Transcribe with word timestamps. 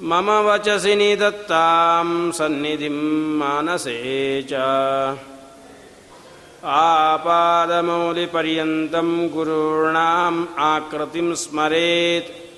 मम 0.02 0.30
वचसि 0.30 0.96
निदत्तां 0.96 2.30
सन्निधिं 2.30 3.38
मानसे 3.38 4.42
च 4.42 4.52
आपादमौलिपर्यन्तं 6.68 9.28
गुरूणाम् 9.28 10.46
आकृतिं 10.58 11.34
स्मरेत्। 11.34 12.48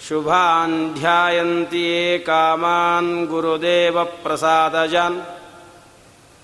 शुभान् 0.07 0.93
ध्यायन्ति 0.93 1.77
ये 1.77 2.17
कामान् 2.17 3.27
गुरुदेवप्रसादजान् 3.27 5.19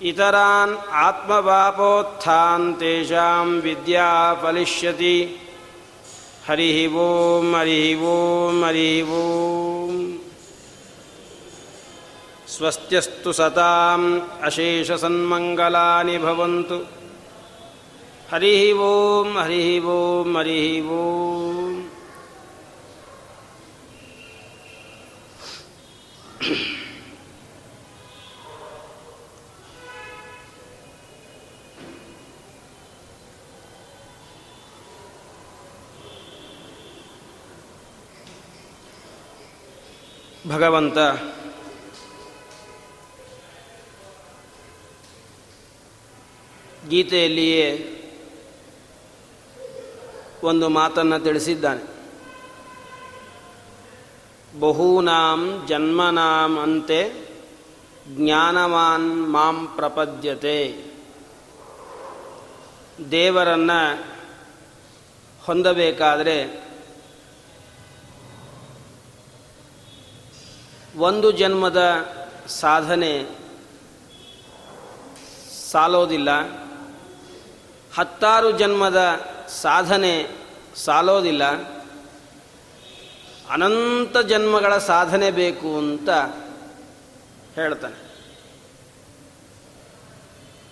इतरान् 0.01 0.75
आत्मवापोत्थान् 0.91 2.73
तेषां 2.79 3.47
विद्या 3.63 4.09
फलिष्यति। 4.43 5.17
हरिः 6.47 6.97
ॐ 6.99 7.55
हरिः 7.55 8.03
ॐ 8.07 8.63
हरिः 8.63 9.11
ॐ 9.19 9.93
स्वस्त्यस्तु 12.55 13.33
सताम् 13.33 14.07
अशेषसन्मङ्गलानि 14.47 16.17
भवन्तु। 16.27 16.79
हरिः 18.31 18.81
ॐ 18.91 19.37
हरिः 19.37 19.87
ॐ 19.95 20.37
हरिः 20.37 20.91
ॐ 20.99 21.83
ಭಗವಂತ. 40.49 40.97
ಗೀತೆಯಲ್ಲಿಯೇ 46.89 47.91
ಒಂದು 50.43 50.69
ಮಾತನ್ನು 50.69 51.19
ತಿಳಿಸಿದ್ದಾನೆ. 51.19 51.95
ಬಹೂನಾಂ 54.59 55.65
ಜನ್ಮನಾಂ 55.67 56.59
ಅಂತೆ 56.59 57.29
ಜ್ಞಾನವಾನ್ 58.07 59.31
ಮಾಂ 59.31 59.67
ಪ್ರಪದ್ಯತೆ. 59.75 60.85
ದೇವರನ್ನು 63.11 64.03
ಹೊಂದಬೇಕಾದರೆ 65.45 66.64
ಒಂದು 70.97 71.31
ಜನ್ಮದ 71.31 71.81
ಸಾಧನೆ 72.47 73.25
ಸಾಲೋದಿಲ್ಲ. 75.71 76.29
ಹತ್ತಾರು 77.95 78.51
ಜನ್ಮದ 78.51 79.25
ಸಾಧನೆ 79.47 80.27
ಸಾಲೋದಿಲ್ಲ. 80.75 81.43
ಅನಂತ 83.49 84.17
ಜನ್ಮಗಳ 84.17 84.77
ಸಾಧನೆ 84.77 85.31
ಬೇಕು 85.31 85.77
ಅಂತ 85.77 86.09
ಹೇಳ್ತಾನೆ. 87.55 88.05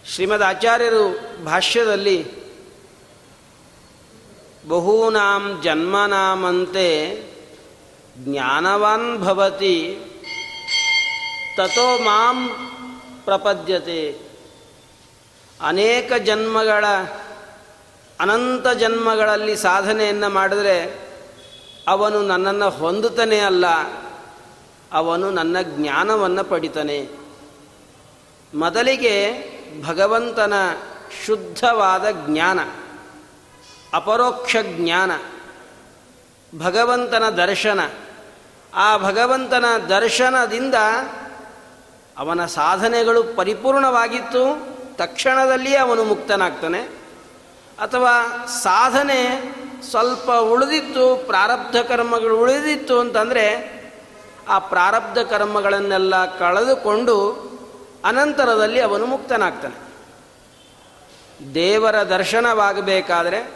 ಶ್ರೀಮದ್ 0.10 0.44
ಆಚಾರ್ಯರು 0.44 1.20
ಭಾಷ್ಯದಲ್ಲಿ 1.46 2.44
ಬಹೂನಾಂ 4.68 5.62
ಜನ್ಮನಾಮಂತೆ 5.64 7.24
ಜ್ಞಾನವಾನ್ 8.18 9.24
ಭವತಿ 9.24 10.00
ತಥೋ 11.58 11.98
ಮಾಂ 11.98 12.50
ಪ್ರಪದ್ಯತೆ. 13.26 14.20
ಅನೇಕ 15.62 16.14
ಜನ್ಮಗಳ, 16.14 16.86
ಅನಂತ 18.20 18.68
ಜನ್ಮಗಳಲ್ಲಿ 18.68 19.56
ಸಾಧನೆಯನ್ನು 19.56 20.30
ಮಾಡಿದರೆ 20.30 21.00
ಅವನು 21.88 22.22
ನನ್ನನ್ನು 22.22 22.70
ಹೊಂದುತ್ತಾನೆ 22.70 23.40
ಅಲ್ಲ, 23.40 23.66
ಅವನು 24.94 25.32
ನನ್ನ 25.32 25.58
ಜ್ಞಾನವನ್ನು 25.62 26.44
ಪಡಿತಾನೆ. 26.44 27.10
ಮೊದಲಿಗೆ 28.54 29.16
ಭಗವಂತನ 29.88 30.54
ಶುದ್ಧವಾದ 31.26 32.06
ಜ್ಞಾನ, 32.12 32.60
ಅಪರೋಕ್ಷ 33.94 34.56
ಜ್ಞಾನ, 34.64 35.12
ಭಗವಂತನ 36.60 37.30
ದರ್ಶನ. 37.30 37.80
ಆ 38.74 38.98
ಭಗವಂತನ 38.98 39.66
ದರ್ಶನದಿಂದ 39.90 40.76
ಅವನ 42.18 42.46
ಸಾಧನೆಗಳು 42.46 43.24
ಪರಿಪೂರ್ಣವಾಗಿತ್ತು, 43.24 44.74
ತಕ್ಷಣದಲ್ಲಿಯೇ 44.96 45.78
ಅವನು 45.78 46.04
ಮುಕ್ತನಾಗ್ತಾನೆ. 46.04 46.80
ಅಥವಾ 47.80 48.46
ಸಾಧನೆ 48.64 49.54
ಸ್ವಲ್ಪ 49.90 50.32
ಉಳಿದಿತ್ತು, 50.32 51.16
ಪ್ರಾರಬ್ಧ 51.16 51.76
ಕರ್ಮಗಳು 51.78 52.40
ಉಳಿದಿತ್ತು 52.40 53.00
ಅಂತಂದರೆ, 53.00 53.74
ಆ 54.48 54.60
ಪ್ರಾರಬ್ಧ 54.60 55.18
ಕರ್ಮಗಳನ್ನೆಲ್ಲ 55.20 56.38
ಕಳೆದುಕೊಂಡು 56.38 57.44
ಅನಂತರದಲ್ಲಿ 58.06 58.80
ಅವನು 58.80 59.06
ಮುಕ್ತನಾಗ್ತಾನೆ. 59.06 59.94
ದೇವರ 61.54 62.04
ದರ್ಶನವಾಗಬೇಕಾದರೆ, 62.04 63.52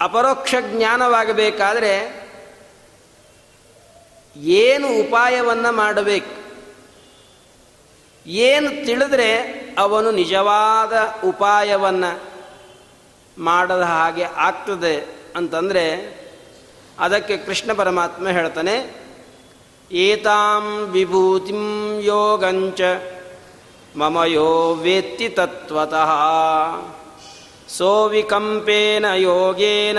ಅಪರೋಕ್ಷ 0.00 0.54
ಜ್ಞಾನವಾಗಬೇಕಾದರೆ, 0.60 2.22
ಏನು 4.36 4.88
ಉಪಾಯವನ್ನು 4.88 5.72
ಮಾಡಬೇಕು? 5.72 6.41
ಏನು 8.26 8.86
ತಿಳಿದ್ರೆ 8.86 9.30
ಅವನು 9.78 10.10
ನಿಜವಾದ 10.10 10.92
ಉಪಾಯವನ್ನು 11.24 12.22
ಮಾಡದ 13.38 13.80
ಹಾಗೆ 13.80 14.22
ಆಗ್ತದೆ 14.22 15.06
ಅಂತಂದರೆ 15.36 15.84
ಅದಕ್ಕೆ 16.98 17.36
ಕೃಷ್ಣ 17.36 17.72
ಪರಮಾತ್ಮ 17.72 18.28
ಹೇಳ್ತಾನೆ, 18.28 18.94
ಏತಾಂ 19.92 20.64
ವಿಭೂತಿಂ 20.90 21.64
ಯೋಗಂಚ 22.00 22.80
ಮಮ 23.96 24.24
ಯೋ 24.24 24.74
ವೇತ್ತಿ 24.74 25.28
ತತ್ವತಃ 25.28 26.10
ಸೋವಿಕಂಪೇನ 27.68 29.04
ಯೋಗೇನ 29.04 29.98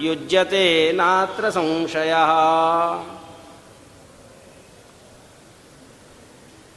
ಯುಜ್ಯತೆ 0.00 0.92
ನಾತ್ರ 0.92 1.48
ಸಂಶಯ. 1.48 2.14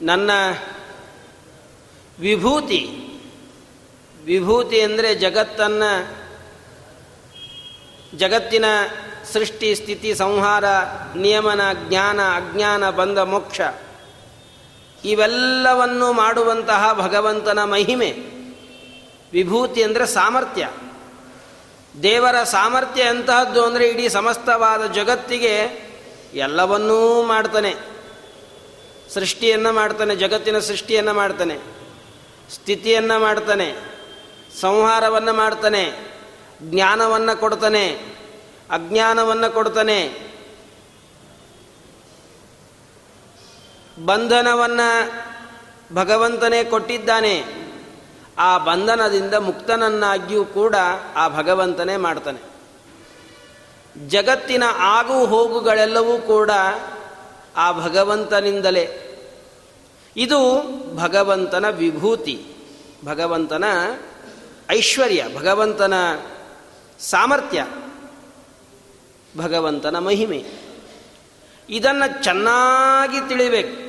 ನನ್ನ 0.02 0.32
ವಿಭೂತಿ 2.20 3.02
ವಿಭೂತಿ 4.26 4.82
ಅಂದರೆ 4.82 5.16
ಜಗತ್ತನ್ನು, 5.16 6.16
ಜಗತ್ತಿನ 8.18 8.66
ಸೃಷ್ಟಿ, 9.34 9.76
ಸ್ಥಿತಿ, 9.76 10.16
ಸಂಹಾರ, 10.16 10.66
ನಿಯಮನ, 11.16 11.62
ಜ್ಞಾನ, 11.74 12.22
ಅಜ್ಞಾನ 12.22 12.90
ಬಂದ 12.90 13.18
ಮೋಕ್ಷ, 13.18 13.62
ಇವೆಲ್ಲವನ್ನು 15.04 16.14
ಮಾಡುವಂತಹ 16.14 16.94
ಭಗವಂತನ 16.94 17.64
ಮಹಿಮೆ. 17.64 18.12
ವಿಭೂತಿ 19.32 19.84
ಅಂದರೆ 19.84 20.06
ಸಾಮರ್ಥ್ಯ. 20.06 20.70
ದೇವರ 22.04 22.44
ಸಾಮರ್ಥ್ಯ 22.44 23.02
ಎಂತಹದ್ದು 23.02 23.66
ಅಂದರೆ 23.66 23.88
ಇಡೀ 23.88 24.08
ಸಮಸ್ತವಾದ 24.10 24.86
ಜಗತ್ತಿಗೆ 24.86 25.86
ಎಲ್ಲವನ್ನೂ 26.34 27.24
ಮಾಡ್ತಾನೆ. 27.24 27.95
ಸೃಷ್ಟಿಯನ್ನು 29.13 29.74
ಮಾಡ್ತಾನೆ, 29.74 30.16
ಜಗತ್ತಿನ 30.16 30.60
ಸೃಷ್ಟಿಯನ್ನು 30.60 31.13
ಮಾಡ್ತಾನೆ, 31.13 31.57
ಸ್ಥಿತಿಯನ್ನು 32.54 33.19
ಮಾಡ್ತಾನೆ, 33.19 33.75
ಸಂಹಾರವನ್ನು 34.62 35.34
ಮಾಡ್ತಾನೆ, 35.34 36.16
ಜ್ಞಾನವನ್ನು 36.62 37.40
ಕೊಡ್ತಾನೆ, 37.40 37.90
ಅಜ್ಞಾನವನ್ನು 38.72 39.54
ಕೊಡ್ತಾನೆ. 39.54 40.25
ಬಂಧನವನ್ನು 44.06 45.12
ಭಗವಂತನೇ 45.96 46.63
ಕೊಟ್ಟಿದ್ದಾನೆ. 46.63 47.44
ಆ 48.38 48.58
ಬಂಧನದಿಂದ 48.58 49.34
ಮುಕ್ತನನ್ನಾಗಿಯೂ 49.34 50.46
ಕೂಡ 50.46 50.75
ಆ 51.16 51.28
ಭಗವಂತನೇ 51.28 51.98
ಮಾಡ್ತಾನೆ. 51.98 52.56
ಜಗತ್ತಿನ 54.08 54.63
ಆಗು 54.78 55.25
ಹೋಗುಗಳೆಲ್ಲವೂ 55.25 56.18
ಕೂಡ 56.18 56.51
ಆ 57.56 57.72
ಭಗವಂತನಿಂದಲೇ. 57.72 59.02
ಇದು 60.18 60.62
ಭಗವಂತನ 60.98 61.69
ವಿಭೂತಿ, 61.69 62.46
ಭಗವಂತನ 63.06 63.63
ಐಶ್ವರ್ಯ, 64.72 65.25
ಭಗವಂತನ 65.36 65.94
ಸಾಮರ್ಥ್ಯ, 67.00 67.68
ಭಗವಂತನ 69.38 70.00
ಮಹಿಮೆ. 70.00 70.44
ಇದನ್ನು 71.69 72.24
ಚೆನ್ನಾಗಿ 72.24 73.28
ತಿಳಿಬೇಕು. 73.28 73.86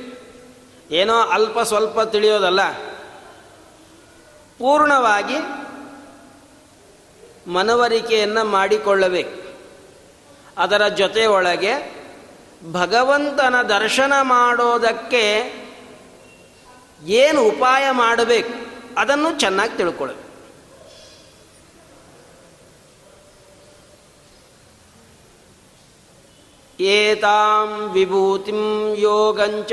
ಏನೋ 0.93 1.15
ಅಲ್ಪ 1.15 1.59
ಸ್ವಲ್ಪ 1.59 2.01
ತಿಳಿಯೋದಲ್ಲ. 2.01 2.71
ಪೂರ್ಣವಾಗಿ 4.59 5.37
ಮನವರಿಕೆಯನ್ನು 7.49 8.45
ಮಾಡಿಕೊಳ್ಳಬೇಕು. 8.45 9.47
ಅದರ 10.57 10.87
ಜೊತೆ 10.87 11.25
ಒಳಗೆ 11.25 11.96
ಭಗವಂತನ 12.71 13.61
ದರ್ಶನ 13.61 14.13
ಮಾಡೋದಕ್ಕೆ 14.21 15.53
ಏನು 17.05 17.41
ಉಪಾಯ 17.41 17.91
ಮಾಡಬೇಕು 17.91 18.67
ಅದನ್ನು 18.97 19.39
ಚೆನ್ನಾಗಿ 19.39 19.77
ತಿಳ್ಕೊಳ್ಬೇಕು 19.77 20.27
ಏತಾಂ 26.79 27.89
ವಿಭೂತಿಂ 27.89 28.93
ಯೋಗಂಚ. 28.97 29.71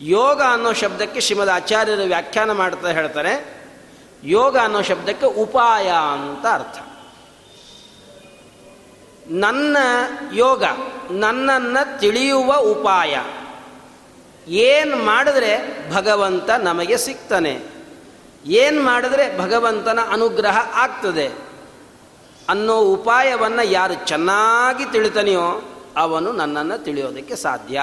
ಯೋಗ 0.00 0.42
ಅನ್ನೋ 0.42 0.72
ಶಬ್ದಕ್ಕೆ 0.72 1.20
ಶ್ರೀಮದ್ 1.20 1.50
ಆಚಾರ್ಯರು 1.50 2.02
ವ್ಯಾಖ್ಯಾನ 2.02 2.52
ಮಾಡ್ತಾ 2.52 2.88
ಹೇಳ್ತಾರೆ. 2.88 3.64
ಯೋಗ 4.24 4.58
ಅನ್ನೋ 4.58 4.82
ಶಬ್ದಕ್ಕೆ 4.82 5.26
ಉಪಾಯ 5.26 5.88
ಅಂತ 5.88 6.46
ಅರ್ಥ. 6.46 6.87
ನನ್ನ 9.30 9.76
ಯೋಗ, 10.32 10.64
ನನ್ನನ್ನು 11.10 12.00
ತಿಳಿಯುವ 12.00 12.56
ಉಪಾಯ. 12.56 13.18
ಏನು 14.52 14.96
ಮಾಡಿದ್ರೆ 14.96 15.78
ಭಗವಂತ 15.92 16.50
ನಮಗೆ 16.50 16.96
ಸಿಗ್ತಾನೆ? 16.96 17.60
ಏನು 18.46 18.82
ಮಾಡಿದ್ರೆ 18.82 19.38
ಭಗವಂತನ 19.38 19.98
ಅನುಗ್ರಹ 20.10 20.70
ಆಗ್ತದೆ? 20.74 21.32
ಅನ್ನೋ 22.48 22.80
ಉಪಾಯವನ್ನು 22.80 23.66
ಯಾರು 23.66 23.94
ಚೆನ್ನಾಗಿ 23.94 24.84
ತಿಳಿತಾನೆಯೋ 24.84 25.62
ಅವನು 25.96 26.32
ನನ್ನನ್ನು 26.32 26.84
ತಿಳಿಯೋದಕ್ಕೆ 26.84 27.36
ಸಾಧ್ಯ. 27.36 27.80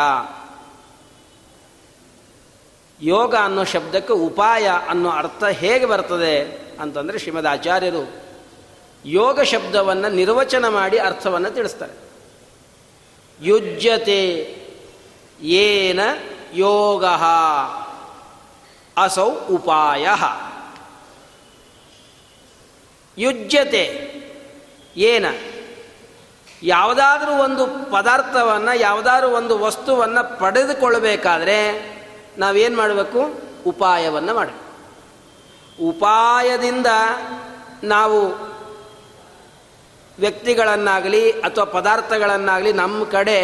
ಯೋಗ 3.02 3.36
ಅನ್ನೋ 3.36 3.64
ಶಬ್ದಕ್ಕೆ 3.64 4.14
ಉಪಾಯ 4.14 4.70
ಅನ್ನೋ 4.90 5.10
ಅರ್ಥ 5.10 5.44
ಹೇಗೆ 5.44 5.86
ಬರ್ತದೆ 5.86 6.62
ಅಂತಂದರೆ 6.82 7.20
ಶ್ರೀಮದ್ 7.20 7.48
ಆಚಾರ್ಯರು 7.48 8.25
ಯೋಗ 9.06 9.42
ಶಬ್ದವನ್ನು 9.42 10.10
ನಿರ್ವಚನ 10.10 10.68
ಮಾಡಿ 10.68 10.98
ಅರ್ಥವನ್ನು 10.98 11.52
ತಿಳಿಸ್ತಾರೆ. 11.52 11.94
ಯುಜ್ಯತೆ 13.42 14.56
ಏನ 15.42 16.00
ಯೋಗ 16.54 17.06
ಅಸೌ 18.98 19.32
ಉಪಾಯ. 19.52 20.08
ಯುಜ್ಯತೆ 23.18 24.16
ಏನ? 24.98 25.26
ಯಾವುದಾದ್ರೂ 26.64 27.32
ಒಂದು 27.32 27.92
ಪದಾರ್ಥವನ್ನು, 27.92 28.80
ಯಾವುದಾದ್ರೂ 28.80 29.28
ಒಂದು 29.28 29.60
ವಸ್ತುವನ್ನು 29.60 30.40
ಪಡೆದುಕೊಳ್ಳಬೇಕಾದ್ರೆ 30.40 31.86
ನಾವೇನು 32.38 32.78
ಮಾಡಬೇಕು? 32.78 33.42
ಉಪಾಯವನ್ನು 33.66 34.34
ಮಾಡಬೇಕು. 34.34 34.66
ಉಪಾಯದಿಂದ 35.84 36.86
ನಾವು 37.84 38.55
ವ್ಯಕ್ತಿಗಳನ್ನಾಗಲಿ 40.20 41.32
ಅಥವಾ 41.32 41.64
ಪದಾರ್ಥಗಳನ್ನಾಗಲಿ 41.64 42.74
ನಮ್ಮ 42.74 43.04
ಕಡೆ 43.04 43.40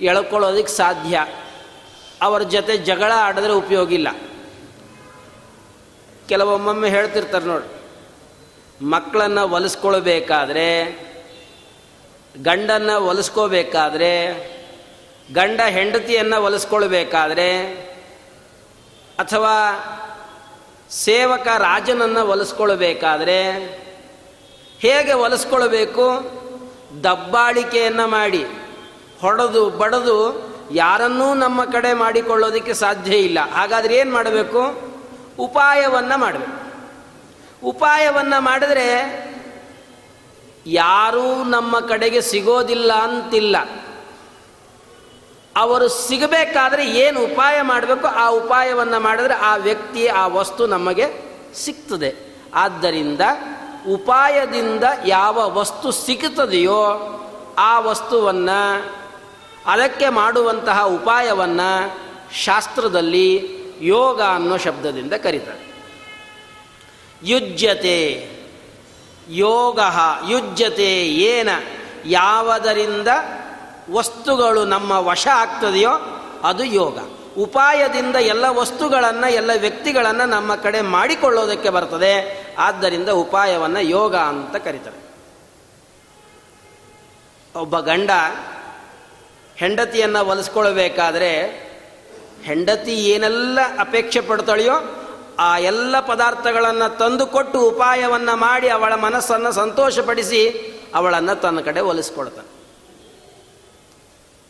ಎಳ್ಕೊಳ್ಳೋದಕ್ಕೆ 0.00 0.72
ಸಾಧ್ಯ. 0.72 1.24
ಅವರ 2.22 2.42
ಜೊತೆ 2.42 2.76
ಜಗಳ 2.78 3.12
ಆಡಿದ್ರೆ 3.16 3.52
ಉಪಯೋಗ 3.52 3.92
ಇಲ್ಲ 3.92 4.08
ಕೆಲವೊಮ್ಮೊಮ್ಮೆ 6.28 6.88
ಹೇಳ್ತಿರ್ತಾರೆ 6.88 7.44
ನೋಡಿ, 7.44 7.68
ಮಕ್ಕಳನ್ನು 8.84 9.48
ಒಲಿಸ್ಕೊಳ್ಬೇಕಾದ್ರೆ, 9.48 10.68
ಗಂಡನ್ನು 12.42 12.96
ಒಲಿಸ್ಕೋಬೇಕಾದ್ರೆ 13.04 14.12
ಗಂಡ 15.34 15.60
ಹೆಂಡತಿಯನ್ನು 15.68 16.42
ಒಲಿಸ್ಕೊಳ್ಬೇಕಾದ್ರೆ, 16.42 17.50
ಅಥವಾ 19.18 19.54
ಸೇವಕ 20.90 21.46
ರಾಜನನ್ನು 21.58 22.26
ಹೊಲಿಸ್ಕೊಳ್ಬೇಕಾದ್ರೆ 22.26 23.38
ಹೇಗೆ 24.82 25.12
ಒಲಿಸ್ಕೊಳ್ಬೇಕು 25.12 26.04
ದಬ್ಬಾಳಿಕೆಯನ್ನು 27.04 28.06
ಮಾಡಿ, 28.06 28.44
ಹೊಡೆದು 29.20 29.70
ಬಡದು 29.70 30.16
ಯಾರನ್ನೂ 30.72 31.34
ನಮ್ಮ 31.34 31.64
ಕಡೆ 31.64 31.92
ಮಾಡಿಕೊಳ್ಳೋದಕ್ಕೆ 31.92 32.74
ಸಾಧ್ಯ 32.74 33.16
ಇಲ್ಲ. 33.16 33.38
ಹಾಗಾದರೆ 33.52 33.96
ಏನು 33.96 34.12
ಮಾಡಬೇಕು? 34.12 34.62
ಉಪಾಯವನ್ನು 35.38 36.18
ಮಾಡಬೇಕು. 36.18 36.56
ಉಪಾಯವನ್ನು 37.66 38.40
ಮಾಡಿದ್ರೆ 38.40 38.88
ಯಾರೂ 40.66 41.44
ನಮ್ಮ 41.44 41.80
ಕಡೆಗೆ 41.80 42.20
ಸಿಗೋದಿಲ್ಲ 42.20 42.92
ಅಂತಿಲ್ಲ. 42.92 43.56
ಅವರು 45.56 45.88
ಸಿಗಬೇಕಾದ್ರೆ 45.88 46.90
ಏನು 46.90 47.24
ಉಪಾಯ 47.24 47.62
ಮಾಡಬೇಕು? 47.62 48.06
ಆ 48.06 48.28
ಉಪಾಯವನ್ನು 48.28 49.00
ಮಾಡಿದ್ರೆ 49.00 49.34
ಆ 49.34 49.56
ವ್ಯಕ್ತಿ 49.56 50.06
ಆ 50.06 50.26
ವಸ್ತು 50.26 50.66
ನಮಗೆ 50.66 51.06
ಸಿಗ್ತದೆ. 51.54 52.40
ಆದ್ದರಿಂದ 52.54 53.20
ಉಪಾಯದಿಂದ 53.88 54.84
ಯಾವ 55.06 55.50
ವಸ್ತು 55.54 55.92
ಸಿಗುತ್ತದೆಯೋ 55.92 57.18
ಆ 57.58 57.80
ವಸ್ತುವನ್ನು, 57.80 58.92
ಅದಕ್ಕೆ 59.66 60.08
ಮಾಡುವಂತಹ 60.08 60.84
ಉಪಾಯವನ್ನು 60.86 62.00
ಶಾಸ್ತ್ರದಲ್ಲಿ 62.34 63.56
ಯೋಗ 63.80 64.22
ಅನ್ನೋ 64.22 64.56
ಶಬ್ದದಿಂದ 64.56 65.12
ಕರೀತಾರೆ. 65.12 65.72
ಯುಜ್ಯತೆ, 67.22 68.30
ಯೋಗ 69.28 69.80
ಯುಜ್ಯತೆ 70.28 71.06
ಏನ, 71.06 71.48
ಯಾವದರಿಂದ 72.04 73.08
ವಸ್ತುಗಳು 73.90 74.64
ನಮ್ಮ 74.64 74.92
ವಶ 74.92 75.28
ಆಗ್ತದೆಯೋ 75.34 75.90
ಅದು 76.44 76.64
ಯೋಗ. 76.64 76.98
ಉಪಾಯದಿಂದ 77.38 78.16
ಎಲ್ಲ 78.16 78.44
ವಸ್ತುಗಳನ್ನು, 78.48 79.32
ಎಲ್ಲ 79.32 79.50
ವ್ಯಕ್ತಿಗಳನ್ನು 79.60 80.28
ನಮ್ಮ 80.28 80.54
ಕಡೆ 80.54 80.80
ಮಾಡಿಕೊಳ್ಳೋದಕ್ಕೆ 80.80 81.70
ಬರ್ತದೆ. 81.70 82.44
ಆದ್ದರಿಂದ 82.58 83.08
ಉಪಾಯವನ್ನು 83.08 83.80
ಯೋಗ 83.80 84.16
ಅಂತ 84.16 84.56
ಕರೀತಾರೆ. 84.56 84.98
ಒಬ್ಬ 87.56 87.80
ಗಂಡ 87.80 88.10
ಹೆಂಡತಿಯನ್ನು 89.56 90.26
ಒಲಿಸ್ಕೊಳ್ಬೇಕಾದ್ರೆ 90.26 91.30
ಹೆಂಡತಿ 92.44 92.92
ಏನೆಲ್ಲ 92.92 93.58
ಅಪೇಕ್ಷೆ 93.78 94.20
ಪಡ್ತಾಳೆಯೋ 94.20 95.02
ಆ 95.38 95.58
ಎಲ್ಲ 95.58 96.00
ಪದಾರ್ಥಗಳನ್ನು 96.00 96.98
ತಂದುಕೊಟ್ಟು 96.98 97.60
ಉಪಾಯವನ್ನು 97.60 98.36
ಮಾಡಿ 98.36 98.68
ಅವಳ 98.68 98.94
ಮನಸ್ಸನ್ನು 98.94 99.52
ಸಂತೋಷಪಡಿಸಿ 99.52 100.40
ಅವಳನ್ನು 100.94 101.40
ತನ್ನ 101.40 101.60
ಕಡೆ 101.60 101.80
ಒಲಿಸ್ಕೊಳ್ತಾನೆ 101.80 102.51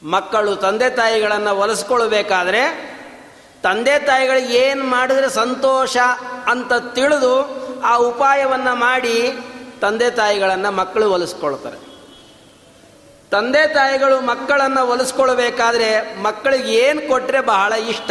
ಮಕ್ಕಳು 0.05 0.57
ತಂದೆ 0.57 0.91
ತಾಯಿಗಳನ್ನು 0.91 1.57
ಒಲಿಸ್ಕೊಳ್ಬೇಕಾದ್ರೆ 1.57 2.93
ತಂದೆ 3.63 3.99
ತಾಯಿಗಳಿಗೆ 3.99 4.55
ಏನು 4.55 4.85
ಮಾಡಿದ್ರೆ 4.85 5.31
ಸಂತೋಷ 5.31 5.97
ಅಂತ 6.47 6.73
ತಿಳಿದು 6.73 7.63
ಆ 7.81 7.97
ಉಪಾಯವನ್ನು 7.97 8.75
ಮಾಡಿ 8.75 9.33
ತಂದೆ 9.81 10.11
ತಾಯಿಗಳನ್ನು 10.11 10.71
ಮಕ್ಕಳು 10.71 11.11
ಒಲಿಸ್ಕೊಳ್ತಾರೆ. 11.11 11.77
ತಂದೆ 13.31 13.75
ತಾಯಿಗಳು 13.75 14.21
ಮಕ್ಕಳನ್ನು 14.21 14.87
ಒಲಿಸ್ಕೊಳ್ಬೇಕಾದ್ರೆ 14.87 16.17
ಮಕ್ಕಳಿಗೆ 16.23 16.75
ಏನು 16.75 17.09
ಕೊಟ್ಟರೆ 17.09 17.41
ಬಹಳ 17.41 17.73
ಇಷ್ಟ? 17.73 18.11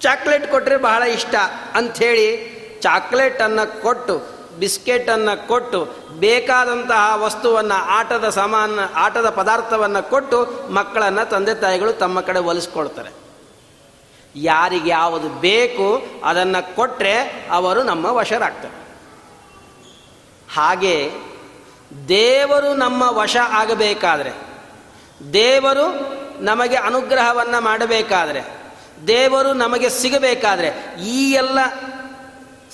ಚಾಕ್ಲೇಟ್ 0.00 0.50
ಕೊಟ್ಟರೆ 0.50 0.76
ಬಹಳ 0.76 1.02
ಇಷ್ಟ 1.02 1.34
ಅಂಥೇಳಿ 1.74 2.58
ಚಾಕ್ಲೇಟನ್ನು 2.80 3.82
ಕೊಟ್ಟು 3.82 4.37
ಬಿಸ್ಕೆಟನ್ನು 4.58 5.48
ಕೊಟ್ಟು 5.48 5.88
ಬೇಕಾದಂತಹ 6.10 7.12
ವಸ್ತುವನ್ನು 7.14 7.74
ಆಟದ 7.74 8.28
ಸಾಮಾನ 8.28 8.78
ಆಟದ 8.94 9.30
ಪದಾರ್ಥವನ್ನು 9.30 10.10
ಕೊಟ್ಟು 10.10 10.68
ಮಕ್ಕಳನ್ನು 10.72 11.28
ತಂದೆ 11.28 11.54
ತಾಯಿಗಳು 11.54 11.92
ತಮ್ಮ 11.92 12.20
ಕಡೆ 12.20 12.38
ಒಲಿಸ್ಕೊಳ್ತಾರೆ. 12.38 13.10
ಯಾರಿಗೆ 14.36 14.90
ಯಾವುದು 14.90 15.28
ಬೇಕು 15.28 16.06
ಅದನ್ನು 16.24 16.76
ಕೊಟ್ಟರೆ 16.76 17.46
ಅವರು 17.50 17.82
ನಮ್ಮ 17.82 18.06
ವಶರಾಗ್ತಾರೆ. 18.06 18.88
ಹಾಗೆ 20.54 21.12
ದೇವರು 22.08 22.74
ನಮ್ಮ 22.74 23.02
ವಶ 23.06 23.36
ಆಗಬೇಕಾದ್ರೆ, 23.48 24.30
ದೇವರು 25.32 26.18
ನಮಗೆ 26.44 26.76
ಅನುಗ್ರಹವನ್ನು 26.76 27.60
ಮಾಡಬೇಕಾದ್ರೆ, 27.60 28.58
ದೇವರು 29.06 29.52
ನಮಗೆ 29.52 29.88
ಸಿಗಬೇಕಾದ್ರೆ 29.88 30.96
ಈ 31.06 31.32
ಎಲ್ಲ 31.32 31.58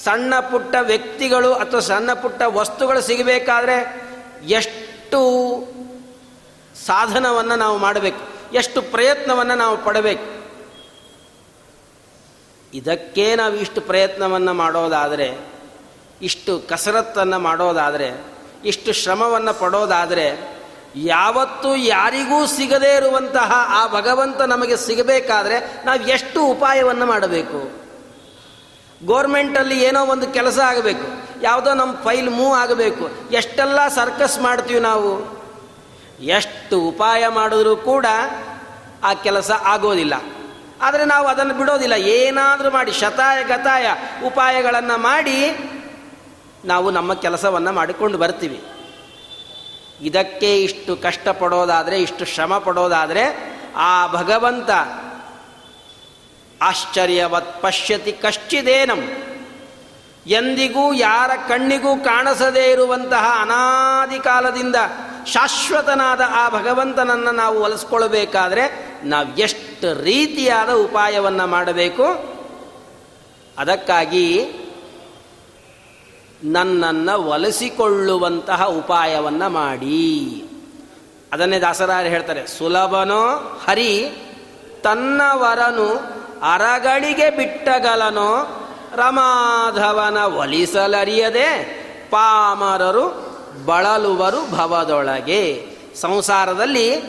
ಸಣ್ಣ 0.04 0.40
ಪುಟ್ಟ 0.40 0.74
ವ್ಯಕ್ತಿಗಳು 0.80 1.54
ಅಥವಾ 1.54 1.80
ಸಣ್ಣ 1.80 2.12
ಪುಟ್ಟ 2.12 2.42
ವಸ್ತುಗಳು 2.46 3.00
ಸಿಗಬೇಕಾದ್ರೆ 3.00 4.04
ಎಷ್ಟು 4.46 5.20
ಸಾಧನವನ್ನು 6.86 7.56
ನಾವು 7.56 7.78
ಮಾಡಬೇಕು, 7.78 8.52
ಎಷ್ಟು 8.52 8.82
ಪ್ರಯತ್ನವನ್ನು 8.82 9.54
ನಾವು 9.54 9.84
ಪಡಬೇಕು. 9.84 10.34
ಇದಕ್ಕೆ 12.74 13.34
ನಾವು 13.34 13.54
ಇಷ್ಟು 13.54 13.80
ಪ್ರಯತ್ನವನ್ನು 13.80 14.54
ಮಾಡೋದಾದರೆ, 14.54 15.38
ಇಷ್ಟು 16.22 16.58
ಕಸರತ್ತನ್ನು 16.58 17.38
ಮಾಡೋದಾದರೆ, 17.38 18.24
ಇಷ್ಟು 18.64 18.92
ಶ್ರಮವನ್ನು 18.92 19.60
ಪಡೋದಾದರೆ, 19.60 20.54
ಯಾವತ್ತೂ 20.96 21.74
ಯಾರಿಗೂ 21.74 22.46
ಸಿಗದೇ 22.46 22.96
ಇರುವಂತಹ 22.96 23.52
ಆ 23.68 24.00
ಭಗವಂತ 24.00 24.40
ನಮಗೆ 24.40 24.76
ಸಿಗಬೇಕಾದ್ರೆ 24.76 25.86
ನಾವು 25.86 26.00
ಎಷ್ಟು 26.08 26.46
ಉಪಾಯವನ್ನು 26.46 27.06
ಮಾಡಬೇಕು? 27.06 27.83
ಗೋರ್ಮೆಂಟಲ್ಲಿ 29.04 29.84
ಏನೋ 29.84 30.06
ಒಂದು 30.06 30.26
ಕೆಲಸ 30.26 30.58
ಆಗಬೇಕು. 30.58 31.24
ಯಾವುದೋ 31.42 31.74
ನಮ್ಮ 31.74 31.96
ಫೈಲ್ 32.04 32.30
ಮೂವ್ 32.30 32.56
ಆಗಬೇಕು. 32.56 33.10
ಎಷ್ಟೆಲ್ಲ 33.30 33.88
ಸರ್ಕಸ್ 33.88 34.38
ಮಾಡ್ತೀವಿ 34.38 34.80
ನಾವು? 34.80 35.34
ಎಷ್ಟು 36.20 36.80
ಉಪಾಯ 36.80 37.28
ಮಾಡಿದ್ರೂ 37.28 37.76
ಕೂಡ 37.76 38.06
ಆ 39.04 39.14
ಕೆಲಸ 39.14 39.50
ಆಗೋದಿಲ್ಲ. 39.50 40.14
ಆದರೆ 40.82 41.04
ನಾವು 41.04 41.26
ಅದನ್ನು 41.26 41.54
ಬಿಡೋದಿಲ್ಲ. 41.54 41.92
ಏನಾದರೂ 41.92 42.70
ಮಾಡಿ, 42.70 42.92
ಶತಾಯ 42.92 43.44
ಗತಾಯ 43.44 43.86
ಉಪಾಯಗಳನ್ನು 44.26 45.00
ಮಾಡಿ 45.00 45.56
ನಾವು 46.64 46.90
ನಮ್ಮ 46.90 47.14
ಕೆಲಸವನ್ನು 47.14 47.72
ಮಾಡಿಕೊಂಡು 47.72 48.18
ಬರ್ತೀವಿ. 48.18 48.64
ಇದಕ್ಕೆ 50.00 50.62
ಇಷ್ಟು 50.62 50.96
ಕಷ್ಟಪಡೋದಾದರೆ, 50.96 52.02
ಇಷ್ಟು 52.02 52.24
ಶ್ರಮ 52.24 52.58
ಪಡೋದಾದರೆ 52.58 53.54
ಆ 53.76 54.06
ಭಗವಂತ 54.06 54.70
ಆಶ್ಚರ್ಯವತ್ 56.62 57.62
ಪಶ್ಯತಿ 57.62 58.12
ಕಶ್ಚಿದೇನಂ. 58.12 59.08
ಎಂದಿಗೂ 60.26 60.92
ಯಾರ 60.92 61.30
ಕಣ್ಣಿಗೂ 61.48 61.96
ಕಾಣಿಸದೇ 61.96 62.70
ಇರುವಂತಹ 62.70 63.38
ಅನಾದಿ 63.40 64.18
ಕಾಲದಿಂದ 64.18 64.76
ಶಾಶ್ವತನಾದ 65.26 66.20
ಆ 66.28 66.48
ಭಗವಂತನನ್ನು 66.48 67.30
ನಾವು 67.30 67.62
ಒಲಿಸ್ಕೊಳ್ಬೇಕಾದ್ರೆ 67.62 68.62
ನಾವು 69.04 69.36
ಎಷ್ಟು 69.36 70.02
ರೀತಿಯಾದ 70.02 70.70
ಉಪಾಯವನ್ನು 70.70 71.46
ಮಾಡಬೇಕು? 71.46 72.04
ಅದಕ್ಕಾಗಿ 73.58 74.46
ನನ್ನನ್ನು 76.44 77.22
ಒಲಿಸಿಕೊಳ್ಳುವಂತಹ 77.22 78.64
ಉಪಾಯವನ್ನು 78.64 79.48
ಮಾಡಿ. 79.48 80.44
ಅದನ್ನೇ 81.32 81.58
ದಾಸರಾರು 81.58 82.08
ಹೇಳ್ತಾರೆ, 82.08 82.46
ಸುಲಭನೋ 82.46 83.26
ಹರಿ 83.68 84.10
ತನ್ನವರನು 84.82 86.23
ಅರಗಳಿಗೆ 86.52 87.30
ಬಿಟ್ಟಗಲನೋ 87.30 88.60
ರಮಾಧವನ 88.94 90.16
ಒಲಿಸಲರಿಯದೆ 90.16 91.84
ಪಾಮರರು 92.10 93.34
ಬಳಲುವರು 93.66 94.56
ಭವದೊಳಗೆ. 94.56 95.66
ಸಂಸಾರದಲ್ಲಿ 96.00 97.00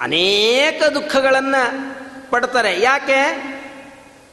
ಅನೇಕ 0.00 0.84
ದುಃಖಗಳನ್ನು 0.84 1.96
ಪಡ್ತಾರೆ. 2.30 2.80
ಯಾಕೆ? 2.80 3.46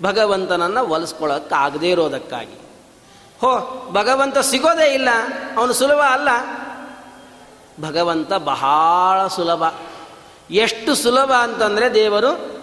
ಭಗವಂತನನ್ನು 0.04 0.86
ಒಲಿಸ್ಕೊಳ್ಳೋಕ್ಕಾಗದೇ 0.86 1.90
ಇರೋದಕ್ಕಾಗಿ. 1.90 2.62
ಹೋ, 3.42 3.84
ಭಗವಂತ 3.92 4.38
ಸಿಗೋದೇ 4.38 4.94
ಇಲ್ಲ. 4.94 5.10
ಅವನು 5.58 5.74
ಸುಲಭ 5.74 6.00
ಅಲ್ಲ. 6.00 6.30
ಭಗವಂತ 7.88 8.34
ಬಹಳ 8.34 9.28
ಸುಲಭ. 9.28 9.64
ಎಷ್ಟು 10.52 10.96
ಸುಲಭ 10.96 11.32
ಅಂತಂದರೆ 11.32 11.94
ದೇವರು 11.94 12.63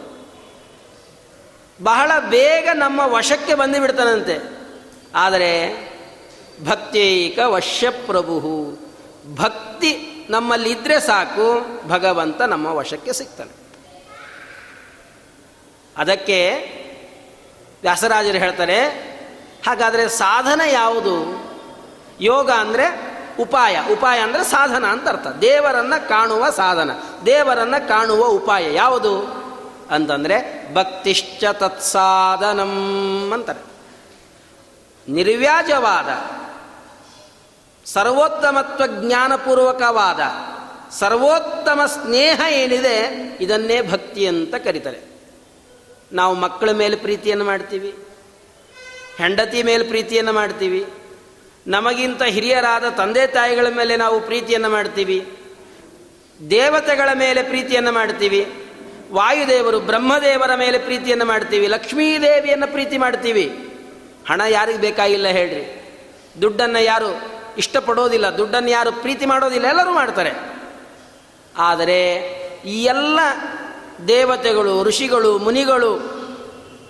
ಬಹಳ 1.82 2.10
ಬೇಗ 2.28 2.68
ನಮ್ಮ 2.74 3.00
ವಶಕ್ಕೆ 3.06 3.54
ಬಂದು 3.54 3.80
ಬಿಡ್ತಾನಂತೆ 3.80 4.36
ಆದರೆ 5.14 5.52
ಭಕ್ತೇಕ 6.64 7.38
ವಶ್ಯಪ್ರಭು 7.46 8.38
ಭಕ್ತಿ 9.34 9.92
ನಮ್ಮಲ್ಲಿದ್ದರೆ 10.30 10.96
ಸಾಕು, 11.00 11.46
ಭಗವಂತ 11.88 12.40
ನಮ್ಮ 12.42 12.66
ವಶಕ್ಕೆ 12.78 13.12
ಸಿಗ್ತಾನೆ. 13.12 13.54
ಅದಕ್ಕೆ 15.96 16.38
ವ್ಯಾಸರಾಜರು 17.82 18.38
ಹೇಳ್ತಾರೆ, 18.38 18.78
ಹಾಗಾದರೆ 19.66 20.04
ಸಾಧನ 20.08 20.60
ಯಾವುದು? 20.72 21.16
ಯೋಗ 22.20 22.50
ಅಂದರೆ 22.50 22.86
ಉಪಾಯ 23.38 23.76
ಉಪಾಯ 23.92 24.18
ಅಂದರೆ 24.18 24.44
ಸಾಧನ 24.44 24.84
ಅಂತ 24.84 25.08
ಅರ್ಥ. 25.08 25.28
ದೇವರನ್ನು 25.42 25.98
ಕಾಣುವ 26.08 26.42
ಸಾಧನ, 26.50 26.90
ದೇವರನ್ನು 27.26 27.88
ಕಾಣುವ 27.88 28.22
ಉಪಾಯ 28.38 28.64
ಯಾವುದು? 28.74 29.14
ಅಂತಂದರೆ 29.90 30.36
ಭಕ್ತಿಶ್ಚ 30.74 31.44
ತತ್ಸಾಧನಂ 31.44 32.74
ಅಂತಾರೆ. 33.32 33.62
ನಿರ್ವ್ಯಾಜವಾದ 35.12 36.08
ಸರ್ವೋತ್ತಮತ್ವ 37.84 38.86
ಜ್ಞಾನಪೂರ್ವಕವಾದ 38.86 40.20
ಸರ್ವೋತ್ತಮ 40.92 41.80
ಸ್ನೇಹ 41.86 42.40
ಏನಿದೆ 42.50 42.96
ಇದನ್ನೇ 43.40 43.82
ಭಕ್ತಿ 43.82 44.26
ಅಂತ 44.26 44.54
ಕರೀತಾರೆ. 44.54 45.00
ನಾವು 46.12 46.34
ಮಕ್ಕಳ 46.34 46.70
ಮೇಲೆ 46.70 46.96
ಪ್ರೀತಿಯನ್ನು 46.96 47.44
ಮಾಡ್ತೀವಿ, 47.44 47.94
ಹೆಂಡತಿ 49.16 49.62
ಮೇಲೆ 49.62 49.84
ಪ್ರೀತಿಯನ್ನು 49.84 50.32
ಮಾಡ್ತೀವಿ, 50.32 50.86
ನಮಗಿಂತ 51.66 52.22
ಹಿರಿಯರಾದ 52.22 52.88
ತಂದೆ 52.88 53.26
ತಾಯಿಗಳ 53.26 53.66
ಮೇಲೆ 53.76 53.96
ನಾವು 53.96 54.20
ಪ್ರೀತಿಯನ್ನು 54.20 54.70
ಮಾಡ್ತೀವಿ, 54.70 55.18
ದೇವತೆಗಳ 56.50 57.08
ಮೇಲೆ 57.14 57.42
ಪ್ರೀತಿಯನ್ನು 57.42 57.92
ಮಾಡ್ತೀವಿ 57.92 58.59
ವಾಯುದೇವರು 59.12 59.80
ಬ್ರಹ್ಮದೇವರ 59.80 60.54
ಮೇಲೆ 60.54 60.78
ಪ್ರೀತಿಯನ್ನು 60.78 61.24
ಮಾಡ್ತೀವಿ, 61.24 61.66
ಲಕ್ಷ್ಮೀದೇವಿಯನ್ನು 61.66 62.72
ಪ್ರೀತಿ 62.72 62.98
ಮಾಡ್ತೀವಿ. 62.98 63.44
ಹಣ 64.28 64.40
ಯಾರಿಗೆ 64.48 64.78
ಬೇಕಾಗಿಲ್ಲ 64.78 65.26
ಹೇಳ್ರಿ. 65.26 65.64
ದುಡ್ಡನ್ನು 66.42 66.82
ಯಾರು 66.82 67.40
ಇಷ್ಟಪಡೋದಿಲ್ಲ, 67.58 68.30
ದುಡ್ಡನ್ನು 68.30 68.70
ಯಾರು 68.70 68.92
ಪ್ರೀತಿ 68.92 69.26
ಮಾಡೋದಿಲ್ಲ, 69.26 69.66
ಎಲ್ಲರೂ 69.66 69.90
ಮಾಡ್ತಾರೆ. 69.90 70.32
ಆದರೆ 71.58 72.16
ಈ 72.64 72.84
ಎಲ್ಲ 72.84 73.18
ದೇವತೆಗಳು, 74.08 74.82
ಋಷಿಗಳು, 74.82 75.38
ಮುನಿಗಳು, 75.38 76.20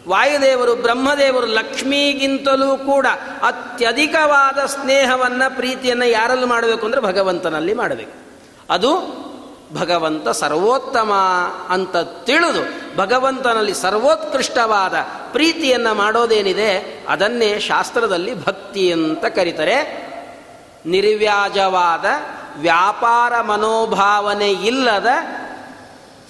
ವಾಯುದೇವರು, 0.09 0.75
ಬ್ರಹ್ಮದೇವರು 0.75 1.47
ಲಕ್ಷ್ಮಿಗಿಂತಲೂ 1.47 2.79
ಕೂಡ 2.79 3.07
ಅತ್ಯಧಿಕವಾದ 3.43 4.67
ಸ್ನೇಹವನ್ನು, 4.67 5.57
ಪ್ರೀತಿಯನ್ನು 5.57 6.05
ಯಾರಲ್ಲಿ 6.05 6.47
ಮಾಡಬೇಕು 6.47 6.87
ಅಂದರೆ 6.87 7.01
ಭಗವಂತನಲ್ಲಿ 7.01 7.75
ಮಾಡಬೇಕು. 7.75 8.13
ಅದು 8.71 9.21
ಭಗವಂತ 9.75 10.29
ಸರ್ವೋತ್ತಮ 10.29 11.13
ಅಂತ 11.69 11.97
ತಿಳಿದು 11.97 12.97
ಭಗವಂತನಲ್ಲಿ 12.97 13.75
ಸರ್ವೋತ್ಕೃಷ್ಟವಾದ 13.75 14.95
ಪ್ರೀತಿಯನ್ನು 15.33 15.95
ಮಾಡೋದೇನಿದೆ, 15.95 17.05
ಅದನ್ನೇ 17.09 17.59
ಶಾಸ್ತ್ರದಲ್ಲಿ 17.59 18.45
ಭಕ್ತಿ 18.45 18.93
ಅಂತ 18.93 19.25
ಕರೀತಾರೆ. 19.25 20.11
ನಿರ್ವ್ಯಾಜವಾದ 20.87 22.05
ವ್ಯಾಪಾರ 22.59 23.41
ಮನೋಭಾವನೆ 23.43 24.51
ಇಲ್ಲದ 24.51 25.07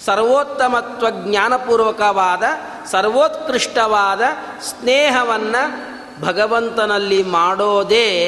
ಸರ್ವೋತ್ತಮತ್ವ 0.07 1.11
ಜ್ಞಾನಪೂರ್ವಕವಾದ 1.11 2.43
ಸರ್ವೋತ್ಕೃಷ್ಟವಾದ 2.87 4.21
ಸ್ನೇಹವನ್ನು 4.61 5.91
ಭಗವಂತನಲ್ಲಿ 6.25 7.23
ಮಾಡೋದೇ 7.23 8.19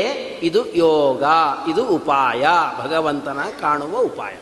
ಇದು 0.43 0.67
ಯೋಗ, 0.67 1.25
ಇದು 1.69 1.87
ಉಪಾಯ. 1.87 2.47
ಭಗವಂತನ 2.83 3.41
ಕಾಣುವ 3.61 3.99
ಉಪಾಯ. 3.99 4.33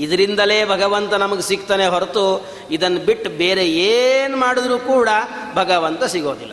ಇದರಿಂದಲೇ 0.00 0.64
ಭಗವಂತ 0.64 1.14
ನಮಗೆ 1.14 1.42
ಸಿಗ್ತಾನೆ 1.42 1.86
ಹೊರತು 1.86 2.46
ಇದನ್ನು 2.70 3.00
ಬಿಟ್ಟು 3.00 3.30
ಬೇರೆ 3.30 3.68
ಏನು 3.68 4.36
ಮಾಡಿದ್ರೂ 4.36 4.78
ಕೂಡ 4.78 5.08
ಭಗವಂತ 5.54 6.04
ಸಿಗೋದಿಲ್ಲ. 6.04 6.52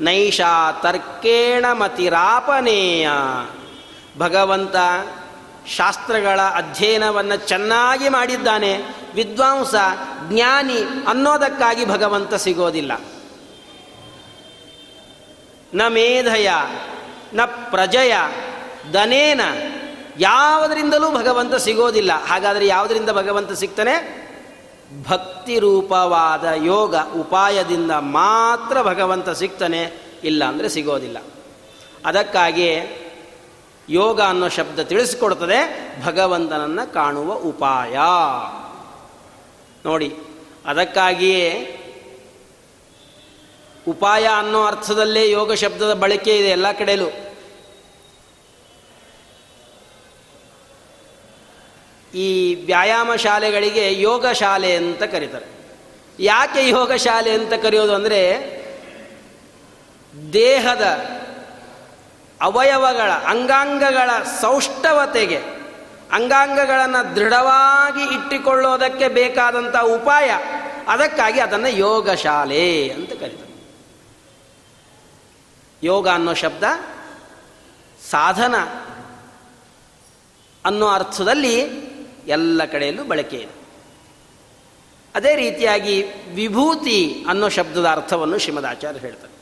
ನೈಷಾ 0.00 0.72
ತರ್ಕೇಣ 0.72 1.66
ಮತಿರಾಪನೇಯ. 1.72 3.08
ಭಗವಂತ 4.18 4.76
ಶಾಸ್ತ್ರಗಳ 5.66 6.40
ಅಧ್ಯಯನವನ್ನು 6.40 7.48
ಚೆನ್ನಾಗಿ 7.48 8.08
ಮಾಡಿದ್ದಾನೆ. 8.08 8.76
ವಿದ್ವಾಂಸ, 9.14 9.74
ಜ್ಞಾನಿ 10.28 10.78
ಅನ್ನೋದಕ್ಕಾಗಿ 11.08 11.84
ಭಗವಂತ 11.84 12.34
ಸಿಗೋದಿಲ್ಲ. 12.34 12.92
ನ 15.74 15.82
ಮೇಧಯ, 15.88 16.50
ನ 17.34 17.44
ಪ್ರಜಯ 17.44 18.12
ದನೇನ 18.92 19.40
ಯಾವುದರಿಂದಲೂ 20.18 21.10
ಭಗವಂತ 21.10 21.54
ಸಿಗೋದಿಲ್ಲ. 21.54 22.12
ಹಾಗಾದರೆ 22.24 22.66
ಯಾವುದರಿಂದ 22.66 23.10
ಭಗವಂತ 23.10 23.52
ಸಿಗ್ತಾನೆ? 23.52 23.94
ಭಕ್ತಿ 25.08 25.58
ರೂಪವಾದ 25.58 26.44
ಯೋಗ 26.44 26.94
ಉಪಾಯದಿಂದ 26.96 27.90
ಮಾತ್ರ 27.90 28.82
ಭಗವಂತ 28.82 29.30
ಸಿಗ್ತಾನೆ, 29.30 29.82
ಇಲ್ಲ 30.24 30.44
ಅಂದರೆ 30.44 30.68
ಸಿಗೋದಿಲ್ಲ. 30.68 31.18
ಅದಕ್ಕಾಗಿ 32.06 32.70
ಯೋಗ 33.88 34.20
ಅನ್ನೋ 34.20 34.48
ಶಬ್ದ 34.48 34.80
ತಿಳಿಸಿಕೊಡ್ತದೆ, 34.80 35.58
ಭಗವಂತನನ್ನು 36.04 36.92
ಕಾಣುವ 36.94 37.34
ಉಪಾಯ. 37.34 37.96
ನೋಡಿ, 39.86 40.14
ಅದಕ್ಕಾಗಿಯೇ 40.66 41.74
ಉಪಾಯ 43.88 44.26
ಅನ್ನೋ 44.26 44.64
ಅರ್ಥದಲ್ಲೇ 44.64 45.30
ಯೋಗ 45.30 45.52
ಶಬ್ದದ 45.52 45.94
ಬಳಕೆ 45.94 46.38
ಇದೆ 46.38 46.48
ಎಲ್ಲ 46.48 46.72
ಕಡೆಯಲ್ಲೂ 46.72 47.27
ಈ 52.14 52.54
ವ್ಯಾಯಾಮ 52.54 53.14
ಶಾಲೆಗಳಿಗೆ 53.14 54.00
ಯೋಗ 54.00 54.26
ಶಾಲೆ 54.26 54.76
ಅಂತ 54.76 55.02
ಕರೀತಾರೆ. 55.02 55.46
ಯಾಕೆ 56.18 56.68
ಯೋಗ 56.68 56.92
ಶಾಲೆ 56.92 57.30
ಅಂತ 57.30 57.52
ಕರೆಯೋದು 57.52 57.94
ಅಂದರೆ, 57.94 58.22
ದೇಹದ 60.32 60.82
ಅವಯವಗಳ, 62.40 63.10
ಅಂಗಾಂಗಗಳ 63.10 64.22
ಸೌಷ್ಠವತೆಗೆ, 64.40 65.38
ಅಂಗಾಂಗಗಳನ್ನು 66.12 67.16
ದೃಢವಾಗಿ 67.16 68.14
ಇಟ್ಟುಕೊಳ್ಳೋದಕ್ಕೆ 68.14 69.08
ಬೇಕಾದಂಥ 69.08 69.76
ಉಪಾಯ, 69.76 70.30
ಅದಕ್ಕಾಗಿ 70.88 71.40
ಅದನ್ನು 71.40 71.68
ಯೋಗ 71.68 72.10
ಶಾಲೆ 72.10 72.88
ಅಂತ 72.88 73.08
ಕರೀತಾರೆ. 73.08 73.48
ಯೋಗ 75.82 76.08
ಅನ್ನೋ 76.08 76.34
ಶಬ್ದ 76.34 76.64
ಸಾಧನ 78.10 78.54
ಅನ್ನೋ 80.64 80.88
ಅರ್ಥದಲ್ಲಿ 80.88 81.87
ಎಲ್ಲ 82.28 82.64
ಕಡೆಯಲ್ಲೂ 82.64 83.04
ಬಳಕೆ 83.04 83.36
ಇದೆ. 83.36 83.68
ಅದೇ 85.14 85.36
ರೀತಿಯಾಗಿ 85.36 86.04
ವಿಭೂತಿ 86.34 87.24
ಅನ್ನೋ 87.28 87.48
ಶಬ್ದದ 87.48 87.86
ಅರ್ಥವನ್ನು 87.86 88.38
ಶ್ರೀಮದಾಚಾರ್ಯ 88.38 89.00
ಹೇಳ್ತಾರೆ. 89.00 89.32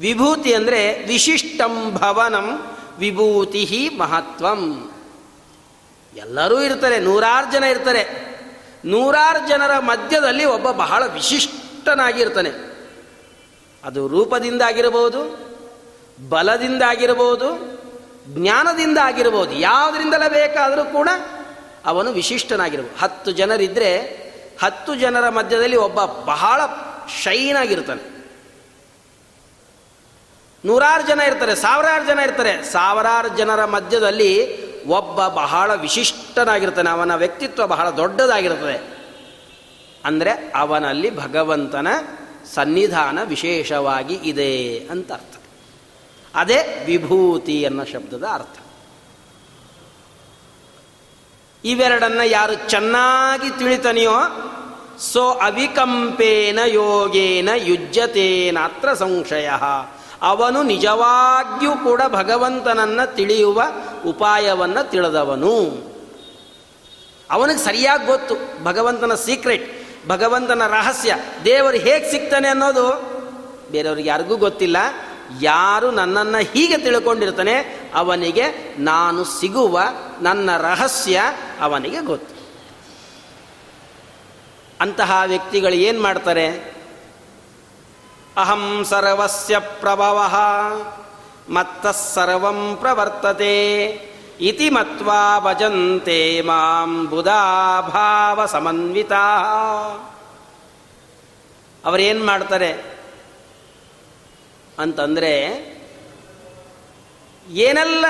ವಿಭೂತಿ 0.00 0.54
ಅಂದರೆ 0.54 1.04
ವಿಶಿಷ್ಟಂ 1.04 1.94
ಭವನಂ 1.94 2.76
ವಿಭೂತಿ 2.98 3.90
ಮಹತ್ವಂ. 3.98 4.92
ಎಲ್ಲರೂ 6.16 6.60
ಇರ್ತಾರೆ, 6.60 6.98
ನೂರಾರು 6.98 7.52
ಜನ 7.52 7.64
ಇರ್ತಾರೆ. 7.64 8.32
ನೂರಾರು 8.84 9.48
ಜನರ 9.48 9.78
ಮಧ್ಯದಲ್ಲಿ 9.78 10.44
ಒಬ್ಬ 10.44 10.70
ಬಹಳ 10.70 11.06
ವಿಶಿಷ್ಟನಾಗಿರ್ತಾನೆ. 11.06 12.72
ಅದು 13.84 14.08
ರೂಪದಿಂದಾಗಿರಬಹುದು 14.08 15.18
ಆಗಿರಬಹುದು 15.22 16.28
ಬಲದಿಂದ 16.28 16.82
ಆಗಿರಬಹುದು 16.82 17.82
ಜ್ಞಾನದಿಂದ 18.28 18.98
ಆಗಿರಬಹುದು 18.98 19.52
ಯಾವುದರಿಂದಲೇ 19.52 20.28
ಬೇಕಾದರೂ 20.28 20.84
ಕೂಡ 20.84 21.08
ಅವನು 21.86 22.12
ವಿಶಿಷ್ಟನಾಗಿರುವ 22.12 22.86
ಹತ್ತು 22.98 23.30
ಜನರಿದ್ದರೆ 23.30 23.90
ಹತ್ತು 24.62 24.94
ಜನರ 24.94 25.28
ಮಧ್ಯದಲ್ಲಿ 25.28 25.76
ಒಬ್ಬ 25.76 26.04
ಬಹಳ 26.04 26.60
ಶೈನ್ 27.22 27.56
ಆಗಿರ್ತಾನೆ 27.56 28.02
ನೂರಾರು 30.64 31.06
ಜನ 31.08 31.20
ಇರ್ತಾರೆ, 31.20 31.54
ಸಾವಿರಾರು 31.54 32.06
ಜನ 32.06 32.18
ಇರ್ತಾರೆ. 32.18 32.64
ಸಾವಿರಾರು 32.64 33.36
ಜನರ 33.36 33.64
ಮಧ್ಯದಲ್ಲಿ 33.64 34.32
ಒಬ್ಬ 34.86 35.28
ಬಹಳ 35.28 35.74
ವಿಶಿಷ್ಟನಾಗಿರ್ತಾನೆ 35.74 36.90
ಅವನ 36.90 37.14
ವ್ಯಕ್ತಿತ್ವ 37.14 37.66
ಬಹಳ 37.66 37.90
ದೊಡ್ಡದಾಗಿರ್ತದೆ 37.90 38.76
ಅಂದರೆ 40.04 40.52
ಅವನಲ್ಲಿ 40.54 41.16
ಭಗವಂತನ 41.16 41.88
ಸನ್ನಿಧಾನ 42.54 43.18
ವಿಶೇಷವಾಗಿ 43.22 44.14
ಇದೆ 44.14 44.78
ಅಂತ 44.78 45.12
ಅರ್ಥ. 45.12 45.34
ಅದೇ 46.34 46.84
ವಿಭೂತಿ 46.86 47.64
ಅನ್ನೋ 47.64 47.84
ಶಬ್ದದ 47.84 48.24
ಅರ್ಥ. 48.32 48.58
ಇವೆರಡನ್ನ 51.64 52.20
ಯಾರು 52.24 52.70
ಚೆನ್ನಾಗಿ 52.70 53.50
ತಿಳಿತನೆಯೋ, 53.50 54.12
ಸೋ 54.98 55.30
ಅವಿಕಂಪೇನ 55.30 56.58
ಯೋಗೇನ 56.66 57.48
ಯುಜ್ಯತೇನಾತ್ರ 57.56 58.92
ಸಂಶಯ. 58.92 59.50
ಅವನು 60.22 60.62
ನಿಜವಾಗಿಯೂ 60.62 61.72
ಕೂಡ 61.72 62.02
ಭಗವಂತನನ್ನು 62.08 63.14
ತಿಳಿಯುವ 63.14 63.62
ಉಪಾಯವನ್ನು 64.06 64.90
ತಿಳಿದವನು. 64.90 65.56
ಅವನಿಗೆ 67.30 67.58
ಸರಿಯಾಗಿ 67.58 68.06
ಗೊತ್ತು, 68.06 68.64
ಭಗವಂತನ 68.64 69.14
ಸೀಕ್ರೆಟ್, 69.14 69.86
ಭಗವಂತನ 70.08 70.66
ರಹಸ್ಯ, 70.66 71.14
ದೇವರು 71.44 71.76
ಹೇಗೆ 71.76 72.10
ಸಿಗ್ತಾನೆ 72.10 72.48
ಅನ್ನೋದು 72.48 73.12
ಬೇರೆಯವ್ರಿಗೆ 73.70 74.08
ಯಾರಿಗೂ 74.08 74.36
ಗೊತ್ತಿಲ್ಲ. 74.36 74.76
ಯಾರು 75.40 75.90
ನನ್ನನ್ನು 75.90 76.38
ಹೀಗೆ 76.38 76.78
ತಿಳ್ಕೊಂಡಿರ್ತಾನೆ, 76.78 77.90
ಅವನಿಗೆ 77.94 78.76
ನಾನು 78.78 79.24
ಸಿಗುವ 79.24 79.80
ನನ್ನ 80.20 80.56
ರಹಸ್ಯ 80.56 81.22
ಅವನಿಗೆ 81.60 82.00
ಗೊತ್ತು. 82.00 82.32
ಅಂತಹ 84.80 85.22
ವ್ಯಕ್ತಿಗಳು 85.26 85.72
ಏನು 85.72 86.02
ಮಾಡ್ತಾರೆ? 86.02 86.74
ಅಹಂ 88.36 88.84
ಸರ್ವಸ್ಯ 88.88 89.58
ಪ್ರಭವ, 89.58 90.34
ಮತ್ತ 91.48 91.86
ಸರ್ವಂ 91.86 92.76
ಪ್ರವರ್ತತೆ, 92.80 93.84
ಇತಿ 94.40 94.70
ಮತ್ವಾ 94.70 95.38
ಭಜಂತೆ 95.38 96.40
ಮಾಂ 96.40 97.06
ಬುಧಾಭಾವ 97.06 98.46
ಸಮನ್ವಿತ. 98.46 99.12
ಅವರೇನು 101.84 102.26
ಮಾಡ್ತಾರೆ? 102.26 102.91
ಅಂತಂದರೆ 104.78 105.72
ಏನೆಲ್ಲ 107.50 108.04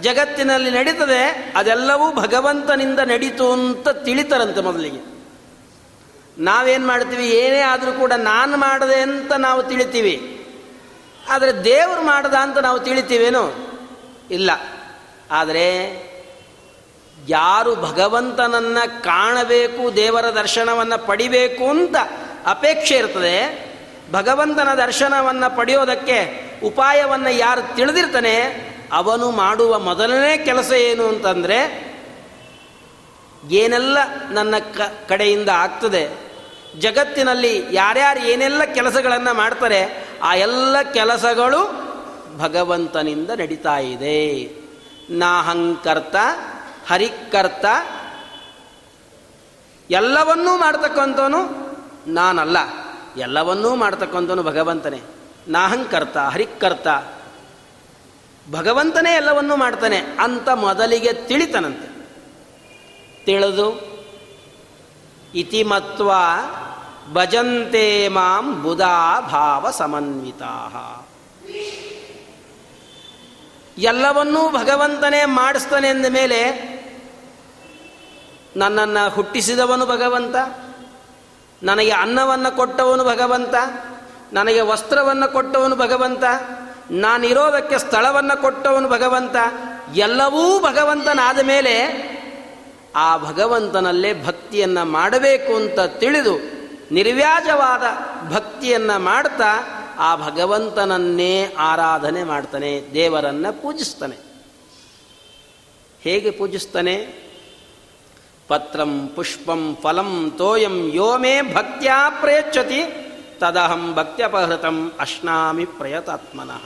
ಜಗತ್ತಿನಲ್ಲಿ 0.00 0.70
ನಡೀತದೆ 0.70 1.52
ಅದೆಲ್ಲವೂ 1.56 2.12
ಭಗವಂತನಿಂದ 2.12 2.98
ನಡೀತು 2.98 3.52
ಅಂತ 3.52 3.88
ತಿಳಿತಾರಂತೆ 3.88 4.60
ಮೊದಲಿಗೆ. 4.60 5.16
ನಾವೇನು 6.38 6.86
ಮಾಡ್ತೀವಿ? 6.86 7.28
ಏನೇ 7.28 7.60
ಆದರೂ 7.60 7.92
ಕೂಡ 7.92 8.12
ನಾನು 8.12 8.56
ಮಾಡಿದೆ 8.56 9.00
ಅಂತ 9.00 9.32
ನಾವು 9.32 9.62
ತಿಳಿತೀವಿ. 9.62 10.46
ಆದರೆ 11.28 11.64
ದೇವರು 11.64 12.02
ಮಾಡದ 12.02 12.34
ಅಂತ 12.34 12.58
ನಾವು 12.58 12.80
ತಿಳಿತೀವೇನು? 12.80 13.54
ಇಲ್ಲ. 14.30 14.50
ಆದರೆ 15.30 16.06
ಯಾರು 17.28 17.74
ಭಗವಂತನನ್ನು 17.74 19.02
ಕಾಣಬೇಕು, 19.02 19.96
ದೇವರ 19.96 20.26
ದರ್ಶನವನ್ನು 20.30 21.06
ಪಡಿಬೇಕು 21.06 21.68
ಅಂತ 21.68 21.96
ಅಪೇಕ್ಷೆ 22.46 22.96
ಇರ್ತದೆ. 22.96 23.66
ಭಗವಂತನ 24.10 24.74
ದರ್ಶನವನ್ನು 24.74 25.56
ಪಡೆಯೋದಕ್ಕೆ 25.56 26.18
ಉಪಾಯವನ್ನು 26.62 27.30
ಯಾರು 27.30 27.76
ತಿಳಿದಿರ್ತಾನೆ, 27.76 28.36
ಅವನು 28.92 29.30
ಮಾಡುವ 29.30 29.78
ಮೊದಲನೇ 29.78 30.38
ಕೆಲಸ 30.38 30.70
ಏನು 30.72 31.08
ಅಂತಂದರೆ, 31.08 31.86
ಏನೆಲ್ಲ 33.50 33.98
ನನ್ನ 34.30 34.54
ಕಡೆಯಿಂದ 35.08 35.48
ಆಗ್ತದೆ, 35.48 36.08
ಜಗತ್ತಿನಲ್ಲಿ 36.78 37.66
ಯಾರ್ಯಾರು 37.70 38.20
ಏನೆಲ್ಲ 38.20 38.64
ಕೆಲಸಗಳನ್ನು 38.64 39.34
ಮಾಡ್ತಾರೆ, 39.34 40.06
ಆ 40.22 40.34
ಎಲ್ಲ 40.34 40.82
ಕೆಲಸಗಳು 40.82 41.86
ಭಗವಂತನಿಂದ 42.38 43.30
ನಡೀತಾ 43.30 43.78
ಇದೆ. 43.78 44.44
ನಾಹಂಕರ್ತ 45.10 46.16
ಹರಿಕರ್ತ 46.88 47.64
ಎಲ್ಲವನ್ನೂ 49.90 50.56
ಮಾಡ್ತಕ್ಕಂಥವನು 50.56 51.40
ನಾನಲ್ಲ. 52.06 52.85
ಎಲ್ಲವನ್ನೂ 53.16 53.74
ಮಾಡ್ತಕ್ಕಂಥವನು 53.74 54.42
ಭಗವಂತನೇ. 54.42 55.00
ನಾಹಂಕರ್ತ 55.48 56.16
ಹರಿಕರ್ತ 56.16 56.86
ಭಗವಂತನೇ 58.50 59.14
ಎಲ್ಲವನ್ನೂ 59.14 59.56
ಮಾಡ್ತಾನೆ. 59.56 59.96
ಅಂತ 59.96 60.48
ಮೊದಲಿಗೆ 60.48 61.12
ತಿಳಿತನಂತೆ. 61.12 61.96
ತಿಳಿದು, 63.24 63.96
ಇತಿಮತ್ವ 65.34 66.12
ಭಜಂತೆ 67.12 68.08
ಮಾಂ 68.08 68.62
ಬುಧಾ 68.62 69.20
ಭಾವ 69.20 69.70
ಸಮನ್ವಿತಾ 69.70 70.52
ಎಲ್ಲವನ್ನೂ 73.78 74.50
ಭಗವಂತನೇ 74.50 75.24
ಮಾಡಿಸ್ತಾನೆ 75.24 75.88
ಎಂದ 75.88 76.06
ಮೇಲೆ 76.06 76.40
ನನ್ನನ್ನು 78.56 79.10
ಹುಟ್ಟಿಸಿದವನು 79.10 79.86
ಭಗವಂತ. 79.86 80.34
ನನಗೆ 81.66 81.90
ಅನ್ನವನ್ನು 81.90 82.56
ಕೊಟ್ಟವನು 82.56 83.04
ಭಗವಂತ, 83.04 83.54
ನನಗೆ 84.32 84.60
ವಸ್ತ್ರವನ್ನು 84.60 85.32
ಕೊಟ್ಟವನು 85.32 85.76
ಭಗವಂತ, 85.76 86.24
ನಾನಿರೋದಕ್ಕೆ 86.90 87.78
ಸ್ಥಳವನ್ನು 87.78 88.40
ಕೊಟ್ಟವನು 88.40 88.88
ಭಗವಂತ, 88.88 89.36
ಎಲ್ಲವೂ 89.94 90.60
ಭಗವಂತನಾದ 90.60 91.40
ಮೇಲೆ 91.42 91.74
ಆ 92.96 93.16
ಭಗವಂತನಲ್ಲೇ 93.16 94.10
ಭಕ್ತಿಯನ್ನು 94.24 94.84
ಮಾಡಬೇಕು 94.84 95.52
ಅಂತ 95.56 95.80
ತಿಳಿದು 95.80 96.34
ನಿರ್ವ್ಯಾಜವಾದ 96.94 97.84
ಭಕ್ತಿಯನ್ನು 98.30 98.98
ಮಾಡ್ತಾ 98.98 99.52
ಆ 99.98 100.16
ಭಗವಂತನನ್ನೇ 100.16 101.54
ಆರಾಧನೆ 101.58 102.24
ಮಾಡ್ತಾನೆ, 102.24 102.72
ದೇವರನ್ನು 102.94 103.62
ಪೂಜಿಸ್ತಾನೆ. 103.62 104.16
ಹೇಗೆ 106.00 106.30
ಪೂಜಿಸ್ತಾನೆ? 106.30 107.25
ಪತ್ರಂ 108.48 108.92
ಪುಷ್ಪಂ 109.14 109.62
ಫಲಂ 109.82 110.12
ತೋಯಂ 110.38 110.76
ಯೋ 110.94 111.10
ಮೇ 111.18 111.34
ಭಕ್ತ್ಯಾ 111.54 111.98
ಪ್ರಯಚ್ಛತಿ 112.20 112.80
ತದಹಂ 113.40 113.82
ಭಕ್ತ್ಯಪಹೃತಂ 113.94 114.76
ಅಶ್ನಾಮಿ 115.00 115.64
ಪ್ರಯತಾತ್ಮನಃ. 115.78 116.64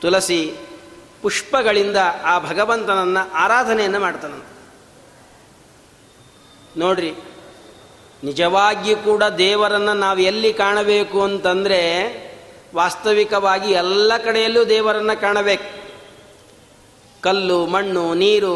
ತುಳಸಿ 0.00 0.40
ಪುಷ್ಪಗಳಿಂದ 1.22 1.98
ಆ 2.24 2.34
ಭಗವಂತನನ್ನು 2.38 3.22
ಆರಾಧನೆಯನ್ನು 3.34 4.00
ಮಾಡ್ತಾನಂತ. 4.00 4.48
ನೋಡ್ರಿ, 6.76 7.12
ನಿಜವಾಗಿ 8.24 8.92
ಕೂಡ 9.04 9.22
ದೇವರನ್ನು 9.38 9.94
ನಾವು 9.94 10.20
ಎಲ್ಲಿ 10.20 10.52
ಕಾಣಬೇಕು 10.52 11.18
ಅಂತಂದರೆ 11.22 11.80
ವಾಸ್ತವಿಕವಾಗಿ 12.74 13.70
ಎಲ್ಲ 13.72 14.12
ಕಡೆಯಲ್ಲೂ 14.24 14.62
ದೇವರನ್ನು 14.64 15.20
ಕಾಣಬೇಕು. 15.20 15.68
ಕಲ್ಲು, 17.22 17.60
ಮಣ್ಣು, 17.66 18.04
ನೀರು 18.14 18.54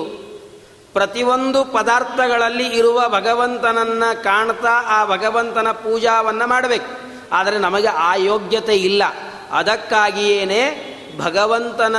ಪ್ರತಿಯೊಂದು 0.93 1.65
ಪದಾರ್ಥಗಳಲ್ಲಿ 1.65 2.67
ಇರುವ 2.67 3.09
ಭಗವಂತನನ್ನು 3.09 4.23
ಕಾಣ್ತಾ 4.23 4.71
ಆ 4.71 5.05
ಭಗವಂತನ 5.05 5.71
ಪೂಜಾವನ್ನು 5.73 6.47
ಮಾಡಬೇಕು. 6.47 7.13
ಆದರೆ 7.33 7.59
ನಮಗೆ 7.59 7.89
ಆ 7.89 8.15
ಯೋಗ್ಯತೆ 8.15 8.77
ಇಲ್ಲ. 8.77 9.03
ಅದಕ್ಕಾಗಿಯೇ 9.51 10.89
ಭಗವಂತನ 11.19 11.97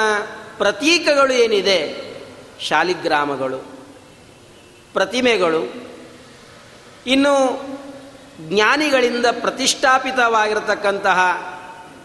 ಪ್ರತೀಕಗಳು 0.57 1.33
ಏನಿದೆ? 1.33 2.13
ಶಾಲಿಗ್ರಾಮಗಳು, 2.59 3.57
ಪ್ರತಿಮೆಗಳು. 4.93 5.93
ಇನ್ನು 7.07 7.61
ಜ್ಞಾನಿಗಳಿಂದ 8.39 9.25
ಪ್ರತಿಷ್ಠಾಪಿತವಾಗಿರತಕ್ಕಂತಹ 9.25 11.19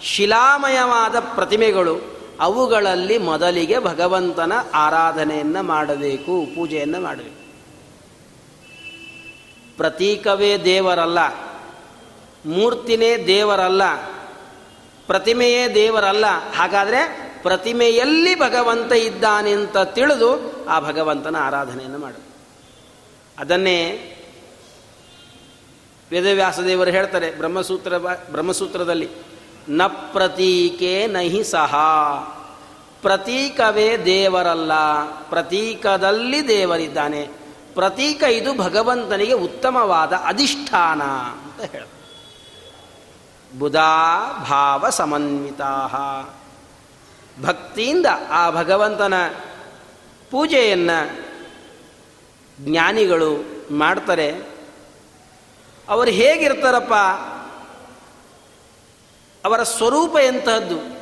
ಶಿಲಾಮಯವಾದ 0.03 1.19
ಪ್ರತಿಮೆಗಳು 1.19 2.18
ಅವುಗಳಲ್ಲಿ 2.41 3.19
ಮೊದಲಿಗೆ 3.19 3.79
ಭಗವಂತನ 3.79 4.53
ಆರಾಧನೆಯನ್ನು 4.75 5.63
ಮಾಡಬೇಕು, 5.63 6.47
ಪೂಜೆಯನ್ನು 6.55 7.01
ಮಾಡಬೇಕು. 7.01 7.49
ಪ್ರತೀಕವೇ 9.77 10.59
ದೇವರಲ್ಲ, 10.59 11.19
ಮೂರ್ತಿನೇ 12.47 13.27
ದೇವರಲ್ಲ, 13.27 13.83
ಪ್ರತಿಮೆಯೇ 15.07 15.75
ದೇವರಲ್ಲ, 15.75 16.27
ಹಾಗಾದರೆ 16.55 17.29
ಪ್ರತಿಮೆಯಲ್ಲಿ 17.43 18.35
ಭಗವಂತ 18.35 18.93
ಇದ್ದಾನೆ 18.93 19.53
ಅಂತ 19.53 19.79
ತಿಳಿದು 19.79 20.65
ಆ 20.67 20.81
ಭಗವಂತನ 20.81 21.37
ಆರಾಧನೆಯನ್ನು 21.37 21.99
ಮಾಡು. 21.99 22.23
ಅದನ್ನೇ 23.39 23.79
ವೇದವ್ಯಾಸದೇವರು 26.11 26.91
ಹೇಳ್ತಾರೆ 26.91 27.31
ಬ್ರಹ್ಮಸೂತ್ರ 27.31 27.99
ಬ್ರಹ್ಮಸೂತ್ರದಲ್ಲಿ. 27.99 29.09
ನ 29.69 29.83
ಪ್ರತೀಕೆ 29.87 31.07
ನಹಿ 31.07 31.45
ಸಹ. 31.45 31.75
ಪ್ರತೀಕವೇ 33.03 33.97
ದೇವರಲ್ಲ, 33.97 34.73
ಪ್ರತೀಕದಲ್ಲಿ 35.29 36.49
ದೇವರಿದ್ದಾನೆ. 36.49 37.29
ಪ್ರತೀಕ 37.75 38.23
ಇದು 38.23 38.55
ಭಗವಂತನಿಗೆ 38.55 39.33
ಉತ್ತಮವಾದ 39.33 40.13
ಅಧಿಷ್ಠಾನ 40.13 41.03
ಅಂತ 41.03 41.73
ಹೇಳ 41.73 41.83
ಬುಧಾ 43.59 43.93
ಭಾವ 44.49 44.91
ಸಮನ್ವಿತಾ 44.91 45.89
ಭಕ್ತಿಯಿಂದ 47.43 48.07
ಆ 48.31 48.51
ಭಗವಂತನ 48.51 49.15
ಪೂಜೆಯನ್ನು 50.31 51.29
ಜ್ಞಾನಿಗಳು 52.61 53.31
ಮಾಡ್ತಾರೆ. 53.71 54.31
ಅವರು 55.89 56.11
ಹೇಗಿರ್ತಾರಪ್ಪ? 56.11 56.95
ಅವರ 59.45 59.63
ಸ್ವರೂಪ 59.63 60.17
ಎಂತಹದ್ದು? 60.17 60.99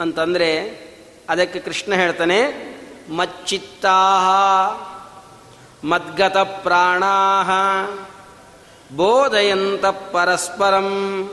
ಅಂತಂದರೆ, 0.00 0.86
ಅದಕ್ಕೆ 1.28 1.58
ಕೃಷ್ಣ 1.58 1.94
ಹೇಳ್ತಾನೆ 1.94 2.66
ಮಚ್ಚಿತ್ತಾ 3.16 3.98
ಮದ್ಗತ 5.84 6.36
ಪ್ರಾಣಾ 6.36 7.42
ಬೋಧಯಂತ 8.96 9.86
ಪರಸ್ಪರಂ, 9.86 11.30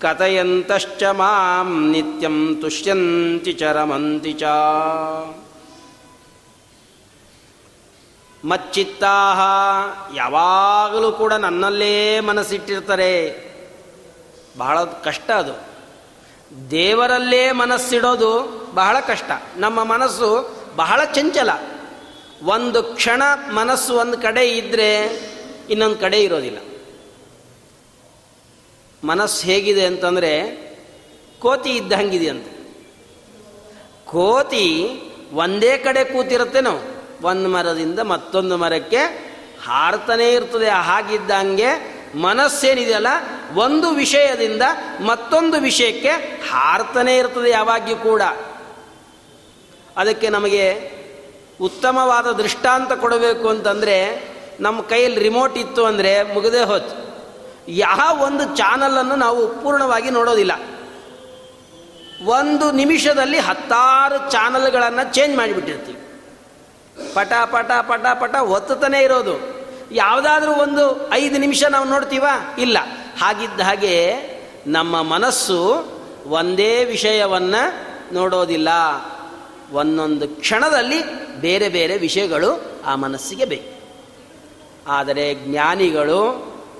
ಕಥಯಂತಶ್ಚ 0.00 1.02
ಮಾಂ 1.02 1.90
ನಿತ್ಯಂ 1.90 2.58
ತುಷ್ಯಂತಿ 2.60 3.52
ಚರಮಂತಿ 3.52 4.32
ಚ. 4.32 4.42
ಮಚ್ಚಿತ್ತಾಹ 8.44 9.40
ಯಾವಾಗಲೂ 10.14 11.12
ಕೂಡ 11.12 11.32
ನನ್ನಲ್ಲೇ 11.32 12.20
ಮನಸ್ಸಿಟ್ಟಿರ್ತಾರೆ. 12.20 13.47
ಬಹಳ 14.58 14.84
ಕಷ್ಟ 14.84 15.30
ಅದು. 15.30 15.68
ದೇವರಲ್ಲೇ 16.70 17.52
ಮನಸ್ಸಿಡೋದು 17.52 18.42
ಬಹಳ 18.74 19.00
ಕಷ್ಟ. 19.00 19.30
ನಮ್ಮ 19.56 19.84
ಮನಸ್ಸು 19.84 20.56
ಬಹಳ 20.76 21.04
ಚಂಚಲ. 21.04 21.50
ಒಂದು 22.42 22.82
ಕ್ಷಣ 22.82 23.22
ಮನಸ್ಸು 23.52 23.94
ಒಂದು 23.94 24.18
ಕಡೆ 24.18 24.48
ಇದ್ದರೆ 24.48 25.04
ಇನ್ನೊಂದು 25.70 25.96
ಕಡೆ 25.96 26.20
ಇರೋದಿಲ್ಲ. 26.20 26.58
ಮನಸ್ಸು 29.04 29.46
ಹೇಗಿದೆ 29.46 29.86
ಅಂತಂದರೆ 29.86 30.68
ಕೋತಿ 31.38 31.70
ಇದ್ದಂಗಿದೆ 31.70 32.28
ಅಂತ. 32.28 32.46
ಕೋತಿ 34.04 35.00
ಒಂದೇ 35.32 35.78
ಕಡೆ 35.78 36.04
ಕೂತಿರುತ್ತೆ 36.04 36.60
ನಾವು. 36.60 36.98
ಒಂದು 37.26 37.48
ಮರದಿಂದ 37.48 37.98
ಮತ್ತೊಂದು 37.98 38.56
ಮರಕ್ಕೆ 38.56 38.98
ಹಾರ್ತಾನೇ 39.66 40.32
ಇರ್ತದೆ. 40.32 40.68
ಹಾಗಿದ್ದಂಗೆ 40.68 41.97
ಮನಸ್ಸೇನಿದೆಯಲ್ಲ, 42.14 43.06
ಒಂದು 43.54 43.90
ವಿಷಯದಿಂದ 43.90 44.62
ಮತ್ತೊಂದು 45.00 45.60
ವಿಷಯಕ್ಕೆ 45.60 46.10
ಹಾರ್ತನೇ 46.50 47.16
ಇರ್ತದೆ 47.16 47.50
ಯಾವಾಗ್ಯೂ 47.50 47.96
ಕೂಡ. 47.96 48.22
ಅದಕ್ಕೆ 49.96 50.28
ನಮಗೆ 50.28 50.98
ಉತ್ತಮವಾದ 51.60 52.32
ದೃಷ್ಟಾಂತ 52.32 52.92
ಕೊಡಬೇಕು 52.92 53.48
ಅಂತಂದರೆ, 53.48 54.28
ನಮ್ಮ 54.60 54.82
ಕೈಯಲ್ಲಿ 54.82 55.20
ರಿಮೋಟ್ 55.20 55.58
ಇತ್ತು 55.58 55.84
ಅಂದರೆ 55.84 56.34
ಮುಗದೇ 56.34 56.60
ಹೋಯ್ತು. 56.60 57.08
ಯಾವ 57.68 58.22
ಒಂದು 58.22 58.56
ಚಾನಲನ್ನು 58.56 59.16
ನಾವು 59.16 59.62
ಪೂರ್ಣವಾಗಿ 59.62 60.10
ನೋಡೋದಿಲ್ಲ. 60.10 60.52
ಒಂದು 62.26 62.72
ನಿಮಿಷದಲ್ಲಿ 62.72 63.38
ಹತ್ತಾರು 63.38 64.30
ಚಾನಲ್ಗಳನ್ನು 64.30 65.14
ಚೇಂಜ್ 65.14 65.36
ಮಾಡಿಬಿಟ್ಟಿರ್ತೀವಿ. 65.36 65.98
ಪಟ 67.14 67.32
ಪಟ 67.50 67.70
ಪಟ 67.88 68.06
ಪಟ 68.20 68.34
ಒತ್ತುತ್ತಾನೆ 68.34 69.00
ಇರೋದು. 69.00 69.57
ಯಾವುದಾದ್ರೂ 69.92 70.52
ಒಂದು 70.52 71.12
ಐದು 71.12 71.38
ನಿಮಿಷ 71.38 71.64
ನಾವು 71.64 71.88
ನೋಡ್ತೀವ? 71.88 72.26
ಇಲ್ಲ. 72.58 72.78
ಹಾಗಿದ್ದ 73.20 73.60
ಹಾಗೆ 73.60 74.16
ನಮ್ಮ 74.66 75.02
ಮನಸ್ಸು 75.02 75.84
ಒಂದೇ 76.26 76.84
ವಿಷಯವನ್ನು 76.84 77.88
ನೋಡೋದಿಲ್ಲ. 78.14 78.68
ಒಂದೊಂದು 79.72 80.28
ಕ್ಷಣದಲ್ಲಿ 80.28 81.26
ಬೇರೆ 81.40 81.68
ಬೇರೆ 81.68 81.96
ವಿಷಯಗಳು 81.96 82.80
ಆ 82.86 82.94
ಮನಸ್ಸಿಗೆ 82.94 83.44
ಬೇಕು. 83.44 83.78
ಆದರೆ 84.88 85.34
ಜ್ಞಾನಿಗಳು 85.34 86.30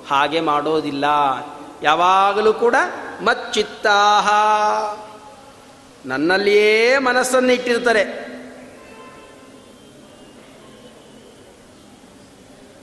ಹಾಗೆ 0.09 0.39
ಮಾಡೋದಿಲ್ಲ. 0.39 1.05
ಯಾವಾಗಲೂ 1.83 2.53
ಕೂಡ 2.53 2.75
ಮಚ್ಚಿತ್ತಾಹ 3.23 4.29
ನನ್ನಲ್ಲಿಯೇ 6.05 6.97
ಮನಸ್ಸನ್ನು 6.97 7.51
ಇಟ್ಟಿರ್ತಾರೆ 7.51 8.28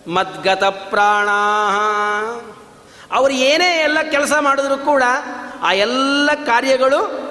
ಮದ್ಗತ 0.08 0.64
ಪ್ರಾಣ 0.64 1.28
ಅವರು 3.12 3.32
ಏನೇ 3.32 3.80
ಎಲ್ಲ 3.82 4.02
ಕೆಲಸ 4.02 4.32
ಮಾಡಿದ್ರು 4.40 4.78
ಕೂಡ 4.78 5.02
ಆ 5.62 5.72
ಎಲ್ಲ 5.72 6.30
ಕಾರ್ಯಗಳು 6.46 7.26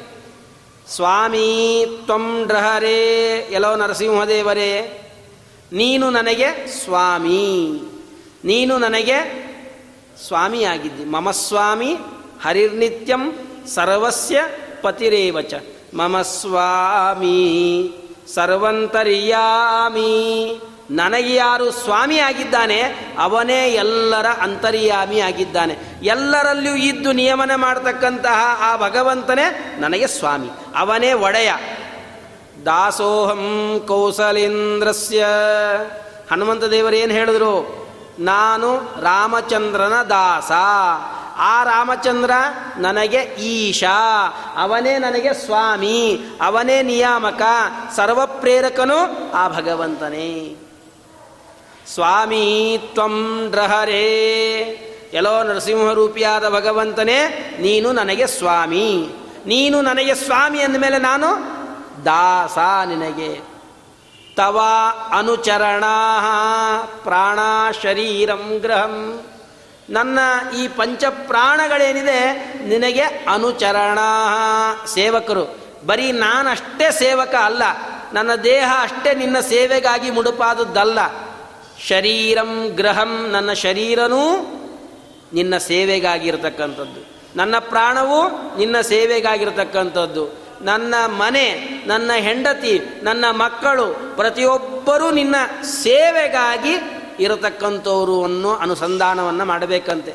ಸ್ವಾಮಿ 0.91 1.87
ತ್ವಂ 2.05 2.45
ಡ್ರಹರೇ 2.47 3.37
ಎಲ್ಲೋ 3.51 3.77
ನರಸಿಂಹದೇವರೇ 3.77 5.03
ನೀನು 5.73 6.11
ನನಗೆ 6.11 6.67
ಸ್ವಾಮಿ. 6.67 7.81
ನೀನು 8.45 8.79
ನನಗೆ 8.79 9.47
ಸ್ವಾಮಿಯಾಗಿದ್ದಿ. 10.27 11.05
ಮಮ 11.05 11.31
ಸ್ವಾಮಿ 11.31 11.97
ಹರಿರ್ನಿತ್ಯಂ 12.45 13.33
ಸರ್ವಸ್ಯ 13.75 14.45
ಪತಿರೇವಚ. 14.83 15.55
ಮಮ 15.95 16.23
ಸ್ವಾಮಿ 16.23 17.93
ಸರ್ವಂತರ್ಯಾಮಿ. 18.35 19.41
ನನಗೆ 20.91 21.35
ಯಾರು 21.35 21.71
ಸ್ವಾಮಿ 21.71 22.19
ಆಗಿದ್ದಾನೆ 22.19 22.81
ಅವನೇ 23.19 23.69
ಎಲ್ಲರ 23.69 24.27
ಅಂತರ್ಯಾಮಿ 24.27 25.21
ಆಗಿದ್ದಾನೆ. 25.21 25.77
ಎಲ್ಲರಲ್ಲಿಯೂ 26.03 26.75
ಇದ್ದು 26.75 27.13
ನಿಯಮನ 27.13 27.51
ಮಾಡತಕ್ಕಂತಹ 27.55 28.59
ಆ 28.61 28.77
ಭಗವಂತನೇ 28.77 29.77
ನನಗೆ 29.79 30.07
ಸ್ವಾಮಿ. 30.07 30.49
ಅವನೇ 30.77 31.13
ಒಡೆಯ. 31.13 31.53
ದಾಸೋಹಂ 32.67 33.81
ಕೌಸಲೇಂದ್ರಸ್ಯ. 33.89 35.27
ಹನುಮಂತ 36.33 36.65
ದೇವರು 36.65 36.97
ಏನು 36.97 37.13
ಹೇಳಿದ್ರು? 37.13 37.87
ನಾನು 38.19 38.77
ರಾಮಚಂದ್ರನ 39.03 39.93
ದಾಸ. 40.03 40.53
ಆ 41.37 41.65
ರಾಮಚಂದ್ರ 41.65 42.31
ನನಗೆ 42.79 43.19
ಈಶಾ. 43.39 44.27
ಅವನೇ 44.57 44.99
ನನಗೆ 44.99 45.45
ಸ್ವಾಮಿ. 45.45 46.25
ಅವನೇ 46.43 46.83
ನಿಯಾಮಕ. 46.83 47.43
ಸರ್ವಪ್ರೇರಕನು 47.97 49.31
ಆ 49.33 49.49
ಭಗವಂತನೇ. 49.49 50.57
ಸ್ವಾಮಿ 51.95 52.79
ತ್ವಂ 52.95 53.47
ಡ್ರಹರೇ. 53.51 54.03
ಎಲ್ಲೋ 55.13 55.43
ನರಸಿಂಹರೂಪಿಯಾದ 55.43 56.49
ಭಗವಂತನೇ, 56.49 57.29
ನೀನು 57.61 57.93
ನನಗೆ 57.93 58.27
ಸ್ವಾಮಿ. 58.27 59.09
ನೀನು 59.47 59.81
ನನಗೆ 59.81 60.15
ಸ್ವಾಮಿ 60.15 60.61
ಅಂದಮೇಲೆ 60.61 60.99
ನಾನು 60.99 61.56
ದಾಸ 62.05 62.59
ನಿನಗೆ. 62.89 63.41
ತವ 64.37 64.61
ಅನುಚರಣ 65.17 65.85
ಪ್ರಾಣ 67.03 67.39
ಶರೀರಂ 67.83 68.59
ಗ್ರಹಂ 68.61 69.23
ನನ್ನ 69.91 70.19
ಈ 70.59 70.69
ಪಂಚ 70.69 71.05
ಪ್ರಾಣಗಳೇನಿದೆ 71.05 72.21
ನಿನಗೆ 72.69 73.01
ಅನುಚರಣ. 73.01 73.99
ಸೇವಕರು, 74.87 75.45
ಬರೀ 75.87 76.13
ನಾನಷ್ಟೇ 76.13 76.91
ಸೇವಕ 76.91 77.35
ಅಲ್ಲ, 77.35 77.63
ನನ್ನ 78.13 78.35
ದೇಹ 78.35 78.73
ಅಷ್ಟೇ 78.83 79.15
ನಿನ್ನ 79.15 79.41
ಸೇವೆಗಾಗಿ 79.41 80.11
ಮುಡುಪಾದದ್ದಲ್ಲ. 80.11 80.99
ಶರೀರಂ 81.87 82.69
ಗ್ರಹಂ 82.69 83.27
ನನ್ನ 83.31 83.53
ಶರೀರನೂ 83.53 84.23
ನಿನ್ನ 85.33 85.57
ಸೇವೆಗಾಗಿರ್ತಕ್ಕಂಥದ್ದು 85.57 87.01
ನನ್ನ 87.37 87.59
ಪ್ರಾಣವು 87.59 88.21
ನಿನ್ನ 88.59 88.81
ಸೇವೆಗಾಗಿರ್ತಕ್ಕಂಥದ್ದು 88.81 90.46
ನನ್ನ 90.63 90.95
ಮನೆ, 91.07 91.55
ನನ್ನ 91.87 92.11
ಹೆಂಡತಿ, 92.19 92.81
ನನ್ನ 93.03 93.25
ಮಕ್ಕಳು, 93.31 94.17
ಪ್ರತಿಯೊಬ್ಬರೂ 94.17 95.11
ನಿನ್ನ 95.11 95.35
ಸೇವೆಗಾಗಿ 95.63 96.75
ಇರತಕ್ಕಂಥವರು 97.21 98.25
ಅನ್ನೋ 98.25 98.55
ಅನುಸಂಧಾನವನ್ನು 98.55 99.45
ಮಾಡಬೇಕಂತೆ. 99.45 100.15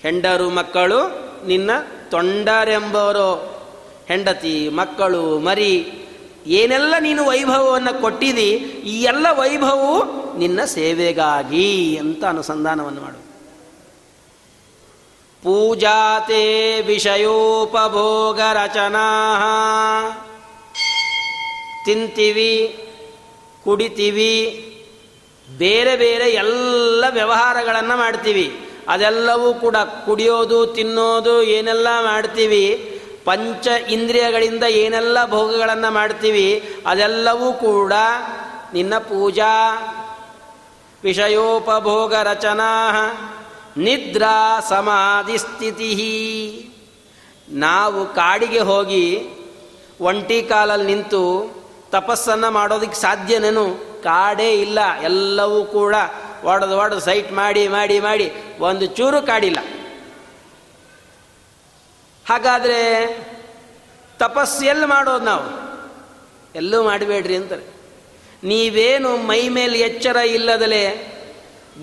ಹೆಂಡರು, 0.00 0.50
ಮಕ್ಕಳು 0.50 1.28
ನಿನ್ನ 1.46 1.70
ತೊಂಡರೆಂಬವರು. 2.10 3.58
ಹೆಂಡತಿ, 4.08 4.68
ಮಕ್ಕಳು, 4.68 5.38
ಮರಿ, 5.38 5.92
ಏನೆಲ್ಲ 6.46 6.94
ನೀನು 7.00 7.26
ವೈಭವವನ್ನು 7.26 8.00
ಕೊಟ್ಟಿದಿ, 8.00 8.50
ಈ 8.84 9.02
ಎಲ್ಲ 9.02 9.26
ವೈಭವವು 9.30 10.28
ನಿನ್ನ 10.38 10.64
ಸೇವೆಗಾಗಿ 10.64 11.96
ಅಂತ 11.96 12.24
ಅನುಸಂಧಾನವನ್ನು 12.24 13.00
ಮಾಡು. 13.00 13.27
ಪೂಜಾತೆ 15.42 16.80
ವಿಷಯೋಪಭೋಗ 16.80 18.40
ರಚನಾ 18.52 19.06
ತಿಂತೀವಿ, 21.84 22.78
ಕುಡಿತೀವಿ, 23.64 24.34
ಬೇರೆ 25.58 25.96
ಬೇರೆ 25.96 26.30
ಎಲ್ಲ 26.30 27.04
ವ್ಯವಹಾರಗಳನ್ನು 27.10 27.96
ಮಾಡ್ತೀವಿ. 27.96 28.60
ಅದೆಲ್ಲವೂ 28.88 29.54
ಕೂಡ 29.54 29.76
ಕುಡಿಯೋದು, 29.76 30.66
ತಿನ್ನೋದು, 30.66 31.42
ಏನೆಲ್ಲ 31.42 31.88
ಮಾಡ್ತೀವಿ. 32.00 32.64
ಪಂಚ 33.24 33.66
ಇಂದ್ರಿಯಗಳಿಂದ 33.66 34.64
ಏನೆಲ್ಲ 34.64 35.26
ಭೋಗಗಳನ್ನು 35.26 35.90
ಮಾಡ್ತೀವಿ, 35.90 36.74
ಅದೆಲ್ಲವೂ 36.86 37.52
ಕೂಡ 37.52 37.92
ನಿನ್ನ 38.74 38.98
ಪೂಜಾ 38.98 39.52
ವಿಷಯೋಪಭೋಗ 41.04 42.14
ರಚನಾ 42.14 42.70
ನಿದ್ರಾ 43.76 44.60
ಸಮಾಧಿ 44.60 45.38
ಸ್ಥಿತಿ 45.38 45.90
ನಾವು 47.48 48.06
ಕಾಡಿಗೆ 48.06 48.58
ಹೋಗಿ 48.58 49.28
ಒಂಟಿ 50.00 50.42
ಕಾಲಲ್ಲಿ 50.42 50.94
ನಿಂತು 50.94 51.50
ತಪಸ್ಸನ್ನು 51.90 52.50
ಮಾಡೋದಕ್ಕೆ 52.50 53.00
ಸಾಧ್ಯನೇನು? 53.00 53.88
ಕಾಡೇ 54.02 54.60
ಇಲ್ಲ. 54.60 54.78
ಎಲ್ಲವೂ 55.02 55.64
ಕೂಡ 55.64 55.94
ಒಡೆದು 56.44 56.78
ಒಡೆದು 56.78 57.00
ಸೈಟ್ 57.00 57.32
ಮಾಡಿ 57.32 57.68
ಮಾಡಿ 57.68 58.00
ಮಾಡಿ 58.00 58.32
ಒಂದು 58.58 58.86
ಚೂರು 58.86 59.26
ಕಾಡಿಲ್ಲ. 59.26 59.58
ಹಾಗಾದರೆ 62.28 63.06
ತಪಸ್ಸು 64.18 64.64
ಎಲ್ಲಿ 64.64 64.86
ಮಾಡೋದು 64.86 65.24
ನಾವು? 65.24 65.68
ಎಲ್ಲೂ 66.54 66.82
ಮಾಡಬೇಡ್ರಿ 66.82 67.36
ಅಂತಾರೆ. 67.36 67.62
ನೀವೇನು 68.44 69.16
ಮೈ 69.16 69.48
ಮೇಲೆ 69.48 69.78
ಎಚ್ಚರ 69.78 70.16
ಇಲ್ಲದಲೇ 70.16 71.14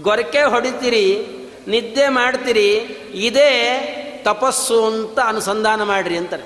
ಗೊರಕೆ 0.01 0.41
ಹೊಡಿತೀರಿ 0.41 1.27
ನಿದ್ದೆ 1.67 2.07
ಮಾಡ್ತೀರಿ, 2.09 2.69
ಇದೇ 3.27 3.51
ತಪಸ್ಸು 4.23 4.85
ಅಂತ 4.85 5.19
ಅನುಸಂಧಾನ 5.19 5.83
ಮಾಡಿರಿ 5.83 6.17
ಅಂತಾರೆ. 6.17 6.45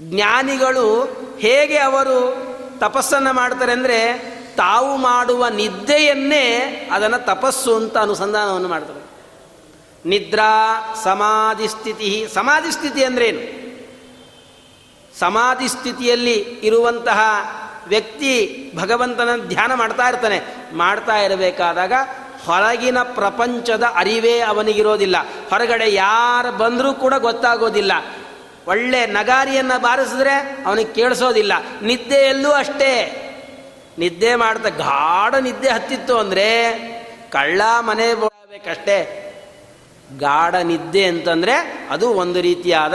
ಜ್ಞಾನಿಗಳು 0.00 0.86
ಹೇಗೆ 1.40 1.78
ಅವರು 1.78 2.18
ತಪಸ್ಸನ್ನು 2.78 3.32
ಮಾಡ್ತಾರೆ 3.32 3.72
ಅಂದರೆ, 3.72 3.98
ತಾವು 4.56 4.96
ಮಾಡುವ 4.96 5.48
ನಿದ್ದೆಯನ್ನೇ 5.48 6.44
ಅದನ್ನು 6.92 7.24
ತಪಸ್ಸು 7.24 7.76
ಅಂತ 7.76 7.96
ಅನುಸಂಧಾನವನ್ನು 7.98 8.68
ಮಾಡ್ತಾರೆ. 8.68 9.02
ನಿದ್ರಾ 10.08 10.52
ಸಮಾಧಿ 11.04 11.68
ಸ್ಥಿತಿ 11.68 12.26
ಸಮಾಧಿ 12.34 12.72
ಸ್ಥಿತಿ 12.72 13.04
ಅಂದ್ರೇನು 13.04 13.42
ಸಮಾಧಿ 15.18 15.68
ಸ್ಥಿತಿಯಲ್ಲಿ 15.68 16.36
ಇರುವಂತಹ 16.38 17.20
ವ್ಯಕ್ತಿ 17.86 18.32
ಭಗವಂತನ 18.76 19.30
ಧ್ಯಾನ 19.48 19.74
ಮಾಡ್ತಾ 19.74 20.08
ಇರ್ತಾನೆ. 20.08 20.38
ಮಾಡ್ತಾ 20.72 21.16
ಇರಬೇಕಾದಾಗ 21.16 21.92
ಹೊರಗಿನ 22.46 22.98
ಪ್ರಪಂಚದ 23.02 23.84
ಅರಿವೇ 23.94 24.40
ಅವನಿಗಿರೋದಿಲ್ಲ. 24.40 25.16
ಹೊರಗಡೆ 25.50 25.92
ಯಾರು 25.92 26.58
ಬಂದರೂ 26.58 26.92
ಕೂಡ 26.92 27.14
ಗೊತ್ತಾಗೋದಿಲ್ಲ. 27.14 27.92
ಒಳ್ಳೆ 28.66 29.06
ನಗಾರಿಯನ್ನು 29.06 29.80
ಬಾರಿಸಿದ್ರೆ 29.80 30.64
ಅವನಿಗೆ 30.66 30.92
ಕೇಳಿಸೋದಿಲ್ಲ. 30.92 31.52
ನಿದ್ದೆಯಲ್ಲೂ 31.82 32.50
ಅಷ್ಟೇ. 32.50 33.26
ನಿದ್ದೆ 33.98 34.34
ಮಾಡ್ತಾ 34.34 34.68
ಗಾಢ 34.68 35.34
ನಿದ್ದೆ 35.34 35.68
ಹತ್ತಿತ್ತು 35.68 36.18
ಅಂದರೆ 36.18 36.78
ಕಳ್ಳ 37.32 37.62
ಮನೆ 37.80 38.14
ಬೋಳಬೇಕಷ್ಟೇ. 38.14 39.26
ಗಾಢ 40.18 40.54
ನಿದ್ದೆ 40.54 41.04
ಅಂತಂದರೆ 41.04 41.88
ಅದು 41.90 42.08
ಒಂದು 42.10 42.40
ರೀತಿಯಾದ 42.40 42.94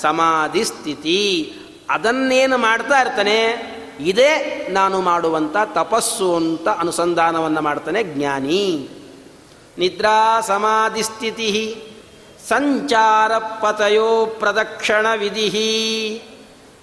ಸಮಾಧಿ 0.00 0.64
ಸ್ಥಿತಿ 0.64 1.52
ಅದನ್ನೇನು 1.90 2.58
ಮಾಡ್ತಾ 2.58 3.00
ಇರ್ತಾನೆ? 3.00 3.69
ಇದೇ 4.04 4.66
ನಾನು 4.70 5.00
ಮಾಡುವಂಥ 5.00 5.56
ತಪಸ್ಸು 5.72 6.36
ಅಂತ 6.36 6.68
ಅನುಸಂಧಾನವನ್ನು 6.68 7.60
ಮಾಡ್ತಾನೆ 7.60 8.02
ಜ್ಞಾನಿ. 8.02 8.88
ನಿದ್ರಾ 9.78 10.40
ಸಮಾಧಿ 10.40 11.02
ಸ್ಥಿತಿ 11.02 11.82
ಸಂಚಾರ 12.48 13.38
ಪತಯೋ 13.38 14.26
ಪ್ರದಕ್ಷಿಣ 14.26 15.14
ವಿಧಿ 15.14 16.22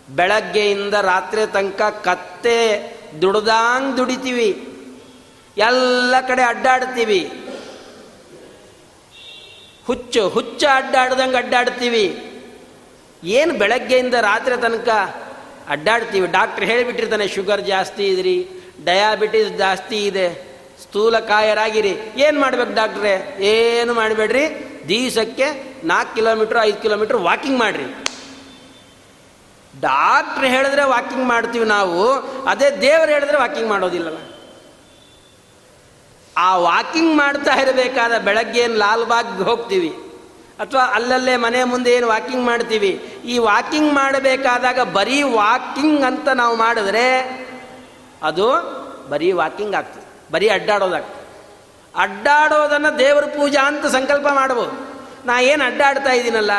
ಬೆಳಗ್ಗೆಯಿಂದ 0.10 0.94
ರಾತ್ರಿ 0.94 1.52
ತನಕ 1.52 1.82
ಕತ್ತೆ 1.82 2.58
ದುಡ್ದಾಂಗ್ 3.22 3.98
ದುಡಿತೀವಿ. 3.98 4.68
ಎಲ್ಲ 5.58 6.16
ಕಡೆ 6.28 6.44
ಅಡ್ಡಾಡ್ತೀವಿ. 6.44 7.32
ಹುಚ್ಚು 9.88 10.30
ಹುಚ್ಚು 10.30 10.68
ಅಡ್ಡಾಡ್ದಂಗೆ 10.68 11.38
ಅಡ್ಡಾಡ್ತೀವಿ. 11.38 12.24
ಏನು 13.24 13.54
ಬೆಳಗ್ಗೆಯಿಂದ 13.54 14.14
ರಾತ್ರಿ 14.14 14.62
ತನಕ 14.62 14.90
ಅಡ್ಡಾಡ್ತೀವಿ. 15.70 16.28
ಡಾಕ್ಟ್ರ್ 16.28 16.66
ಹೇಳಿಬಿಟ್ಟಿರ್ತಾನೆ, 16.66 17.28
ಶುಗರ್ 17.28 17.62
ಜಾಸ್ತಿ 17.62 18.08
ಇದ್ರಿ, 18.08 18.48
ಡಯಾಬಿಟಿಸ್ 18.84 19.58
ಜಾಸ್ತಿ 19.58 20.06
ಇದೆ, 20.06 20.48
ಸ್ಥೂಲಕಾಯರಾಗಿರಿ. 20.82 21.94
ಏನು 22.18 22.40
ಮಾಡ್ಬೇಕು 22.40 22.74
ಡಾಕ್ಟ್ರೆ? 22.74 23.38
ಏನು 23.40 23.94
ಮಾಡಬೇಡ್ರಿ? 23.94 24.46
ದಿವಸಕ್ಕೆ 24.88 25.48
ನಾಲ್ಕು 25.84 26.16
ಕಿಲೋಮೀಟ್ರ್, 26.16 26.58
ಐದು 26.62 26.82
ಕಿಲೋಮೀಟ್ರ್ 26.82 27.18
ವಾಕಿಂಗ್ 27.18 27.60
ಮಾಡಿರಿ. 27.60 28.06
ಡಾಕ್ಟ್ರ್ 29.80 30.46
ಹೇಳಿದ್ರೆ 30.46 30.84
ವಾಕಿಂಗ್ 30.84 31.26
ಮಾಡ್ತೀವಿ 31.26 31.66
ನಾವು, 31.66 32.12
ಅದೇ 32.48 32.70
ದೇವರು 32.70 33.12
ಹೇಳಿದ್ರೆ 33.12 33.38
ವಾಕಿಂಗ್ 33.38 33.70
ಮಾಡೋದಿಲ್ಲಲ್ಲ. 33.70 34.18
ಆ 36.38 36.58
ವಾಕಿಂಗ್ 36.58 37.16
ಮಾಡ್ತಾ 37.16 37.54
ಇರಬೇಕಾದ 37.60 38.18
ಬೆಳಗ್ಗೆ 38.18 38.60
ಏನು 38.60 38.74
ಲಾಲ್ಬಾಗ್ 38.74 39.42
ಹೋಗ್ತೀವಿ. 39.42 39.90
ಅಥವಾ 40.60 40.82
ಅಲ್ಲಲ್ಲೇ 40.82 41.38
ಮನೆ 41.38 41.64
ಮುಂದೆ 41.64 41.92
ಏನು 41.92 42.08
ವಾಕಿಂಗ್ 42.08 42.46
ಮಾಡ್ತೀವಿ? 42.46 43.22
ಈ 43.26 43.38
ವಾಕಿಂಗ್ 43.38 43.94
ಮಾಡಬೇಕಾದಾಗ 43.94 44.80
ಬರೀ 44.80 45.22
ವಾಕಿಂಗ್ 45.22 46.04
ಅಂತ 46.04 46.30
ನಾವು 46.30 46.56
ಮಾಡಿದ್ರೆ 46.56 47.20
ಅದು 48.24 48.48
ಬರೀ 49.10 49.32
ವಾಕಿಂಗ್ 49.32 49.76
ಆಗ್ತದೆ. 49.76 50.34
ಬರೀ 50.34 50.50
ಅಡ್ಡಾಡೋದಾಗ್ತದೆ. 50.50 51.28
ಅಡ್ಡಾಡೋದನ್ನು 51.96 53.00
ದೇವರ 53.00 53.26
ಪೂಜಾ 53.26 53.68
ಅಂತ 53.68 53.86
ಸಂಕಲ್ಪ 53.86 54.28
ಮಾಡ್ಬೋದು. 54.28 54.72
ನಾ 55.26 55.40
ಏನು 55.40 55.66
ಅಡ್ಡಾಡ್ತಾ 55.66 56.12
ಇದ್ದೀನಲ್ಲ? 56.12 56.52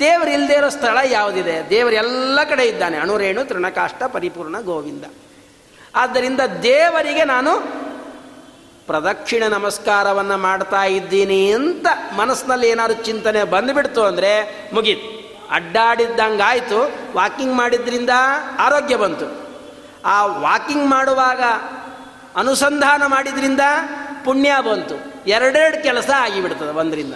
ದೇವರು 0.00 0.30
ಇಲ್ಲದೆ 0.30 0.54
ಇರೋ 0.54 0.68
ಸ್ಥಳ 0.68 0.98
ಯಾವುದಿದೆ? 1.04 1.74
ಎಲ್ಲ 1.74 2.38
ಕಡೆ 2.48 2.64
ಇದ್ದಾನೆ. 2.64 2.96
ಅಣುರೇಣು, 2.96 3.44
ತೃಣಕಾಷ್ಟ, 3.44 4.02
ಪರಿಪೂರ್ಣ, 4.02 4.60
ಗೋವಿಂದ. 4.60 5.04
ಆದ್ದರಿಂದ 5.94 6.40
ದೇವರಿಗೆ 6.62 7.24
ನಾನು 7.24 7.50
ಪ್ರದಕ್ಷಿಣ 8.86 9.42
ನಮಸ್ಕಾರವನ್ನು 9.50 10.36
ಮಾಡ್ತಾ 10.36 10.84
ಇದ್ದೀನಿ 10.84 11.52
ಅಂತ 11.52 11.86
ಮನಸ್ಸಿನಲ್ಲಿ 12.16 12.68
ಏನಾದ್ರು 12.68 13.04
ಚಿಂತನೆ 13.04 13.44
ಬಂದುಬಿಡ್ತು 13.44 14.02
ಅಂದರೆ 14.02 14.62
ಮುಗೀತು. 14.72 15.16
ಅಡ್ಡಾಡಿದ್ದಂಗಾಯಿತು. 15.50 16.92
ವಾಕಿಂಗ್ 17.16 17.54
ಮಾಡಿದ್ರಿಂದ 17.54 18.10
ಆರೋಗ್ಯ 18.58 18.96
ಬಂತು. 18.96 19.46
ಆ 20.04 20.26
ವಾಕಿಂಗ್ 20.26 20.86
ಮಾಡುವಾಗ 20.86 21.42
ಅನುಸಂಧಾನ 22.36 23.02
ಮಾಡಿದ್ರಿಂದ 23.06 23.60
ಪುಣ್ಯ 24.24 24.54
ಬಂತು. 24.60 24.94
ಎರಡೆರಡು 25.26 25.82
ಕೆಲಸ 25.82 26.10
ಆಗಿಬಿಡ್ತದೆ 26.16 26.68
ಒಂದರಿಂದ. 26.68 27.14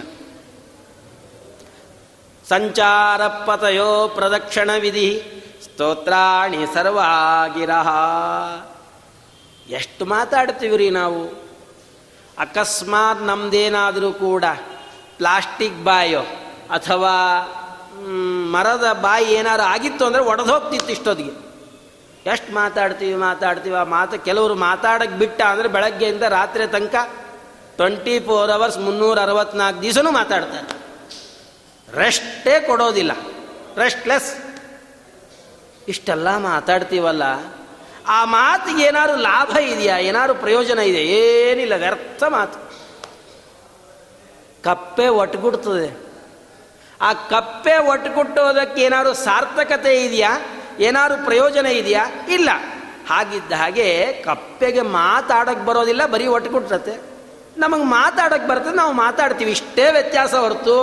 ಸಂಚಾರ 2.49 3.27
ಪತಯೋ 3.27 4.07
ಪ್ರದಕ್ಷಿಣ 4.07 4.69
ವಿಧಿ 4.79 5.23
ಸ್ತೋತ್ರಾಣಿ 5.63 6.65
ಸರ್ವಾಗಿರಹ. 6.73 7.87
ಎಷ್ಟು 9.69 10.05
ಮಾತಾಡ್ತೀವಿ 10.05 10.77
ರೀ 10.77 10.89
ನಾವು? 10.89 11.50
ಅಕಸ್ಮಾತ್ 12.43 13.21
ನಮ್ದೇನಾದರೂ 13.29 14.09
ಕೂಡ 14.25 14.45
ಪ್ಲಾಸ್ಟಿಕ್ 15.19 15.79
ಬಾಯೋ 15.87 16.23
ಅಥವಾ 16.77 17.15
ಮರದ 18.53 18.87
ಬಾಯಿ 19.05 19.27
ಏನಾರು 19.39 19.63
ಆಗಿತ್ತು 19.73 20.03
ಅಂದರೆ 20.09 20.21
ಒಡೆದು 20.31 20.51
ಹೋಗ್ತಿತ್ತು 20.53 20.91
ಇಷ್ಟೊತ್ತಿಗೆ. 20.97 21.33
ಎಷ್ಟು 22.33 22.49
ಮಾತಾಡ್ತೀವಿ 22.59 23.15
ಮಾತಾಡ್ತೀವಿ, 23.27 23.75
ಆ 23.81 23.85
ಮಾತು 23.97 24.15
ಕೆಲವರು 24.27 24.55
ಮಾತಾಡಕ್ಕೆ 24.67 25.17
ಬಿಟ್ಟ 25.21 25.39
ಅಂದರೆ 25.51 25.67
ಬೆಳಗ್ಗೆಯಿಂದ 25.75 26.25
ರಾತ್ರಿ 26.37 26.65
ತನಕ 26.75 26.95
ಟ್ವೆಂಟಿ 27.77 28.15
ಫೋರ್ 28.27 28.51
ಅವರ್ಸ್ 28.57 28.79
ಮುನ್ನೂರ 28.85 29.19
ಅರವತ್ನಾಲ್ಕು 29.27 29.79
ದಿವಸನೂ 29.85 30.11
ಮಾತಾಡ್ತಾರೆ. 30.19 30.67
ರೆಸ್ಟೇ 31.87 32.55
ಕೊಡೋದಿಲ್ಲ. 32.67 33.13
ರೆಸ್ಟ್ಲೆಸ್ 33.83 34.29
ಇಷ್ಟೆಲ್ಲ 35.93 36.29
ಮಾತಾಡ್ತೀವಲ್ಲ 36.51 37.23
ಆ 38.11 38.25
ಮಾತಿಗೆ 38.25 38.83
ಏನಾದ್ರು 38.83 39.15
ಲಾಭ 39.15 39.57
ಇದೆಯಾ? 39.57 39.97
ಏನಾದ್ರು 39.97 40.35
ಪ್ರಯೋಜನ 40.35 40.79
ಇದೆ 40.79 40.97
ಏನಿಲ್ಲ, 40.97 41.75
ವ್ಯರ್ಥ 41.75 42.23
ಮಾತು. 42.23 42.71
ಕಪ್ಪೆ 44.63 45.07
ಒಟ್ಟುಗುಡ್ತದೆ 45.07 46.11
ಆ 47.01 47.13
ಕಪ್ಪೆ 47.13 47.77
ಒಟ್ಟುಗುಟ್ಟೋದಕ್ಕೆ 47.77 48.81
ಏನಾದ್ರು 48.81 49.13
ಸಾರ್ಥಕತೆ 49.13 50.03
ಇದೆಯಾ? 50.03 50.31
ಏನಾದ್ರು 50.79 51.25
ಪ್ರಯೋಜನ 51.25 51.65
ಇದೆಯಾ? 51.65 52.05
ಇಲ್ಲ. 52.29 52.49
ಹಾಗಿದ್ದ 53.09 53.51
ಹಾಗೆ 53.51 54.13
ಕಪ್ಪೆಗೆ 54.13 54.81
ಮಾತಾಡಕ್ಕೆ 54.81 55.65
ಬರೋದಿಲ್ಲ, 55.65 56.05
ಬರೀ 56.05 56.27
ಒಟ್ಟುಗುಟ್ಟತ್ತೆ 56.27 57.01
ನಮಗೆ 57.57 57.83
ಮಾತಾಡಕ್ಕೆ 57.83 58.47
ಬರ್ತದೆ 58.47 58.75
ನಾವು 58.75 58.93
ಮಾತಾಡ್ತೀವಿ. 58.93 59.51
ಇಷ್ಟೇ 59.51 59.91
ವ್ಯತ್ಯಾಸ 59.91 60.33
ಹೊರತು 60.33 60.75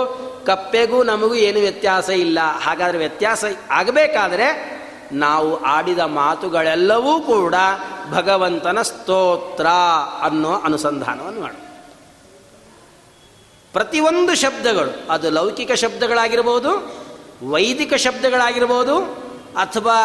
ಕಪ್ಪೆಗೂ 0.45 1.03
ನಮಗೂ 1.03 1.35
ಏನು 1.35 1.59
ವ್ಯತ್ಯಾಸ 1.59 2.09
ಇಲ್ಲ. 2.09 2.39
ಹಾಗಾದರೆ 2.39 2.97
ವ್ಯತ್ಯಾಸ 2.97 3.45
ಆಗಬೇಕಾದ್ರೆ 3.71 4.78
ನಾವು 5.11 5.63
ಆಡಿದ 5.63 5.99
ಮಾತುಗಳೆಲ್ಲವೂ 5.99 7.19
ಕೂಡ 7.19 7.55
ಭಗವಂತನ 8.11 8.81
ಸ್ತೋತ್ರ 8.81 9.67
ಅನ್ನೋ 10.21 10.51
ಅನುಸಂಧಾನವನ್ನು 10.51 11.41
ಮಾಡ. 11.41 11.51
ಪ್ರತಿಯೊಂದು 13.73 14.35
ಶಬ್ದಗಳು, 14.35 15.11
ಅದು 15.11 15.29
ಲೌಕಿಕ 15.29 15.71
ಶಬ್ದಗಳಾಗಿರ್ಬೋದು, 15.71 16.93
ವೈದಿಕ 17.49 17.93
ಶಬ್ದಗಳಾಗಿರ್ಬೋದು, 17.93 18.99
ಅಥವಾ 19.55 19.97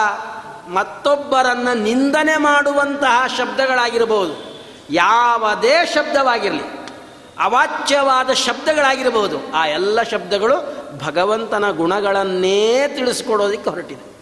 ಮತ್ತೊಬ್ಬರನ್ನು 0.69 1.83
ನಿಂದನೆ 1.83 2.37
ಮಾಡುವಂತಹ 2.37 3.27
ಶಬ್ದಗಳಾಗಿರ್ಬೋದು, 3.37 4.61
ಯಾವುದೇ 4.91 5.87
ಶಬ್ದವಾಗಿರಲಿ, 5.95 6.89
ಅವಾಚ್ಯವಾದ 7.41 8.33
ಶಬ್ದಗಳಾಗಿರ್ಬೋದು, 8.33 9.53
ಆ 9.55 9.67
ಎಲ್ಲ 9.67 10.03
ಶಬ್ದಗಳು 10.03 10.55
ಭಗವಂತನ 11.05 11.71
ಗುಣಗಳನ್ನೇ 11.71 12.89
ತಿಳಿಸ್ಕೊಡೋದಕ್ಕೆ 12.89 13.71
ಹೊರಟಿದೆ. 13.71 14.14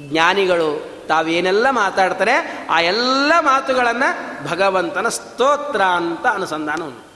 ಜ್ಞಾನಿಗಳು 0.00 0.92
ತಾವೇನೆಲ್ಲ 1.08 1.66
ಮಾತಾಡ್ತಾರೆ, 1.70 2.66
ಆ 2.70 2.80
ಎಲ್ಲ 2.80 3.32
ಮಾತುಗಳನ್ನು 3.40 4.48
ಭಗವಂತನ 4.48 5.08
ಸ್ತೋತ್ರ 5.08 5.82
ಅಂತ 5.82 6.26
ಅನುಸಂಧಾನ 6.26 6.82
ಉಂಟು. 6.82 7.12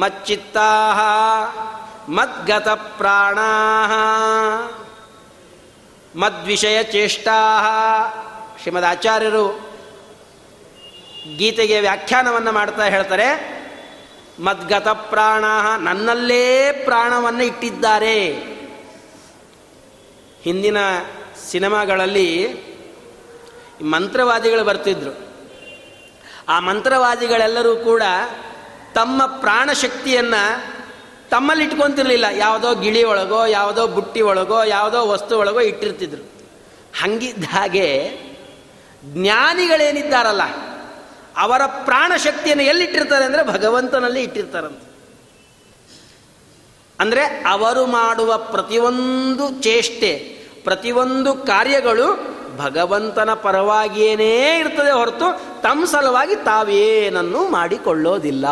ಮಚ್ಚಿತ್ತಾ 0.00 0.70
ಮದ್ಗತ 2.08 2.68
ಪ್ರಾಣ 2.68 3.38
ಮದ್ವಿಷಯ 6.18 6.82
ಚೇಷ್ಟಾ 6.82 7.38
ಶ್ರೀಮದ್ 8.62 8.84
ಆಚಾರ್ಯರು 8.84 9.60
ಗೀತೆಗೆ 11.36 11.80
ವ್ಯಾಖ್ಯಾನವನ್ನು 11.80 12.52
ಮಾಡ್ತಾ 12.52 12.84
ಹೇಳ್ತಾರೆ, 12.84 13.56
ಮದ್ಗತ 14.44 14.88
ಪ್ರಾಣ 14.88 15.44
ನನ್ನಲ್ಲೇ 15.78 16.72
ಪ್ರಾಣವನ್ನು 16.84 17.44
ಇಟ್ಟಿದ್ದಾರೆ. 17.44 18.32
ಹಿಂದಿನ 20.42 20.76
ಸಿನಿಮಾಗಳಲ್ಲಿ 21.50 22.28
ಮಂತ್ರವಾದಿಗಳು 23.82 24.64
ಬರ್ತಿದ್ರು. 24.64 25.12
ಆ 26.48 26.60
ಮಂತ್ರವಾದಿಗಳೆಲ್ಲರೂ 26.60 27.76
ಕೂಡ 27.76 28.02
ತಮ್ಮ 28.94 29.26
ಪ್ರಾಣಶಕ್ತಿಯನ್ನು 29.26 30.42
ತಮ್ಮಲ್ಲಿ 31.30 31.64
ಇಟ್ಕೊತಿರ್ಲಿಲ್ಲ 31.64 32.24
ಯಾವುದೋ 32.32 32.74
ಗಿಳಿ 32.74 33.04
ಒಳಗೋ, 33.04 33.46
ಯಾವುದೋ 33.46 33.86
ಬುಟ್ಟಿ 33.86 34.20
ಒಳಗೋ, 34.20 34.64
ಯಾವುದೋ 34.64 35.06
ವಸ್ತು 35.06 35.38
ಒಳಗೋ 35.38 35.60
ಇಟ್ಟಿರ್ತಿದ್ರು. 35.60 36.22
ಹಂಗಿದ್ದ 37.02 37.44
ಹಾಗೆ 37.44 38.10
ಜ್ಞಾನಿಗಳೇನಿದ್ದಾರಲ್ಲ, 39.04 40.42
ಅವರ 41.36 41.62
ಪ್ರಾಣಶಕ್ತಿಯನ್ನು 41.66 42.64
ಎಲ್ಲಿಟ್ಟಿರ್ತಾರೆ 42.64 43.24
ಅಂದರೆ 43.24 43.42
ಭಗವಂತನಲ್ಲಿ 43.42 44.22
ಇಟ್ಟಿರ್ತಾರಂತ. 44.22 44.82
ಅಂದರೆ 47.00 47.24
ಅವರು 47.48 47.86
ಮಾಡುವ 47.86 48.36
ಪ್ರತಿಯೊಂದು 48.36 49.62
ಚೇಷ್ಟೆ 49.62 50.35
ಪ್ರತಿಯೊಂದು 50.66 51.34
ಕಾರ್ಯಗಳು 51.34 52.36
ಭಗವಂತನ 52.56 53.34
ಪರವಾಗಿಯೇನೇ 53.34 54.58
ಇರ್ತದೆ 54.58 54.90
ಹೊರತು 54.90 55.60
ತಮ್ಮ 55.62 55.84
ಸಲುವಾಗಿ 55.84 56.36
ತಾವೇನನ್ನು 56.36 57.48
ಮಾಡಿಕೊಳ್ಳೋದಿಲ್ಲ. 57.48 58.46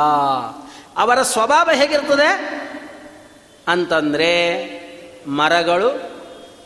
ಅವರ 0.96 1.22
ಸ್ವಭಾವ 1.22 1.70
ಹೇಗಿರ್ತದೆ? 1.74 2.30
ಅಂತಂದರೆ 3.68 4.34
ಮರಗಳು, 5.26 6.10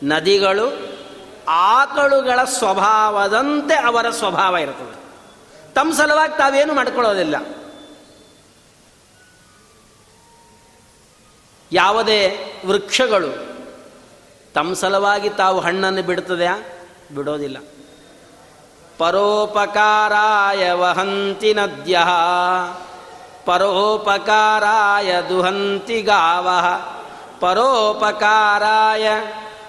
ನದಿಗಳು, 0.04 0.96
ಆಕಳುಗಳ 1.48 2.44
ಸ್ವಭಾವದಂತೆ 2.44 3.74
ಅವರ 3.74 4.10
ಸ್ವಭಾವ 4.10 4.56
ಇರ್ತದೆ. 4.56 4.98
ತಮ್ಮ 5.74 5.94
ಸಲುವಾಗಿ 5.94 6.38
ತಾವೇನು 6.38 6.74
ಮಾಡಿಕೊಳ್ಳೋದಿಲ್ಲ. 6.74 7.36
ಯಾವುದೇ 11.72 12.52
ವೃಕ್ಷಗಳು 12.66 13.47
ತಮ್ಮ 14.58 14.74
ಸಲುವಾಗಿ 14.74 15.30
ತಾವು 15.30 15.60
ಹಣ್ಣನ್ನು 15.60 16.02
ಬಿಡ್ತದೆಯಾ 16.02 16.58
ಬಿಡೋದಿಲ್ಲ. 17.14 17.56
ಪರೋಪಕಾರಾಯ 18.98 20.72
ವಹಂತಿ 20.72 21.54
ನದ್ಯ. 21.54 21.98
ಪರೋಪಕಾರಾಯ 23.44 25.16
ದುಹಂತಿ 25.28 26.02
ಗಾವ. 26.02 26.48
ಪರೋಪಕಾರಾಯ 27.40 29.08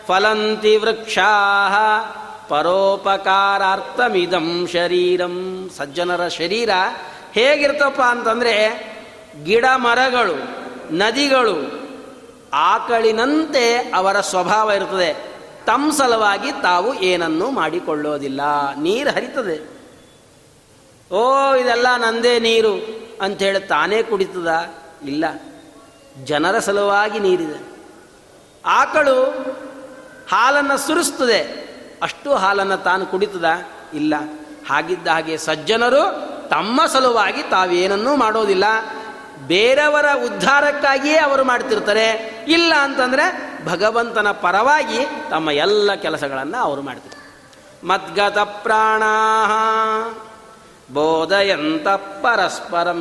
ಫಲಂತಿ 0.07 0.77
ವೃಕ್ಷಾ. 0.77 1.31
ಪರೋಪಕಾರಾರ್ಥಮಿದಂ 2.49 4.69
ಶರೀರಂ. 4.73 5.69
ಸಜ್ಜನರ 5.77 6.27
ಶರೀರ 6.27 6.69
ಹೇಗಿರ್ತಪ್ಪ 7.33 8.01
ಅಂತಂದರೆ 8.01 8.89
ಗಿಡ 9.43 9.65
ಮರಗಳು 9.75 10.59
ನದಿಗಳು 10.97 11.88
ಆಕಳಿನಂತೆ 12.53 13.91
ಅವರ 13.95 14.21
ಸ್ವಭಾವ 14.21 14.71
ಇರ್ತದೆ 14.71 15.13
ತಮ್ಮ 15.65 15.91
ಸಲುವಾಗಿ 15.91 16.51
ತಾವು 16.51 16.93
ಏನನ್ನೂ 16.93 17.51
ಮಾಡಿಕೊಳ್ಳೋದಿಲ್ಲ. 17.51 18.41
ನೀರು 18.75 19.09
ಹರಿತದೆ. 19.09 19.79
ಓ, 21.15 21.53
ಇದೆಲ್ಲ 21.55 21.87
ನಂದೇ 21.97 22.39
ನೀರು 22.39 22.99
ಅಂಥೇಳಿ 23.21 23.59
ತಾನೇ 23.59 24.03
ಕುಡಿತದ? 24.03 24.73
ಇಲ್ಲ. 25.05 25.25
ಜನರ 26.23 26.59
ಸಲುವಾಗಿ 26.59 27.19
ನೀರಿದೆ. 27.19 27.63
ಆಕಳು 28.65 29.23
ಹಾಲನ್ನು 30.31 30.77
ಸುರಿಸ್ತದೆ. 30.77 31.69
ಅಷ್ಟು 32.01 32.33
ಹಾಲನ್ನು 32.33 32.77
ತಾನು 32.77 33.05
ಕುಡಿತದ? 33.05 33.45
ಇಲ್ಲ. 33.93 34.13
ಹಾಗಿದ್ದ 34.69 35.07
ಹಾಗೆ 35.07 35.37
ಸಜ್ಜನರು 35.37 36.29
ತಮ್ಮ 36.49 36.85
ಸಲುವಾಗಿ 36.85 37.43
ತಾವೇನನ್ನೂ 37.43 38.15
ಮಾಡೋದಿಲ್ಲ. 38.15 38.63
ಬೇರೆಯವರ 39.47 40.05
ಉದ್ಧಾರಕ್ಕಾಗಿಯೇ 40.25 41.17
ಅವರು 41.17 41.43
ಮಾಡ್ತಿರ್ತಾರೆ. 41.43 42.07
ಇಲ್ಲ 42.47 42.73
ಅಂತಂದರೆ 42.81 43.49
ಭಗವಂತನ 43.65 44.31
ಪರವಾಗಿ 44.31 44.97
ತಮ್ಮ 45.29 45.51
ಎಲ್ಲ 45.51 45.93
ಕೆಲಸಗಳನ್ನು 45.93 46.57
ಅವರು 46.57 46.81
ಮಾಡ್ತಾರೆ 46.81 47.19
ಮದ್ಗತ 47.87 48.37
ಪ್ರಾಣ 48.37 49.03
ಬೋಧಯಂತ 50.93 51.87
ಪರಸ್ಪರಂ. 51.87 52.99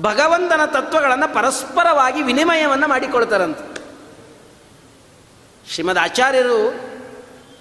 ಭಗವಂತನ 0.00 0.64
ತತ್ವಗಳನ್ನು 0.64 1.34
ಪರಸ್ಪರವಾಗಿ 1.34 2.22
ವಿನಿಮಯವನ್ನು 2.22 2.88
ಮಾಡಿಕೊಳ್ತಾರಂತ. 2.88 3.58
ಶ್ರೀಮದ್ 5.70 5.98
ಆಚಾರ್ಯರು 5.98 6.74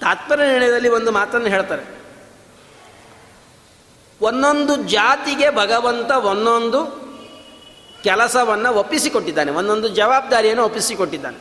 ತಾತ್ಪರ್ಯ 0.01 0.47
ನಿರ್ಣಯದಲ್ಲಿ 0.47 0.89
ಒಂದು 0.89 1.11
ಮಾತನ್ನು 1.11 1.47
ಹೇಳ್ತಾರೆ. 1.47 1.99
ಒಂದೊಂದು 4.22 4.76
ಜಾತಿಗೆ 4.76 5.49
ಭಗವಂತ 5.49 6.11
ಒಂದೊಂದು 6.11 7.09
ಕೆಲಸವನ್ನು 8.03 8.73
ಒಪ್ಪಿಸಿಕೊಟ್ಟಿದ್ದಾನೆ, 8.73 9.51
ಒಂದೊಂದು 9.51 9.87
ಜವಾಬ್ದಾರಿಯನ್ನು 9.87 10.65
ಒಪ್ಪಿಸಿಕೊಟ್ಟಿದ್ದಾನೆ. 10.65 11.37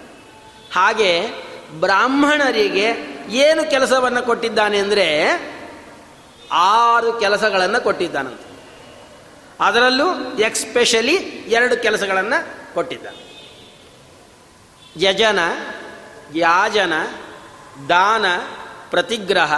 ಹಾಗೆ 0.75 1.29
ಬ್ರಾಹ್ಮಣರಿಗೆ 1.73 2.93
ಏನು 3.29 3.71
ಕೆಲಸವನ್ನು 3.71 4.23
ಕೊಟ್ಟಿದ್ದಾನೆ 4.23 4.79
ಅಂದರೆ 4.79 5.07
ಆರು 6.53 7.13
ಕೆಲಸಗಳನ್ನು 7.13 7.83
ಕೊಟ್ಟಿದ್ದಾನಂತೆ. 7.83 8.49
ಅದರಲ್ಲೂ 9.61 10.37
ಎಕ್ಸ್ಪೆಷಲಿ 10.39 11.15
ಎರಡು 11.49 11.83
ಕೆಲಸಗಳನ್ನು 11.83 12.75
ಕೊಟ್ಟಿದ್ದಾನೆ. 12.75 13.29
ಯಜನ, 15.05 15.39
ಯಾಜನ, 16.35 16.93
ದಾನ, 17.89 18.27
ಪ್ರತಿಗ್ರಹ, 18.91 19.55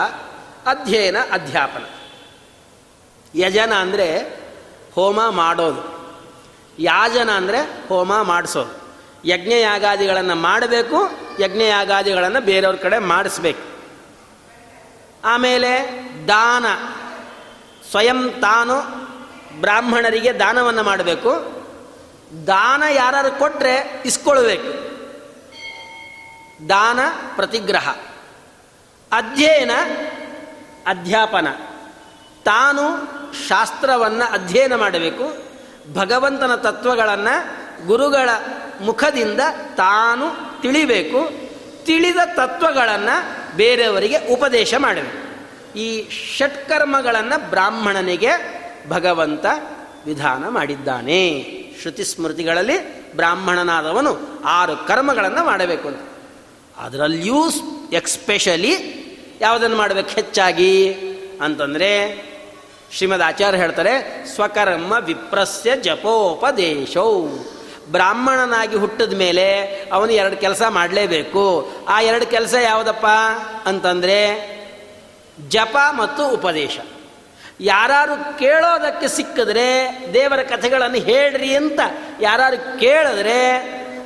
ಅಧ್ಯಯನ, 0.67 1.17
ಅಧ್ಯಾಪನ. 1.31 1.85
ಯಜನ 3.35 3.73
ಅಂದರೆ 3.75 4.21
ಹೋಮ 4.95 5.31
ಮಾಡೋದು. 5.31 6.00
ಯಾಜನ 6.81 7.31
ಅಂದರೆ 7.31 7.89
ಹೋಮ 7.89 8.23
ಮಾಡಿಸೋದು. 8.23 8.81
ಯಜ್ಞಯಾಗಾದಿಗಳನ್ನು 9.25 10.35
ಮಾಡಬೇಕು, 10.35 11.11
ಯಜ್ಞಯಾಗಾದಿಗಳನ್ನು 11.41 12.41
ಬೇರೆಯವ್ರ 12.41 12.77
ಕಡೆ 12.77 12.99
ಮಾಡಿಸ್ಬೇಕು. 12.99 13.71
ಆಮೇಲೆ 15.25 16.01
ದಾನ. 16.29 16.67
ಸ್ವಯಂ 17.91 18.31
ತಾನು 18.41 18.75
ಬ್ರಾಹ್ಮಣರಿಗೆ 19.61 20.33
ದಾನವನ್ನು 20.33 20.83
ಮಾಡಬೇಕು. 20.83 21.61
ದಾನ 22.47 22.83
ಯಾರು 22.91 23.39
ಕೊಟ್ಟರೆ 23.39 24.03
ಇಸ್ಕೊಳ್ಬೇಕು. 24.07 24.91
ದಾನ 26.69 26.99
ಪ್ರತಿಗ್ರಹ. 27.37 27.89
ಅಧ್ಯಯನ, 29.13 29.71
ಅಧ್ಯಾಪನ. 30.87 31.49
ತಾನು 32.45 32.87
ಶಾಸ್ತ್ರವನ್ನು 33.49 34.33
ಅಧ್ಯಯನ 34.33 34.77
ಮಾಡಬೇಕು. 34.77 35.50
ಭಗವಂತನ 35.89 36.55
ತತ್ವಗಳನ್ನು 36.55 37.61
ಗುರುಗಳ 37.87 38.29
ಮುಖದಿಂದ 38.81 39.41
ತಾನು 39.77 40.27
ತಿಳಿಬೇಕು, 40.63 41.31
ತಿಳಿದ 41.85 42.17
ತತ್ವಗಳನ್ನು 42.37 43.17
ಬೇರೆಯವರಿಗೆ 43.57 44.33
ಉಪದೇಶ 44.33 44.75
ಮಾಡಬೇಕು 44.79 45.31
ಈ 45.79 46.09
ಷಟ್ಕರ್ಮಗಳನ್ನು 46.37 47.51
ಬ್ರಾಹ್ಮಣನಿಗೆ 47.51 48.31
ಭಗವಂತ 48.89 49.47
ವಿಧಾನ 50.07 50.49
ಮಾಡಿದ್ದಾನೆ. 50.49 51.21
ಶ್ರುತಿ 51.81 52.05
ಸ್ಮೃತಿಗಳಲ್ಲಿ 52.05 53.11
ಬ್ರಾಹ್ಮಣನಾದವನು 53.17 54.43
ಆರು 54.45 54.87
ಕರ್ಮಗಳನ್ನು 54.87 55.45
ಮಾಡಬೇಕು 55.45 55.89
ಅಂತ. 55.89 56.01
ಅದರಲ್ಲಿಯೂ 56.79 57.51
ಎಕ್ಸ್ಪೆಷಲಿ 57.93 58.75
ಯಾವುದನ್ನು 59.41 59.77
ಮಾಡಬೇಕು 59.77 60.09
ಹೆಚ್ಚಾಗಿ 60.09 60.95
ಅಂತಂದರೆ 61.41 61.91
ಶ್ರೀಮದ್ 62.93 63.23
ಆಚಾರ್ಯ 63.23 63.59
ಹೇಳ್ತಾರೆ, 63.59 64.27
ಸ್ವಕರ್ಮ 64.27 64.93
ವಿಪ್ರಸ್ಯ 65.01 65.77
ಜಪೋಪದೇಶೌ. 65.77 67.27
ಬ್ರಾಹ್ಮಣನಾಗಿ 67.89 68.77
ಹುಟ್ಟಿದ 68.77 69.13
ಮೇಲೆ 69.13 69.63
ಅವನು 69.93 70.13
ಎರಡು 70.13 70.37
ಕೆಲಸ 70.37 70.63
ಮಾಡಲೇಬೇಕು. 70.69 71.71
ಆ 71.89 72.01
ಎರಡು 72.01 72.27
ಕೆಲಸ 72.27 72.55
ಯಾವುದಪ್ಪ 72.55 73.07
ಅಂತಂದರೆ, 73.67 74.51
ಜಪ 75.49 75.77
ಮತ್ತು 75.91 76.29
ಉಪದೇಶ. 76.29 76.79
ಯಾರು 77.61 78.39
ಕೇಳೋದಕ್ಕೆ 78.39 79.09
ಸಿಕ್ಕಿದ್ರೆ 79.09 79.99
ದೇವರ 80.15 80.43
ಕಥೆಗಳನ್ನು 80.43 80.97
ಹೇಳ್ರಿ 80.97 81.57
ಅಂತ 81.57 81.81
ಯಾರು 82.21 82.81
ಕೇಳಿದ್ರೆ 82.81 83.57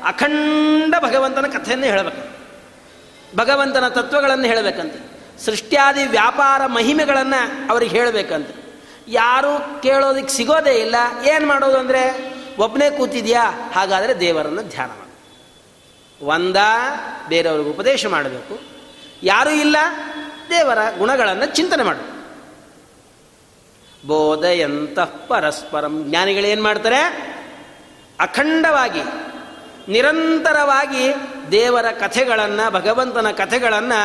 ಅಖಂಡ 0.05 0.95
ಭಗವಂತನ 1.01 1.47
ಕಥೆಯನ್ನು 1.47 1.87
ಹೇಳಬೇಕು. 1.87 2.35
ಭಗವಂತನ 3.37 3.89
ತತ್ವಗಳನ್ನು 3.89 4.45
ಹೇಳಬೇಕಂತೆ. 4.45 5.15
ಸೃಷ್ಟ್ಯಾದಿ 5.45 6.07
ವ್ಯಾಪಾರ 6.07 6.67
ಮಹಿಮೆಗಳನ್ನು 6.67 7.71
ಅವ್ರಿಗೆ 7.71 7.99
ಹೇಳಬೇಕಂತೆ. 7.99 8.64
ಯಾರು 9.09 9.83
ಕೇಳೋದಕ್ಕೆ 9.83 10.35
ಸಿಗೋದೇ 10.35 10.75
ಇಲ್ಲ. 10.75 10.95
ಏನು 11.29 11.47
ಮಾಡೋದು 11.47 11.79
ಅಂದರೆ 11.79 12.35
ಒಬ್ಬನೇ 12.59 12.91
ಕೂತಿದ್ಯಾ? 12.91 13.71
ಹಾಗಾದರೆ 13.75 14.21
ದೇವರನ್ನು 14.21 14.63
ಧ್ಯಾನ 14.63 14.89
ಮಾಡಿ. 14.89 15.05
ಒಂದ, 16.25 16.57
ಬೇರೆಯವ್ರಿಗೆ 17.29 17.71
ಉಪದೇಶ 17.71 18.07
ಮಾಡಬೇಕು. 18.07 18.61
ಯಾರೂ 19.23 19.51
ಇಲ್ಲ, 19.51 19.77
ದೇವರ 20.51 20.79
ಗುಣಗಳನ್ನು 20.99 21.47
ಚಿಂತನೆ 21.47 21.83
ಮಾಡು. 21.83 22.15
ಎಂತಃ 24.45 25.11
ಪರಸ್ಪರಂ. 25.29 26.05
ಜ್ಞಾನಿಗಳೇನು 26.09 26.63
ಮಾಡ್ತಾರೆ? 26.63 27.01
ಅಖಂಡವಾಗಿ 28.21 29.01
ನಿರಂತರವಾಗಿ 29.89 31.05
ದೇವರ 31.51 31.87
ಕಥೆಗಳನ್ನು, 32.01 32.71
ಭಗವಂತನ 32.71 33.31
ಕಥೆಗಳನ್ನು 33.31 34.01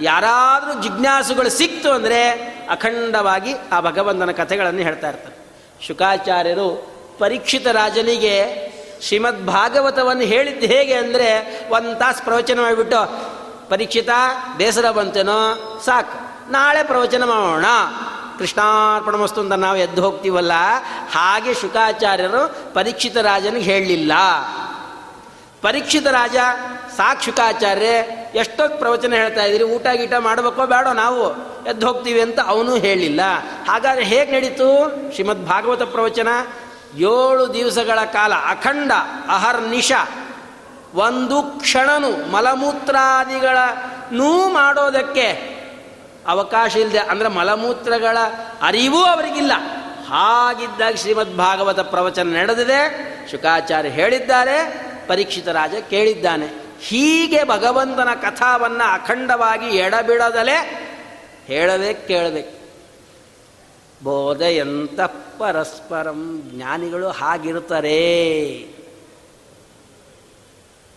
ಯಾರಾದರೂ 0.00 0.72
ಜಿಜ್ಞಾಸುಗಳು 0.82 1.50
ಸಿಕ್ತು 1.50 1.90
ಅಂದರೆ 1.92 2.20
ಅಖಂಡವಾಗಿ 2.70 3.54
ಆ 3.72 3.80
ಭಗವಂತನ 3.80 4.30
ಕಥೆಗಳನ್ನು 4.30 4.82
ಹೇಳ್ತಾ 4.82 5.08
ಇರ್ತಾರೆ. 5.08 5.36
ಶುಕಾಚಾರ್ಯರು 5.86 6.68
ಪರೀಕ್ಷಿತ 7.18 7.66
ರಾಜನಿಗೆ 7.66 8.36
ಶ್ರೀಮದ್ 9.02 9.46
ಭಾಗವತವನ್ನು 9.46 10.22
ಹೇಳಿದ್ದು 10.22 10.66
ಹೇಗೆ 10.66 10.94
ಅಂದರೆ 10.94 11.28
ಒಂದು 11.70 11.98
ತಾಸು 11.98 12.24
ಪ್ರವಚನ 12.24 12.60
ಮಾಡಿಬಿಟ್ಟು, 12.60 13.00
ಪರೀಕ್ಷಿತ, 13.68 14.10
ಬೇಸರ 14.56 14.90
ಬಂತೇನೋ, 14.90 15.40
ಸಾಕು, 15.84 16.18
ನಾಳೆ 16.52 16.82
ಪ್ರವಚನ 16.82 17.24
ಮಾಡೋಣ. 17.24 17.66
ಕೃಷ್ಣಾರ್ಪಣ 18.38 19.14
ವಸ್ತು 19.14 19.40
ಅಂತ 19.40 19.52
ನಾವು 19.52 19.76
ಎದ್ದು 19.76 20.02
ಹೋಗ್ತೀವಲ್ಲ, 20.02 20.52
ಹಾಗೆ 21.12 21.54
ಶುಕಾಚಾರ್ಯರು 21.54 22.72
ಪರೀಕ್ಷಿತ 22.74 23.16
ರಾಜನಿಗೆ 23.16 23.64
ಹೇಳಲಿಲ್ಲ. 23.72 24.12
ಪರೀಕ್ಷಿತ 25.64 26.06
ರಾಜ, 26.06 26.36
ಸಾಕ್ಷುಕಾಚಾರ್ಯ 26.96 27.86
ಎಷ್ಟೊತ್ತು 28.34 28.78
ಪ್ರವಚನ 28.78 29.14
ಹೇಳ್ತಾ 29.14 29.42
ಇದ್ದೀರಿ? 29.42 29.64
ಊಟ 29.64 29.86
ಗೀಟ 29.94 30.12
ಮಾಡಬೇಕೋ 30.18 30.66
ಬೇಡೋ 30.66 30.92
ನಾವು? 30.92 31.54
ಎದ್ದು 31.66 31.86
ಹೋಗ್ತೀವಿ 31.86 32.20
ಅಂತ 32.20 32.38
ಅವನು 32.46 32.76
ಹೇಳಿಲ್ಲ. 32.76 33.20
ಹಾಗಾದರೆ 33.68 34.04
ಹೇಗೆ 34.04 34.32
ನಡೀತು? 34.32 34.92
ಶ್ರೀಮದ್ 35.14 35.46
ಭಾಗವತ 35.46 35.82
ಪ್ರವಚನ, 35.82 36.28
ಏಳು 36.96 37.54
ದಿವಸಗಳ 37.54 38.00
ಕಾಲ, 38.00 38.34
ಅಖಂಡ, 38.34 38.92
ಅಹರ್ನಿಶ, 39.28 39.92
ಒಂದು 40.94 41.42
ಕ್ಷಣನು 41.42 42.32
ಮಲಮೂತ್ರಾದಿಗಳನ್ನೂ 42.32 44.48
ಮಾಡೋದಕ್ಕೆ 44.48 45.54
ಅವಕಾಶ 46.26 46.76
ಇಲ್ಲದೆ 46.76 46.98
ಅಂದರೆ 46.98 47.28
ಮಲಮೂತ್ರಗಳ 47.28 48.18
ಅರಿವೂ 48.62 49.04
ಅವರಿಗಿಲ್ಲ. 49.04 49.52
ಹಾಗಿದ್ದಾಗ 50.08 50.94
ಶ್ರೀಮದ್ 50.94 51.36
ಭಾಗವತ 51.36 51.80
ಪ್ರವಚನ 51.80 52.28
ನಡೆದಿದೆ. 52.28 53.14
ಶುಕಾಚಾರ್ಯ 53.30 53.88
ಹೇಳಿದ್ದಾರೆ. 53.88 54.93
ಪರೀಕ್ಷಿತ 55.06 55.48
ರಾಜ 55.48 55.74
ಕೇಳಿದ್ದಾನೆ, 55.90 56.48
ಹೀಗೆ 56.80 57.44
ಭಗವಂತನ 57.44 58.08
ಕಥಾವನ್ನು 58.22 58.92
ಅಖಂಡವಾಗಿ 58.92 59.68
ಎಡಬಿಡದಲೇ 59.76 60.58
ಹೇಳಬೇಕು 61.46 62.06
ಕೇಳಬೇಕು. 62.06 62.54
ಬೋಧೆಯಂತ 64.04 65.00
ಪರಸ್ಪರಂ 65.38 66.20
ಜ್ಞಾನಿಗಳು 66.52 67.08
ಹಾಗಿರುತ್ತಾರೆ. 67.10 68.00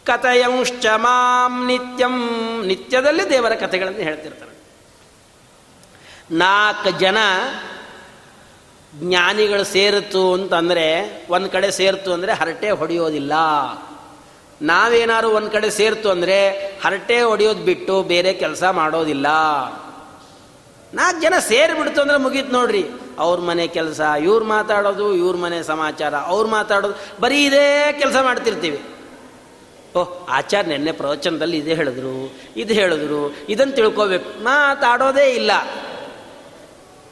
ಕಥೆಯಂಶ್ಚ 0.06 0.86
ಮಾಂ 0.96 1.54
ನಿತ್ಯಂ, 1.68 2.16
ನಿತ್ಯದಲ್ಲಿ 2.66 3.30
ದೇವರ 3.30 3.54
ಕಥೆಗಳನ್ನು 3.56 4.00
ಹೇಳ್ತಿರ್ತಾರೆ. 4.00 4.54
ನಾಲ್ಕು 6.32 6.92
ಜನ 7.00 7.18
ಜ್ಞಾನಿಗಳು 8.96 9.64
ಸೇರಿತು 9.64 10.34
ಅಂತಂದರೆ, 10.34 10.86
ಒಂದು 11.30 11.50
ಕಡೆ 11.50 11.72
ಸೇರಿತು 11.72 12.10
ಅಂದರೆ 12.14 12.34
ಹರಟೆ 12.34 12.70
ಹೊಡೆಯೋದಿಲ್ಲ. 12.72 13.34
ನಾವೇನಾದ್ರು 14.62 15.30
ಒಂದು 15.32 15.52
ಕಡೆ 15.52 15.70
ಸೇರ್ತು 15.70 16.10
ಅಂದರೆ 16.10 16.50
ಹರಟೆ 16.86 17.22
ಹೊಡೆಯೋದು 17.22 17.60
ಬಿಟ್ಟು 17.60 18.04
ಬೇರೆ 18.04 18.34
ಕೆಲಸ 18.34 18.64
ಮಾಡೋದಿಲ್ಲ. 18.64 19.28
ನಾಲ್ಕು 20.94 21.22
ಜನ 21.22 21.34
ಸೇರಿಬಿಡ್ತು 21.40 22.02
ಅಂದರೆ 22.02 22.18
ಮುಗೀತು 22.18 22.52
ನೋಡ್ರಿ. 22.52 22.86
ಅವ್ರ 23.20 23.40
ಮನೆ 23.40 23.68
ಕೆಲಸ, 23.68 24.00
ಇವ್ರು 24.00 24.46
ಮಾತಾಡೋದು, 24.46 25.14
ಇವ್ರ 25.14 25.36
ಮನೆ 25.36 25.64
ಸಮಾಚಾರ, 25.64 26.16
ಅವ್ರು 26.16 26.50
ಮಾತಾಡೋದು, 26.50 27.22
ಬರೀ 27.22 27.44
ಇದೇ 27.44 27.96
ಕೆಲಸ 28.00 28.16
ಮಾಡ್ತಿರ್ತೀವಿ. 28.22 28.82
ಓಹ್ 29.96 30.28
ಆಚಾರ 30.30 30.64
ನೆನ್ನೆ 30.64 30.92
ಪ್ರವಚನದಲ್ಲಿ 30.92 31.58
ಇದೇ 31.58 31.74
ಹೇಳಿದ್ರು, 31.74 32.34
ಇದು 32.56 32.74
ಹೇಳಿದ್ರು 32.74 33.36
ಇದನ್ನು 33.50 33.74
ತಿಳ್ಕೋಬೇಕು. 33.74 34.44
ಮಾತಾಡೋದೇ 34.44 35.34
ಇಲ್ಲ. 35.34 35.52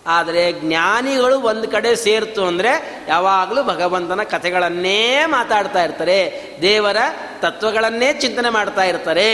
ಆದರೆ 0.08 0.52
ಜ್ಞಾನಿಗಳು 0.52 1.40
ಒಂದು 1.40 1.68
ಕಡೆ 1.68 1.96
ಸೇರ್ತು 1.96 2.46
ಅಂದರೆ 2.46 3.04
ಯಾವಾಗಲೂ 3.08 3.64
ಭಗವಂತನ 3.64 4.24
ಕಥೆಗಳನ್ನೇ 4.24 5.26
ಮಾತಾಡ್ತಾ 5.26 5.84
ಇರ್ತಾರೆ, 5.84 6.20
ದೇವರ 6.62 6.98
ತತ್ವಗಳನ್ನೇ 7.40 8.14
ಚಿಂತನೆ 8.14 8.50
ಮಾಡ್ತಾ 8.50 8.84
ಇರ್ತಾರೆ. 8.84 9.30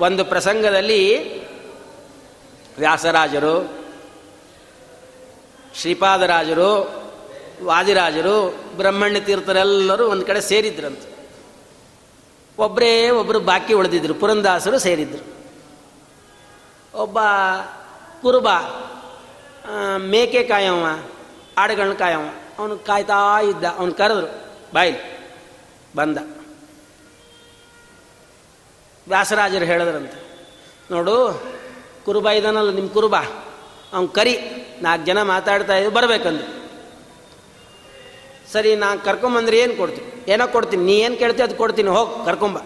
ಒಂದು 0.00 0.24
ಪ್ರಸಂಗದಲ್ಲಿ 0.24 1.02
ವ್ಯಾಸರಾಜರು, 2.78 3.84
ಶ್ರೀಪಾದರಾಜರು, 5.80 7.04
ವಾದಿರಾಜರು, 7.64 8.58
ಬ್ರಹ್ಮಣ್ಯ 8.76 9.20
ತೀರ್ಥರೆಲ್ಲರೂ 9.20 10.06
ಒಂದು 10.06 10.26
ಕಡೆ 10.26 10.40
ಸೇರಿದ್ರಂತೆ. 10.40 11.14
ಒಬ್ಬರೇ 12.58 13.10
ಒಬ್ಬರು 13.10 13.40
ಬಾಕಿ 13.40 13.74
ಉಳಿದಿದ್ರು, 13.74 14.14
ಪುರಂದಾಸರು 14.14 14.78
ಸೇರಿದ್ರು. 14.78 15.34
ಒಬ್ಬ 16.98 17.18
ಕುರುಬ 18.22 18.48
ಮೇಕೆ 19.98 20.42
ಕಾಯವ 20.42 20.86
ಆಡುಗಳನ್ನ 21.58 21.92
ಕಾಯವ 21.92 22.20
ಅವನು 22.58 22.78
ಕಾಯ್ತಾ 22.78 23.40
ಇದ್ದ, 23.40 23.64
ಅವನು 23.64 23.94
ಕರೆದ್ರು 23.94 24.28
ಬಾಯ್ಲಿ 24.74 24.98
ಬಂದ. 25.96 26.18
ವ್ಯಾಸರಾಜರು 29.08 29.64
ಹೇಳಿದ್ರಂತೆ, 29.64 30.18
ನೋಡು, 30.90 31.44
ಕುರುಬ 32.04 32.30
ಇದಾನಲ್ಲ 32.30 32.70
ನಿಮ್ಮ 32.70 32.88
ಕುರುಬ. 32.88 33.16
ಅವ್ನು 33.92 34.08
ಕರಿ, 34.08 34.38
ನಾಲ್ಕು 34.82 35.06
ಜನ 35.06 35.22
ಮಾತಾಡ್ತಾ 35.22 35.76
ಇದ್ದು 35.76 35.90
ಬರಬೇಕಂದ್ರು. 35.90 36.64
ಸರಿ, 38.52 38.76
ನಾನು 38.76 39.00
ಕರ್ಕೊಂಬಂದ್ರೆ 39.00 39.58
ಏನು 39.58 39.76
ಕೊಡ್ತೀನಿ? 39.76 40.32
ಏನೋ 40.32 40.48
ಕೊಡ್ತೀನಿ, 40.48 40.84
ನೀ 40.84 40.98
ಏನು 40.98 41.16
ಕೇಳ್ತೀಯ 41.16 41.44
ಅದು 41.44 41.56
ಕೊಡ್ತೀನಿ, 41.56 41.88
ಹೋಗಿ, 41.88 42.24
ಕರ್ಕೊಂಬ. 42.24 42.58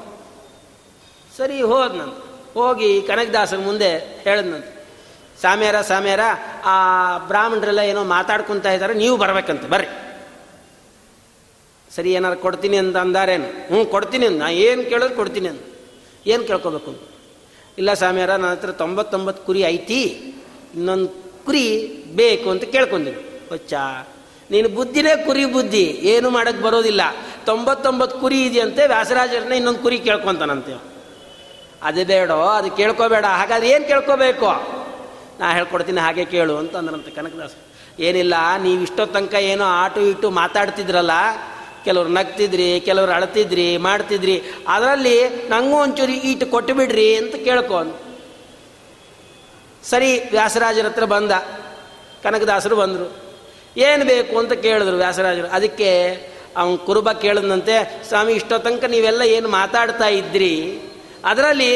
ಸರಿ, 1.37 1.63
ಹೋದ್ 1.63 1.95
ನಾನು 1.95 2.13
ಹೋಗಿ 2.55 3.03
ಕನಕದಾಸನ 3.03 3.65
ಮುಂದೆ 3.65 3.99
ಹೇಳಿದ್ನಂತೆ. 3.99 4.78
ಸಾಮ್ಯಾರ 5.43 5.81
ಸಾಮ್ಯಾರ 5.81 6.21
ಆ 6.65 6.77
ಬ್ರಾಹ್ಮಣರೆಲ್ಲ 7.19 7.79
ಏನೋ 7.79 8.05
ಮಾತಾಡ್ಕೊತಾ 8.05 8.71
ಇದ್ದಾರೆ, 8.71 8.95
ನೀವು 8.95 9.17
ಬರ್ಬೇಕಂತ, 9.17 9.65
ಬರ್ರಿ. 9.65 9.89
ಸರಿ, 11.95 12.13
ಏನಾರು 12.13 12.37
ಕೊಡ್ತೀನಿ 12.37 12.77
ಅಂತ 12.77 12.97
ಅಂದಾರೇನು? 12.97 13.45
ಹ್ಞೂ, 13.45 13.85
ಕೊಡ್ತೀನಿ 13.85 14.27
ಅಂತ 14.27 14.39
ನಾ 14.39 14.49
ಏನು 14.49 14.85
ಕೇಳೋದು 14.85 15.17
ಕೊಡ್ತೀನಿ 15.17 15.49
ಅಂತ 15.49 15.63
ಏನು 16.27 16.45
ಕೇಳ್ಕೊಬೇಕು 16.45 17.09
ಇಲ್ಲ 17.79 17.93
ಸಾಮ್ಯಾರ 17.93 18.31
ನನ್ನ 18.31 18.51
ಹತ್ರ 18.51 18.71
ತೊಂಬತ್ತೊಂಬತ್ತು 18.71 19.47
ಕುರಿ 19.47 19.61
ಐತಿ, 19.61 20.03
ಇನ್ನೊಂದು 20.75 21.09
ಕುರಿ 21.45 21.67
ಬೇಕು 22.17 22.51
ಅಂತ 22.51 22.65
ಕೇಳ್ಕೊಂತೀನಿ 22.65 23.49
ಹೊಚ್ಚ, 23.49 23.75
ನೀನು 24.51 24.69
ಬುದ್ಧಿನೇ 24.69 25.25
ಕುರಿ 25.27 25.45
ಬುದ್ಧಿ, 25.45 25.85
ಏನು 25.85 26.31
ಮಾಡೋಕ್ಕೆ 26.31 26.63
ಬರೋದಿಲ್ಲ. 26.63 27.01
ತೊಂಬತ್ತೊಂಬತ್ತು 27.47 28.19
ಕುರಿ 28.19 28.45
ಇದೆಯಂತೆ, 28.45 28.87
ವ್ಯಾಸರಾಜರನ್ನ 28.87 29.53
ಇನ್ನೊಂದು 29.53 29.79
ಕುರಿ 29.79 29.99
ಕೇಳ್ಕೊತಾನಂತೆ. 29.99 30.75
ಅದು 31.83 32.05
ಬೇಡೋ, 32.07 32.41
ಅದು 32.41 32.71
ಕೇಳ್ಕೋಬೇಡ. 32.71 33.25
ಹಾಗಾದ್ರೆ 33.25 33.69
ಏನು 33.71 33.85
ಕೇಳ್ಕೋಬೇಕು? 33.87 34.49
ನಾ 35.41 35.53
ಹೇಳ್ಕೊಡ್ತೀನಿ 35.53 36.01
ಹಾಗೆ 36.01 36.25
ಕೇಳು 36.25 36.57
ಅಂತ 36.57 36.77
ಅಂದ್ರಂತೆ 36.77 37.11
ಕನಕದಾಸ. 37.11 37.55
ಏನಿಲ್ಲ, 37.99 38.35
ನೀವು 38.63 38.81
ಇಷ್ಟೋ 38.83 39.07
ತನಕ 39.07 39.35
ಏನೋ 39.53 39.65
ಆಟು 39.83 40.01
ಇಟ್ಟು 40.01 40.31
ಮಾತಾಡ್ತಿದ್ರಲ್ಲ, 40.31 41.15
ಕೆಲವ್ರು 41.85 42.11
ನಗ್ತಿದ್ರಿ, 42.11 42.81
ಕೆಲವ್ರು 42.81 43.13
ಅಳ್ತಿದ್ರಿ, 43.13 43.77
ಮಾಡ್ತಿದ್ರಿ, 43.77 44.37
ಅದರಲ್ಲಿ 44.69 45.17
ನಂಗೂ 45.49 45.77
ಒಂಚೂರು 45.77 46.13
ಈಟು 46.31 46.47
ಕೊಟ್ಟು 46.47 46.75
ಬಿಡ್ರಿ 46.75 47.17
ಅಂತ 47.17 47.35
ಕೇಳ್ಕೊ 47.45 47.79
ಸರಿ, 49.85 50.11
ವ್ಯಾಸರಾಜರ 50.31 50.87
ಹತ್ರ 50.87 51.05
ಬಂದ. 51.05 51.33
ಕನಕದಾಸರು 52.23 52.77
ಬಂದರು. 52.77 53.07
ಏನು 53.77 54.05
ಬೇಕು 54.05 54.39
ಅಂತ 54.39 54.53
ಕೇಳಿದ್ರು 54.53 54.97
ವ್ಯಾಸರಾಜರು. 54.97 55.49
ಅದಕ್ಕೆ 55.49 55.91
ಅವನು 56.57 56.79
ಕುರುಬ 56.79 57.13
ಕೇಳಿದಂತೆ 57.13 58.05
ಸ್ವಾಮಿ 58.09 58.33
ಇಷ್ಟೋ 58.33 58.59
ತನಕ 58.59 58.85
ನೀವೆಲ್ಲ 58.85 59.23
ಏನು 59.23 59.49
ಮಾತಾಡ್ತಾ 59.49 60.07
ಇದ್ರಿ? 60.07 60.55
ಅದರಲ್ಲಿ 61.25 61.73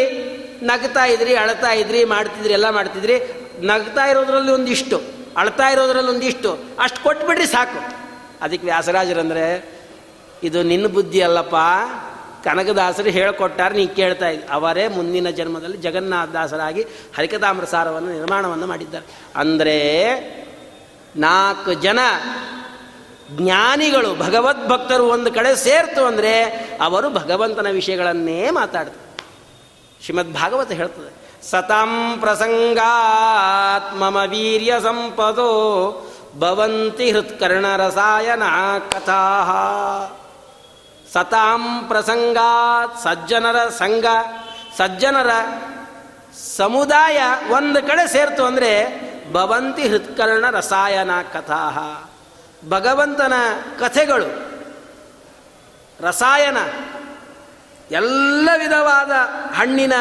ನಗ್ತಾ 0.63 1.05
ಇದ್ರಿ, 1.05 1.35
ಅಳ್ತಾ 1.35 1.71
ಇದ್ರಿ, 1.73 2.05
ಮಾಡ್ತಿದ್ರಿ, 2.05 2.53
ಎಲ್ಲ 2.53 2.71
ಮಾಡ್ತಿದ್ರಿ. 2.71 3.17
ನಗ್ತಾ 3.63 4.05
ಇರೋದ್ರಲ್ಲಿ 4.05 4.53
ಒಂದಿಷ್ಟು, 4.53 5.01
ಅಳ್ತಾ 5.37 5.69
ಇರೋದ್ರಲ್ಲಿ 5.69 6.11
ಒಂದಿಷ್ಟು, 6.11 6.59
ಅಷ್ಟು 6.79 7.03
ಕೊಟ್ಬಿಡ್ರಿ 7.03 7.47
ಸಾಕು. 7.47 8.03
ಅದಕ್ಕೆ 8.43 8.65
ವ್ಯಾಸರಾಜರಂದ್ರೆ, 8.65 9.73
ಇದು 10.43 10.63
ನಿನ್ನ 10.63 10.87
ಬುದ್ಧಿ 10.87 11.21
ಅಲ್ಲಪ್ಪ, 11.21 11.55
ಕನಕದಾಸರು 12.45 13.11
ಹೇಳಿಕೊಟ್ಟಾರೆ 13.11 13.75
ನೀ 13.75 13.87
ಕೇಳ್ತಾ 13.87 14.29
ಇದ್ದ. 14.29 14.45
ಅವರೇ 14.51 14.89
ಮುಂದಿನ 14.89 15.31
ಜನ್ಮದಲ್ಲಿ 15.31 15.77
ಜಗನ್ನಾಥದಾಸರಾಗಿ 15.77 16.83
ಹರಿಕತಾಮ್ರ 17.17 17.65
ಸಾರವನ್ನು 17.65 18.13
ನಿರ್ಮಾಣವನ್ನು 18.13 18.67
ಮಾಡಿದ್ದಾರೆ. 18.67 19.07
ಅಂದರೆ, 19.37 19.99
ನಾಲ್ಕು 21.17 21.73
ಜನ 21.73 21.99
ಜ್ಞಾನಿಗಳು, 23.31 24.15
ಭಗವದ್ಭಕ್ತರು 24.15 25.07
ಒಂದು 25.07 25.33
ಕಡೆ 25.33 25.57
ಸೇರ್ತು 25.57 26.05
ಅಂದರೆ, 26.05 26.43
ಅವರು 26.83 27.11
ಭಗವಂತನ 27.11 27.67
ವಿಷಯಗಳನ್ನೇ 27.71 28.51
ಮಾತಾಡ್ತಾರೆ. 28.51 29.25
ಶ್ರೀಮದ್ 30.05 30.33
ಭಾಗವತ 30.33 30.73
ಹೇಳ್ತದೆ. 30.73 31.22
ಸತಾಂ 31.51 31.93
ಪ್ರಸಂಗಾತ್ 32.21 33.91
ಮಮ 34.01 34.19
ವೀರ್ಯ 34.33 34.73
ಸಂಪದೋ 34.81 35.51
ಭವಂತಿ 36.39 37.07
ಹೃತ್ಕರ್ಣ 37.11 37.67
ರಸಾಯನ 37.77 38.45
ಕಥಾ 38.93 39.23
ಸತಾಂ 41.13 41.63
ಪ್ರಸಂಗಾತ್ 41.89 42.95
ಸಜ್ಜನರ 43.03 43.59
ಸಂಘ, 43.81 44.07
ಸಜ್ಜನರ 44.79 45.31
ಸಮುದಾಯ 46.57 47.19
ಒಂದು 47.57 47.81
ಕಡೆ 47.89 48.05
ಸೇರ್ತು 48.15 48.43
ಅಂದರೆ 48.45 48.73
ಭವಂತಿ 49.33 49.85
ಹೃತ್ಕರ್ಣ 49.89 50.45
ರಸಾಯನ 50.51 51.11
ಕಥಾ 51.33 51.61
ಭಗವಂತನ 52.71 53.35
ಕಥೆಗಳು, 53.81 54.29
ರಸಾಯನ, 56.01 56.59
ಎಲ್ಲ 57.91 58.49
ವಿಧವಾದ 58.59 59.13
ಹಣ್ಣಿನ 59.59 59.95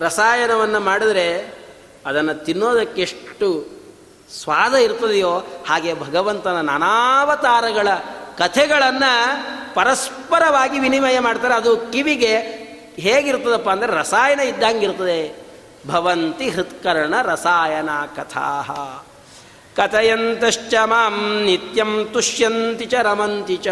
ರಸಾಯನವನ್ನು 0.00 0.80
ಮಾಡಿದ್ರೆ 0.80 1.26
ಅದನ್ನು 2.06 2.44
ತಿನ್ನೋದಕ್ಕೆ 2.44 3.02
ಎಷ್ಟು 3.02 3.48
ಸ್ವಾದ 4.42 4.74
ಇರ್ತದೆಯೋ 4.74 5.32
ಹಾಗೆ 5.68 6.00
ಭಗವಂತನ 6.00 6.60
ನಾನಾವತಾರಗಳ 6.60 7.88
ಕಥೆಗಳನ್ನು 8.38 9.12
ಪರಸ್ಪರವಾಗಿ 9.74 10.78
ವಿನಿಮಯ 10.78 11.18
ಮಾಡ್ತಾರೆ. 11.18 11.54
ಅದು 11.54 11.76
ಕಿವಿಗೆ 11.76 12.34
ಹೇಗಿರ್ತದಪ್ಪ 12.96 13.68
ಅಂದರೆ 13.68 13.92
ರಸಾಯನ 13.94 14.40
ಇದ್ದಂಗಿರ್ತದೆ. 14.40 15.20
ಭವಂತಿ 15.88 16.50
ಹೃತ್ಕರ್ಣ 16.50 17.14
ರಸಾಯನ 17.22 17.88
ಕಥಾ 18.16 18.48
ಕಥೆಯಂತಶ್ಚ 19.76 20.74
ಮಾಂ 20.84 21.42
ನಿತ್ಯಂ 21.44 22.10
ತುಷ್ಯಂತಿ 22.12 22.86
ಚ 22.86 22.94
ರಮಂತಿ 22.94 23.56
ಚ. 23.56 23.68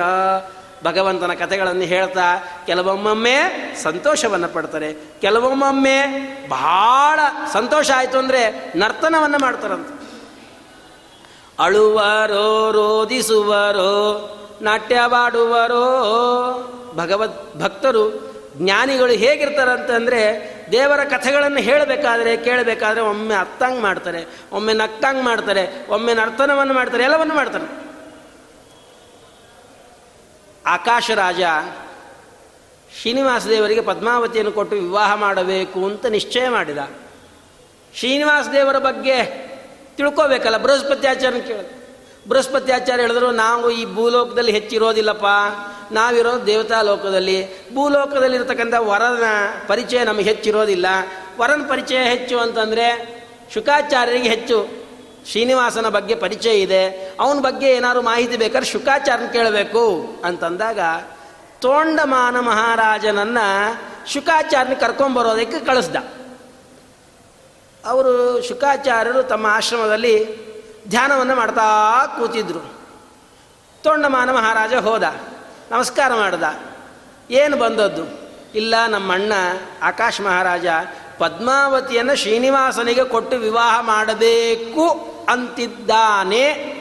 ಭಗವಂತನ 0.84 1.32
ಕಥೆಗಳನ್ನು 1.32 1.82
ಹೇಳ್ತಾ 1.82 2.26
ಕೆಲವೊಮ್ಮೊಮ್ಮೆ 2.66 3.36
ಸಂತೋಷವನ್ನು 3.82 4.48
ಪಡ್ತಾರೆ, 4.48 4.94
ಕೆಲವೊಮ್ಮೊಮ್ಮೆ 4.94 5.98
ಬಹಳ 6.48 7.20
ಸಂತೋಷ 7.52 7.90
ಆಯಿತು 7.96 8.18
ಅಂದರೆ 8.18 8.72
ನರ್ತನವನ್ನು 8.76 9.38
ಮಾಡ್ತಾರಂತ. 9.38 9.88
ಅಳುವರೋ 11.58 12.70
ರೋಧಿಸುವರೋ 12.70 13.94
ನಾಟ್ಯವಾಡುವರೋ, 14.62 15.84
ಭಗವದ್ 16.96 17.60
ಭಕ್ತರು, 17.60 18.28
ಜ್ಞಾನಿಗಳು 18.56 19.12
ಹೇಗಿರ್ತಾರಂತಂದರೆ 19.12 20.22
ದೇವರ 20.72 21.04
ಕಥೆಗಳನ್ನು 21.04 21.58
ಹೇಳಬೇಕಾದ್ರೆ, 21.58 22.36
ಕೇಳಬೇಕಾದ್ರೆ 22.36 23.00
ಒಮ್ಮೆ 23.00 23.34
ಅತ್ತಂಗೆ 23.34 23.80
ಮಾಡ್ತಾರೆ, 23.80 24.26
ಒಮ್ಮೆ 24.52 24.72
ನಕ್ಕಂಗೆ 24.72 25.22
ಮಾಡ್ತಾರೆ, 25.22 25.86
ಒಮ್ಮೆ 25.88 26.14
ನರ್ತನವನ್ನು 26.14 26.74
ಮಾಡ್ತಾರೆ, 26.74 27.04
ಎಲ್ಲವನ್ನು 27.04 27.34
ಮಾಡ್ತಾರೆ. 27.34 27.77
ಆಕಾಶ 30.68 31.10
ರಾಜ 31.10 31.40
ಶ್ರೀನಿವಾಸ 33.00 33.46
ದೇವರಿಗೆ 33.46 33.80
ಪದ್ಮಾವತಿಯನ್ನು 33.80 34.52
ಕೊಟ್ಟು 34.52 34.76
ವಿವಾಹ 34.76 35.14
ಮಾಡಬೇಕು 35.14 35.84
ಅಂತ 35.84 36.06
ನಿಶ್ಚಯ 36.06 36.48
ಮಾಡಿದ. 36.48 36.78
ಶ್ರೀನಿವಾಸ 37.94 38.48
ದೇವರ 38.48 38.78
ಬಗ್ಗೆ 38.78 39.48
ತಿಳ್ಕೋಬೇಕಲ್ಲ 39.96 40.56
ಕೇಳಿದ್ರು 40.56 41.78
ಬೃಹಸ್ಪತಿ 42.28 42.72
ಆಚಾರ್ಯ 42.72 43.02
ಹೇಳಿದ್ರು, 43.02 43.30
ನಾವು 43.30 43.70
ಈ 43.70 43.94
ಭೂಲೋಕದಲ್ಲಿ 43.94 44.52
ಹೆಚ್ಚಿರೋದಿಲ್ಲಪ್ಪ. 44.52 45.26
ನಾವಿರೋದು 45.92 46.46
ದೇವತಾ 46.46 46.82
ಲೋಕದಲ್ಲಿ 46.82 47.68
ಭೂಲೋಕದಲ್ಲಿರ್ತಕ್ಕಂಥ 47.74 48.74
ವರನ 48.78 49.24
ಪರಿಚಯ 49.66 50.04
ನಮಗೆ 50.04 50.24
ಹೆಚ್ಚಿರೋದಿಲ್ಲ. 50.24 50.86
ವರನ 51.38 51.62
ಪರಿಚಯ 51.68 52.02
ಹೆಚ್ಚು 52.02 52.38
ಅಂತಂದರೆ 52.38 52.86
ಶುಕಾಚಾರ್ಯರಿಗೆ 53.54 54.28
ಹೆಚ್ಚು. 54.28 54.77
ಶ್ರೀನಿವಾಸನ 55.28 55.88
ಬಗ್ಗೆ 55.88 56.14
ಪರಿಚಯ 56.14 56.60
ಇದೆ. 56.60 57.12
ಅವನ 57.20 57.38
ಬಗ್ಗೆ 57.38 57.70
ಏನಾದ್ರು 57.70 58.02
ಮಾಹಿತಿ 58.02 58.36
ಬೇಕಾದ್ರೆ 58.36 58.70
ಶುಕಾಚಾರ್ಯನ 58.70 59.28
ಕೇಳಬೇಕು 59.28 60.06
ಅಂತಂದಾಗ, 60.24 60.78
ತೋಂಡಮಾನ 61.58 62.40
ಮಹಾರಾಜನನ್ನ 62.40 63.38
ಶುಕಾಚಾರ್ಯನ 64.06 64.74
ಕರ್ಕೊಂಬರೋದಕ್ಕೆ 64.74 65.60
ಕಳಿಸ್ದ. 65.60 65.96
ಅವರು 67.86 68.42
ಶುಕಾಚಾರ್ಯರು 68.42 69.22
ತಮ್ಮ 69.22 69.46
ಆಶ್ರಮದಲ್ಲಿ 69.46 70.14
ಧ್ಯಾನವನ್ನು 70.88 71.34
ಮಾಡ್ತಾ 71.34 71.68
ಕೂತಿದ್ರು. 72.18 72.60
ತೋಂಡಮಾನ 73.82 74.30
ಮಹಾರಾಜ 74.30 74.74
ಹೋದ, 74.74 75.02
ನಮಸ್ಕಾರ 75.70 76.14
ಮಾಡ್ದ. 76.14 76.42
ಏನು 77.30 77.56
ಬಂದದ್ದು? 77.56 78.04
ಇಲ್ಲ 78.54 78.74
ನಮ್ಮ 78.88 79.12
ಅಣ್ಣ 79.12 79.32
ಆಕಾಶ್ 79.82 80.20
ಮಹಾರಾಜ 80.20 80.66
ಪದ್ಮಾವತಿಯನ್ನು 81.18 82.16
ಶ್ರೀನಿವಾಸನಿಗೆ 82.16 83.04
ಕೊಟ್ಟು 83.04 83.36
ವಿವಾಹ 83.36 83.80
ಮಾಡಬೇಕು 83.80 84.90
ಅಂತಿದ್ದಾನೆ. 85.28 86.78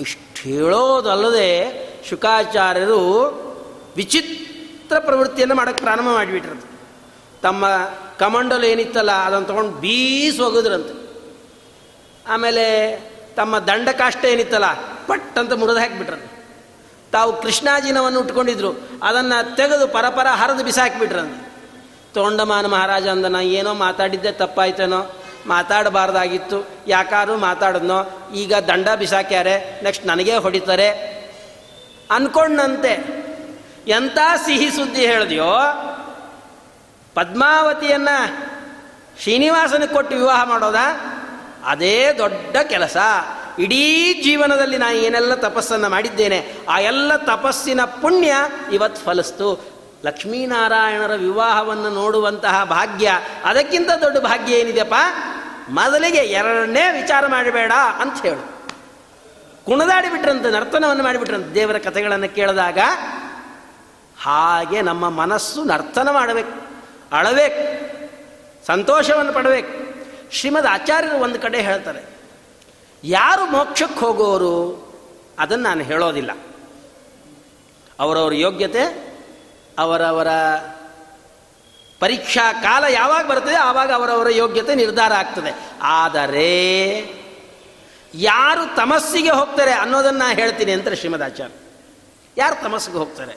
ಇಷ್ಟು 0.00 0.42
ಹೇಳೋದಲ್ಲದೆ 0.42 1.88
ಶುಕಾಚಾರ್ಯರು 2.08 3.02
ವಿಚಿತ್ರ 3.96 4.98
ಪ್ರವೃತ್ತಿಯನ್ನು 4.98 5.54
ಮಾಡೋಕ್ಕೆ 5.54 5.82
ಪ್ರಾರಂಭ 5.82 6.08
ಮಾಡಿಬಿಟ್ರಂತೆ. 6.08 6.80
ತಮ್ಮ 7.42 7.66
ಕಮಂಡಲು 8.18 8.66
ಏನಿತ್ತಲ್ಲ, 8.66 9.12
ಅದನ್ನು 9.12 9.46
ತೊಗೊಂಡು 9.46 9.72
ಬೀಸ್ 9.72 10.40
ಒಗದ್ರಂತೆ. 10.40 11.08
ಆಮೇಲೆ 12.28 12.96
ತಮ್ಮ 13.36 13.58
ದಂಡಕಾಷ್ಟ 13.58 14.24
ಏನಿತ್ತಲ್ಲ 14.24 14.72
ಪಟ್ 15.06 15.38
ಅಂತ 15.38 15.52
ಮುರಿದು 15.52 15.78
ಹಾಕಿಬಿಟ್ರಂತೆ. 15.78 16.44
ತಾವು 17.12 17.42
ಕೃಷ್ಣಾಜಿನವನ್ನು 17.42 18.20
ಉಟ್ಕೊಂಡಿದ್ರು, 18.20 18.72
ಅದನ್ನು 19.02 19.56
ತೆಗೆದು 19.56 19.88
ಪರಪರ 19.88 20.26
ಹರಿದು 20.26 20.64
ಬಿಸಾಕಿಬಿಟ್ರಂತೆ. 20.64 21.47
ತೋಂಡಮಾನ 22.18 22.66
ಮಹಾರಾಜ 22.66 23.06
ನಾ 23.06 23.40
ಏನೋ 23.40 23.74
ಮಾತಾಡಿದ್ದೆ 23.74 24.32
ತಪ್ಪಾಯ್ತೇನೋ, 24.32 25.22
ಮಾತಾಡಬಾರ್ದಾಗಿತ್ತು, 25.46 26.68
ಯಾಕಾದ್ರೂ 26.86 27.36
ಮಾತಾಡಿದ್ನೋ, 27.36 28.30
ಈಗ 28.34 28.54
ದಂಡ 28.54 28.88
ಬಿಸಾಕ್ಯಾರೆ 28.98 29.82
ನೆಕ್ಸ್ಟ್ 29.82 30.06
ನನಗೇ 30.06 30.34
ಹೊಡಿತಾರೆ. 30.36 30.88
ಅನ್ಕೊಂಡಂತೆ 32.10 32.94
ಎಂಥ 33.88 34.18
ಸಿಹಿ 34.46 34.70
ಸುದ್ದಿ 34.70 35.00
ಹೇಳಿದ್ಯೋ, 35.00 35.52
ಪದ್ಮಾವತಿಯನ್ನ 37.14 38.08
ಶ್ರೀನಿವಾಸನಿಗೆ 39.22 39.92
ಕೊಟ್ಟು 39.92 40.16
ವಿವಾಹ 40.16 40.44
ಮಾಡೋದಾ? 40.44 40.86
ಅದೇ 41.66 42.12
ದೊಡ್ಡ 42.18 42.56
ಕೆಲಸ. 42.56 42.96
ಇಡೀ 43.58 44.14
ಜೀವನದಲ್ಲಿ 44.24 44.78
ನಾನು 44.78 44.96
ಏನೆಲ್ಲ 44.96 45.34
ತಪಸ್ಸನ್ನು 45.34 45.88
ಮಾಡಿದ್ದೇನೆ, 45.88 46.52
ಆ 46.68 46.78
ಎಲ್ಲ 46.78 47.16
ತಪಸ್ಸಿನ 47.16 47.84
ಪುಣ್ಯ 47.84 48.34
ಇವತ್ತು 48.72 49.04
ಫಲಿಸ್ತು. 49.04 49.77
ಲಕ್ಷ್ಮೀನಾರಾಯಣರ 50.04 51.14
ವಿವಾಹವನ್ನು 51.14 51.90
ನೋಡುವಂತಹ 51.90 52.64
ಭಾಗ್ಯ, 52.64 53.12
ಅದಕ್ಕಿಂತ 53.44 53.90
ದೊಡ್ಡ 54.00 54.18
ಭಾಗ್ಯ 54.18 54.54
ಏನಿದೆಯಪ್ಪ? 54.54 54.94
ಮೊದಲಿಗೆ 55.70 56.18
ಎರಡನೇ 56.18 56.84
ವಿಚಾರ 57.02 57.26
ಮಾಡಬೇಡ 57.26 57.72
ಅಂತ 58.00 58.22
ಹೇಳು. 58.22 58.44
ಕುಣದಾಡಿ 59.64 60.08
ಬಿಟ್ರಂತೆ, 60.10 60.50
ನರ್ತನವನ್ನು 60.50 61.04
ಮಾಡಿಬಿಟ್ರಂತೆ 61.04 61.50
ದೇವರ 61.54 61.78
ಕಥೆಗಳನ್ನು 61.78 62.34
ಕೇಳಿದಾಗ 62.34 62.78
ಹಾಗೆ 64.20 64.82
ನಮ್ಮ 64.82 65.08
ಮನಸ್ಸು 65.08 65.64
ನರ್ತನ 65.64 66.10
ಮಾಡಬೇಕು, 66.10 66.54
ಅಳಬೇಕು, 67.12 67.62
ಸಂತೋಷವನ್ನು 68.66 69.32
ಪಡಬೇಕು. 69.32 69.72
ಶ್ರೀಮದ್ 70.32 70.66
ಆಚಾರ್ಯರು 70.66 71.16
ಒಂದು 71.16 71.38
ಕಡೆ 71.40 71.60
ಹೇಳ್ತಾರೆ, 71.60 72.02
ಯಾರು 73.04 73.44
ಮೋಕ್ಷಕ್ಕೆ 73.46 74.00
ಹೋಗೋರು 74.00 74.56
ಅದನ್ನು 75.38 75.64
ನಾನು 75.64 75.82
ಹೇಳೋದಿಲ್ಲ. 75.82 76.32
ಅವರವ್ರ 77.98 78.34
ಯೋಗ್ಯತೆ 78.34 79.07
ಅವರವರ 79.78 80.28
ಪರೀಕ್ಷಾ 82.00 82.52
ಕಾಲ 82.52 82.84
ಯಾವಾಗ 82.84 83.26
ಬರ್ತದೆ 83.26 83.54
ಆವಾಗ 83.54 83.92
ಅವರವರ 83.92 84.28
ಯೋಗ್ಯತೆ 84.28 84.74
ನಿರ್ಧಾರ 84.74 85.12
ಆಗ್ತದೆ. 85.12 85.58
ಆದರೆ 85.82 86.96
ಯಾರು 88.14 88.76
ತಮಸ್ಸಿಗೆ 88.76 89.30
ಹೋಗ್ತಾರೆ 89.30 89.72
ಅನ್ನೋದನ್ನು 89.72 90.18
ನಾನು 90.18 90.34
ಹೇಳ್ತೀನಿ 90.34 90.72
ಅಂತ 90.72 90.88
ಶ್ರೀಮದಾಚಾರ್ಯ. 90.88 91.54
ಯಾರು 92.36 92.62
ತಮಸ್ಸಿಗೆ 92.62 92.98
ಹೋಗ್ತಾರೆ? 92.98 93.34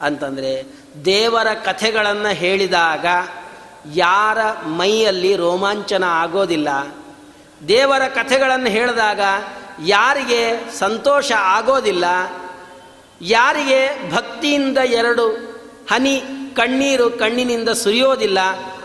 ಅಂತಂದರೆ 0.00 0.64
ದೇವರ 1.04 1.54
ಕಥೆಗಳನ್ನು 1.54 2.34
ಹೇಳಿದಾಗ 2.34 3.06
ಯಾರ 3.92 4.38
ಮೈಯಲ್ಲಿ 4.66 5.36
ರೋಮಾಂಚನ 5.36 6.04
ಆಗೋದಿಲ್ಲ. 6.04 6.68
ದೇವರ 7.68 8.08
ಕಥೆಗಳನ್ನು 8.08 8.66
ಹೇಳಿದಾಗ 8.66 9.20
ಯಾರಿಗೆ 9.86 10.72
ಸಂತೋಷ 10.78 11.32
ಆಗೋದಿಲ್ಲ. 11.32 12.04
ಯಾರಿಗೆ 13.20 14.12
ಭಕ್ತಿಯಿಂದ 14.12 14.78
ಎರಡು 14.78 15.28
ಹನಿ 15.90 16.22
ಕಣ್ಣೀರು 16.54 17.10
ಕಣ್ಣಿನಿಂದ 17.10 17.68
ಸುರಿಯೋದಿಲ್ಲ, 17.68 18.40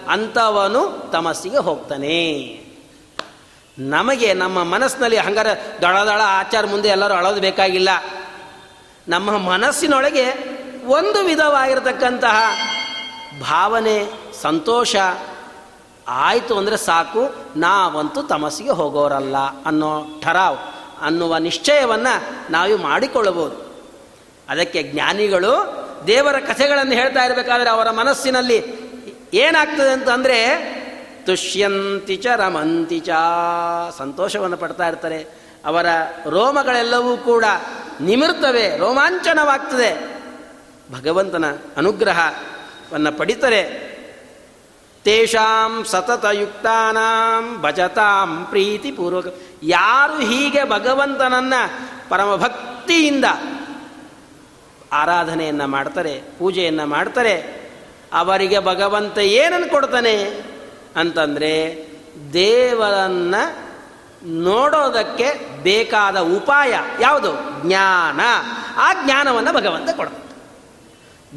ಅಂಥವನು 0.10 1.12
ತಮಸ್ಸಿಗೆ 1.12 1.58
ಹೋಗ್ತಾನೆ. 1.58 2.20
ನಮಗೆ 3.80 4.34
ನಮ್ಮ 4.34 4.64
ಮನಸ್ಸಿನಲ್ಲಿ 4.64 5.18
ಹಂಗಾರೆ 5.18 5.82
ದಳ 5.82 6.22
ಆಚಾರ 6.22 6.66
ಮುಂದೆ 6.66 6.90
ಎಲ್ಲರೂ 6.90 7.14
ಅಳೋದು 7.14 7.42
ಬೇಕಾಗಿಲ್ಲ. 7.42 7.90
ನಮ್ಮ 9.08 9.38
ಮನಸ್ಸಿನೊಳಗೆ 9.38 10.26
ಒಂದು 10.86 11.26
ವಿಧವಾಗಿರತಕ್ಕಂತಹ 11.26 12.38
ಭಾವನೆ, 13.42 14.12
ಸಂತೋಷ, 14.42 14.96
ಆಯಿತು 16.08 16.58
ಅಂದರೆ 16.58 16.78
ಸಾಕು, 16.78 17.36
ನಾವಂತೂ 17.56 18.22
ತಮಸ್ಸಿಗೆ 18.22 18.70
ಹೋಗೋರಲ್ಲ 18.70 19.38
ಅನ್ನೋ 19.38 20.22
ಠರಾವ್ 20.22 20.58
ಅನ್ನುವ 21.02 21.38
ನಿಶ್ಚಯವನ್ನು 21.38 22.52
ನಾವು 22.52 22.78
ಮಾಡಿಕೊಳ್ಳಬಹುದು. 22.78 23.63
ಅದಕ್ಕೆ 24.50 24.84
ಜ್ಞಾನಿಗಳು 24.84 25.84
ದೇವರ 26.08 26.40
ಕಥೆಗಳನ್ನು 26.40 26.94
ಹೇಳ್ತಾ 26.94 27.26
ಇರಬೇಕಾದ್ರೆ 27.26 27.70
ಅವರ 27.70 27.92
ಮನಸ್ಸಿನಲ್ಲಿ 27.92 28.84
ಏನಾಗ್ತದೆ 29.34 29.90
ಅಂತಂದರೆ 29.90 30.38
ತುಷ್ಯಂತಿ 31.26 32.16
ಚ 32.16 32.28
ರಮಂತಿ 32.28 33.00
ಚ 33.00 33.10
ಸಂತೋಷವನ್ನು 33.98 34.58
ಪಡ್ತಾ 34.58 34.88
ಇರ್ತಾರೆ. 34.88 35.44
ಅವರ 35.66 35.86
ರೋಮಗಳೆಲ್ಲವೂ 36.30 37.18
ಕೂಡ 37.18 37.46
ನಿಮಿರ್ತವೆ 38.02 38.78
ರೋಮಾಂಚನವಾಗ್ತದೆ. 38.78 40.22
ಭಗವಂತನ 40.94 41.46
ಅನುಗ್ರಹವನ್ನು 41.78 43.12
ಪಡಿತರೆ. 43.18 43.94
ತೇಷಾಂ 45.04 45.84
ಸತತಯುಕ್ತಾನಾಂ 45.86 47.62
ಭಜತಾಂ 47.62 48.46
ಪ್ರೀತಿಪೂರ್ವಕ. 48.50 49.26
ಯಾರು 49.64 50.20
ಹೀಗೆ 50.20 50.70
ಭಗವಂತನನ್ನು 50.70 51.62
ಪರಮಭಕ್ತಿಯಿಂದ 52.10 53.26
ಆರಾಧನೆಯನ್ನು 54.94 55.68
ಮಾಡ್ತಾರೆ, 55.68 56.22
ಪೂಜೆಯನ್ನು 56.40 56.86
ಮಾಡ್ತಾರೆ, 56.86 57.64
ಅವರಿಗೆ 58.14 58.60
ಭಗವಂತ 58.60 59.18
ಏನನ್ನು 59.18 59.70
ಕೊಡ್ತಾನೆ 59.70 60.24
ಅಂತಂದರೆ 60.96 61.88
ದೇವರನ್ನು 62.34 63.74
ನೋಡೋದಕ್ಕೆ 64.44 65.58
ಬೇಕಾದ 65.64 66.18
ಉಪಾಯ 66.18 66.74
ಯಾವುದು? 67.00 67.30
ಜ್ಞಾನ. 67.64 68.22
ಆ 68.78 68.94
ಜ್ಞಾನವನ್ನು 68.94 69.54
ಭಗವಂತ 69.54 69.90
ಕೊಡ್ತಾನೆ. 69.90 70.24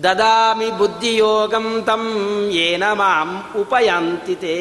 ದದಾಮಿ 0.02 0.70
ಬುದ್ಧಿಯೋಗಂ 0.70 1.82
ತಂ 1.86 2.02
ಏನ 2.52 2.92
ಮಾಂ 2.92 3.44
ಉಪಯಂತಿತೆ. 3.60 4.56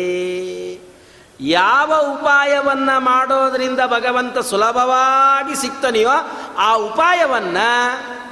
ಯಾವ 1.39 1.93
ಉಪಾಯವನ್ನು 2.13 2.99
ಮಾಡೋದರಿಂದ 2.99 3.79
ಭಗವಂತ 3.87 4.37
ಸುಲಭವಾಗಿ 4.37 5.55
ಸಿಗ್ತಾನೆಯೋ 5.61 6.09
ಆ 6.57 6.75
ಉಪಾಯವನ್ನು 6.75 8.24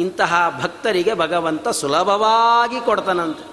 ಇಂತಹ 0.00 0.60
ಭಕ್ತರಿಗೆ 0.62 1.14
ಭಗವಂತ 1.14 1.68
ಸುಲಭವಾಗಿ 1.68 2.80
ಕೊಡ್ತಾನಂತೆ. 2.80 3.44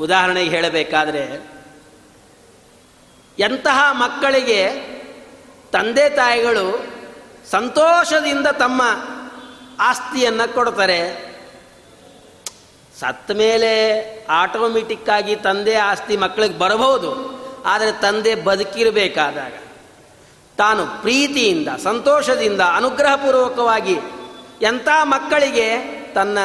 ಉದಾಹರಣೆಗೆ 0.00 0.50
ಹೇಳಬೇಕಾದ್ರೆ, 0.50 1.24
ಎಂತಹ 3.38 3.78
ಮಕ್ಕಳಿಗೆ 3.92 4.60
ತಂದೆ 5.72 6.08
ತಾಯಿಗಳು 6.08 6.66
ಸಂತೋಷದಿಂದ 7.50 8.46
ತಮ್ಮ 8.46 8.82
ಆಸ್ತಿಯನ್ನು 9.80 10.54
ಕೊಡ್ತಾರೆ 10.54 11.00
ಸತ್ತ 13.00 13.30
ಮೇಲೆ 13.30 13.72
ಆಟೋಮೆಟಿಕ್ಕಾಗಿ 14.30 15.36
ತಂದೆ 15.36 15.74
ಆಸ್ತಿ 15.74 16.16
ಮಕ್ಕಳಿಗೆ 16.16 16.58
ಬರಬಹುದು, 16.58 17.10
ಆದರೆ 17.64 17.92
ತಂದೆ 17.92 18.34
ಬದುಕಿರಬೇಕಾದಾಗ. 18.34 19.54
ತಾನು 20.56 21.00
ಪ್ರೀತಿಯಿಂದ, 21.00 21.68
ಸಂತೋಷದಿಂದ, 21.68 22.60
ಅನುಗ್ರಹಪೂರ್ವಕವಾಗಿ 22.60 23.98
ಎಂಥ 24.62 24.88
ಮಕ್ಕಳಿಗೆ 25.02 25.76
ತನ್ನ 26.14 26.38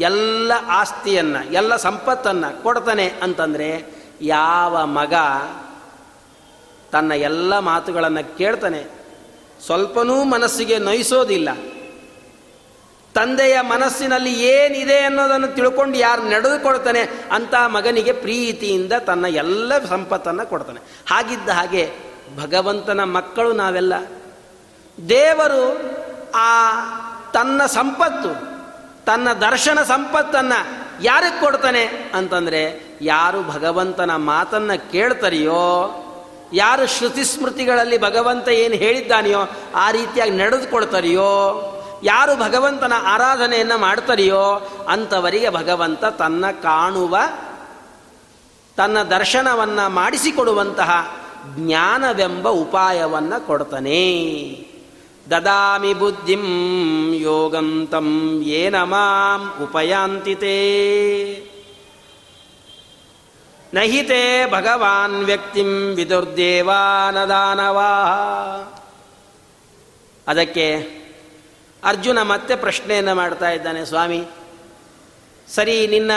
ಎಲ್ಲ 0.00 0.52
ಆಸ್ತಿಯನ್ನು, 0.66 1.52
ಎಲ್ಲ 1.52 1.76
ಸಂಪತ್ತನ್ನು 1.76 2.62
ಕೊಡ್ತಾನೆ 2.62 3.12
ಅಂತಂದರೆ 3.22 3.86
ಯಾವ 4.20 4.86
ಮಗ 4.86 5.14
ತನ್ನ 6.92 7.12
ಎಲ್ಲ 7.12 7.58
ಮಾತುಗಳನ್ನು 7.58 8.38
ಕೇಳ್ತಾನೆ. 8.38 8.84
ಸ್ವಲ್ಪನೂ 9.66 10.24
ಮನಸ್ಸಿಗೆ 10.24 10.78
ನೋಯಿಸೋದಿಲ್ಲ. 10.78 11.48
ತಂದೆಯ 13.14 13.60
ಮನಸ್ಸಿನಲ್ಲಿ 13.60 14.42
ಏನಿದೆ 14.42 14.98
ಅನ್ನೋದನ್ನು 14.98 15.46
ತಿಳ್ಕೊಂಡು 15.46 15.98
ಯಾರು 15.98 16.22
ನಡೆದುಕೊಳ್ತಾನೆ 16.22 17.00
ಅಂತ 17.32 17.54
ಮಗನಿಗೆ 17.66 18.12
ಪ್ರೀತಿಯಿಂದ 18.12 18.92
ತನ್ನ 18.92 19.24
ಎಲ್ಲ 19.24 19.84
ಸಂಪತ್ತನ್ನು 19.84 20.46
ಕೊಡ್ತಾನೆ. 20.46 20.80
ಹಾಗಿದ್ದ 21.10 21.48
ಹಾಗೆ 21.48 22.11
ಭಗವಂತನ 22.36 23.04
ಮಕ್ಕಳು 23.04 23.52
ನಾವೆಲ್ಲ. 23.52 23.94
ದೇವರು 25.08 25.92
ಆ 26.34 26.72
ತನ್ನ 27.32 27.66
ಸಂಪತ್ತು, 27.66 28.52
ತನ್ನ 29.04 29.32
ದರ್ಶನ 29.32 29.82
ಸಂಪತ್ತನ್ನು 29.82 30.82
ಯಾರಿಗೆ 31.02 31.40
ಕೊಡ್ತಾನೆ 31.40 31.84
ಅಂತಂದರೆ 32.14 32.82
ಯಾರು 33.00 33.42
ಭಗವಂತನ 33.42 34.16
ಮಾತನ್ನು 34.16 34.92
ಕೇಳ್ತಾರೆಯೋ, 34.92 35.98
ಯಾರು 36.52 36.86
ಶ್ರುತಿ 36.86 37.24
ಸ್ಮೃತಿಗಳಲ್ಲಿ 37.24 37.98
ಭಗವಂತ 37.98 38.48
ಏನು 38.48 38.74
ಹೇಳಿದ್ದಾನೆಯೋ, 38.74 39.40
ಆ 39.74 39.90
ರೀತಿಯಾಗಿ 39.90 40.30
ನಡೆದುಕೊಳ್ತಾರೆಯೋ, 40.30 41.28
ಯಾರು 42.02 42.36
ಭಗವಂತನ 42.36 42.92
ಆರಾಧನೆಯನ್ನು 43.06 43.78
ಮಾಡ್ತಾರೆಯೋ, 43.78 44.70
ಅಂಥವರಿಗೆ 44.88 45.50
ಭಗವಂತ 45.50 46.04
ತನ್ನ 46.04 46.50
ಕಾಣುವ, 46.50 47.18
ತನ್ನ 48.76 49.02
ದರ್ಶನವನ್ನು 49.02 49.88
ಮಾಡಿಸಿಕೊಡುವಂತಹ 49.88 51.18
ಜ್ಞಾನವೆಂಬ 51.56 52.48
ಉಪಾಯವನ್ನು 52.48 53.46
ಕೊಡ್ತಾನೆ. 53.46 54.02
ದದಾಮಿ 55.30 55.94
ಬುದ್ಧಿಂ 55.94 56.42
ಯೋಗಂತಂ 57.14 58.40
ಏನ 58.44 58.82
ಮಾಂ 58.82 59.62
ಉಪಯಾಂತಿತೆ. 59.62 60.52
ನಹಿತೆ 63.74 64.50
ಭಗವಾನ್ 64.50 65.24
ವ್ಯಕ್ತಿಂ 65.24 65.94
ವಿದುರ್ದೇವಾನದಾನವಾ. 65.94 66.72
ಅದಕ್ಕೆ 70.28 70.90
ಅರ್ಜುನ 71.84 72.22
ಮತ್ತೆ 72.22 72.56
ಪ್ರಶ್ನೆಯನ್ನು 72.56 73.14
ಮಾಡ್ತಾ 73.14 73.50
ಇದ್ದಾನೆ, 73.50 73.84
ಸ್ವಾಮಿ. 73.84 74.24
ಸರಿ, 75.54 75.86
ನಿನ್ನ 75.86 76.10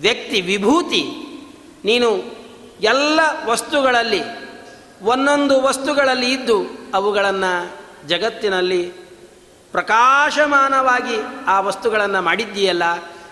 ವ್ಯಕ್ತಿ 0.00 0.40
ವಿಭೂತಿ 0.40 1.04
ನೀನು 1.84 2.43
ಎಲ್ಲ 2.84 3.20
ವಸ್ತುಗಳಲ್ಲಿ, 3.46 4.22
ಒಂದೊಂದು 5.02 5.62
ವಸ್ತುಗಳಲ್ಲಿ 5.62 6.30
ಇದ್ದು 6.32 6.58
ಅವುಗಳನ್ನು 6.94 7.52
ಜಗತ್ತಿನಲ್ಲಿ 8.08 8.82
ಪ್ರಕಾಶಮಾನವಾಗಿ 9.72 11.16
ಆ 11.46 11.60
ವಸ್ತುಗಳನ್ನು 11.60 12.22
ಮಾಡಿದ್ದೀಯಲ್ಲ, 12.22 12.82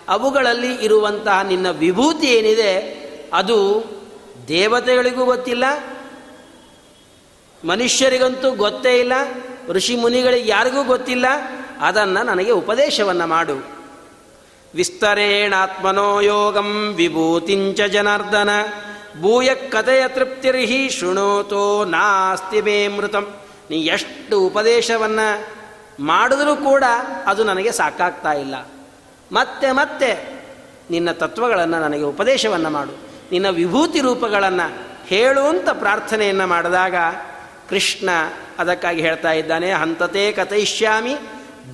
ಅವುಗಳಲ್ಲಿ 0.09 0.75
ಇರುವಂತಹ 0.75 1.43
ನಿನ್ನ 1.43 1.71
ವಿಭೂತಿ 1.71 2.27
ಏನಿದೆ, 2.27 2.73
ಅದು 3.33 3.59
ದೇವತೆಗಳಿಗೂ 4.49 5.25
ಗೊತ್ತಿಲ್ಲ, 5.25 5.65
ಮನುಷ್ಯರಿಗಂತೂ 7.65 8.51
ಗೊತ್ತೇ 8.51 8.95
ಇಲ್ಲ, 8.99 9.13
ಋಷಿ 9.69 9.97
ಮುನಿಗಳಿಗೆ 9.97 10.49
ಯಾರಿಗೂ 10.49 10.85
ಗೊತ್ತಿಲ್ಲ, 10.85 11.27
ಅದನ್ನು 11.81 12.23
ನನಗೆ 12.23 12.53
ಉಪದೇಶವನ್ನು 12.53 13.27
ಮಾಡು. 13.27 13.57
ವಿಸ್ತರೇಣಾತ್ಮನೋ 14.75 16.21
ಯೋಗಂ 16.21 16.71
ವಿಭೂತಿಂಚ 16.97 17.81
ಜನಾರ್ದನ. 17.81 18.51
ಭೂಯ 19.21 19.55
ಕಥೆಯ 19.55 20.09
ತೃಪ್ತಿರ್ಹಿ 20.09 20.91
ಶೃಣೋತೋ 20.91 21.85
ನಾಸ್ತಿ 21.85 22.61
ಮೇ 22.61 22.89
ಮೃತಂ. 22.89 23.35
ನೀ 23.71 23.77
ಎಷ್ಟು 23.77 24.41
ಉಪದೇಶವನ್ನು 24.41 25.47
ಮಾಡಿದರೂ 26.05 26.57
ಕೂಡ 26.57 26.85
ಅದು 27.27 27.45
ನನಗೆ 27.45 27.73
ಸಾಕಾಗ್ತಾ 27.73 28.33
ಇಲ್ಲ. 28.33 28.55
ಮತ್ತೆ 29.33 29.73
ಮತ್ತೆ 29.73 30.43
ನಿನ್ನ 30.91 31.13
ತತ್ವಗಳನ್ನು 31.13 31.81
ನನಗೆ 31.81 32.03
ಉಪದೇಶವನ್ನು 32.03 32.71
ಮಾಡು. 32.71 32.99
ನಿನ್ನ 33.33 33.49
ವಿಭೂತಿ 33.49 34.01
ರೂಪಗಳನ್ನು 34.01 34.79
ಹೇಳುವಂಥ 35.07 35.69
ಪ್ರಾರ್ಥನೆಯನ್ನು 35.69 36.47
ಮಾಡಿದಾಗ 36.47 36.95
ಕೃಷ್ಣ 37.71 38.09
ಅದಕ್ಕಾಗಿ 38.59 39.01
ಹೇಳ್ತಾ 39.01 39.33
ಇದ್ದಾನೆ, 39.33 39.73
ಹಂತತೆ 39.73 40.33
ಕಥಯಿಷ್ಯಾಮಿ 40.33 41.17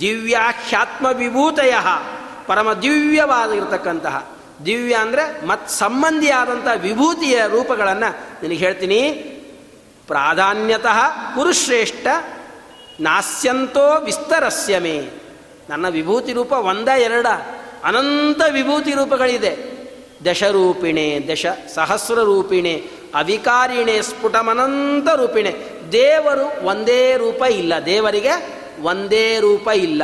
ದಿವ್ಯಾಖ್ಯಾತ್ಮ 0.00 1.06
ವಿಭೂತಯ 1.06 1.74
ಪರಮ 2.46 2.72
ದಿವ್ಯವಾಗಿರ್ತಕ್ಕಂತಹ 2.72 4.37
ದಿವ್ಯ 4.66 4.94
ಅಂದರೆ 4.94 5.46
ಮತ್ 5.46 5.68
ಸಂಬಂಧಿಯಾದಂಥ 5.68 6.68
ವಿಭೂತಿಯ 6.82 7.42
ರೂಪಗಳನ್ನು 7.48 8.20
ನಿನಗೆ 8.42 8.58
ಹೇಳ್ತೀನಿ. 8.58 9.10
ಪ್ರಾಧಾನ್ಯತಃ 10.06 11.08
ಕುರುಶ್ರೇಷ್ಠ 11.34 12.06
ನಾಸ್ಯಂತೋ 13.00 14.00
ವಿಸ್ತರಸ್ಯಮೇ. 14.00 15.08
ನನ್ನ 15.70 15.88
ವಿಭೂತಿ 15.88 16.32
ರೂಪ 16.32 16.52
ಒಂದ 16.52 16.88
ಎರಡ. 16.88 17.26
ಅನಂತ 17.84 18.42
ವಿಭೂತಿ 18.52 18.90
ರೂಪಗಳಿದೆ. 18.90 19.78
ದಶರೂಪಿಣೆ, 20.30 21.28
ದಶ 21.32 21.46
ಸಹಸ್ರ 21.74 22.14
ರೂಪಿಣೆ, 22.14 22.86
ಅವಿಕಾರಿಣೆ, 23.14 24.02
ಸ್ಫುಟಮನಂತ 24.02 25.08
ರೂಪಿಣೆ. 25.08 25.54
ದೇವರು 25.92 26.66
ಒಂದೇ 26.66 27.16
ರೂಪ 27.16 27.42
ಇಲ್ಲ. 27.42 27.74
ದೇವರಿಗೆ 27.86 28.64
ಒಂದೇ 28.82 29.38
ರೂಪ 29.40 29.68
ಇಲ್ಲ. 29.68 30.02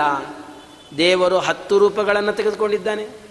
ದೇವರು 0.98 1.38
ಹತ್ತು 1.38 1.78
ರೂಪಗಳನ್ನು 1.78 2.32
ತೆಗೆದುಕೊಂಡಿದ್ದಾನೆ. 2.32 3.23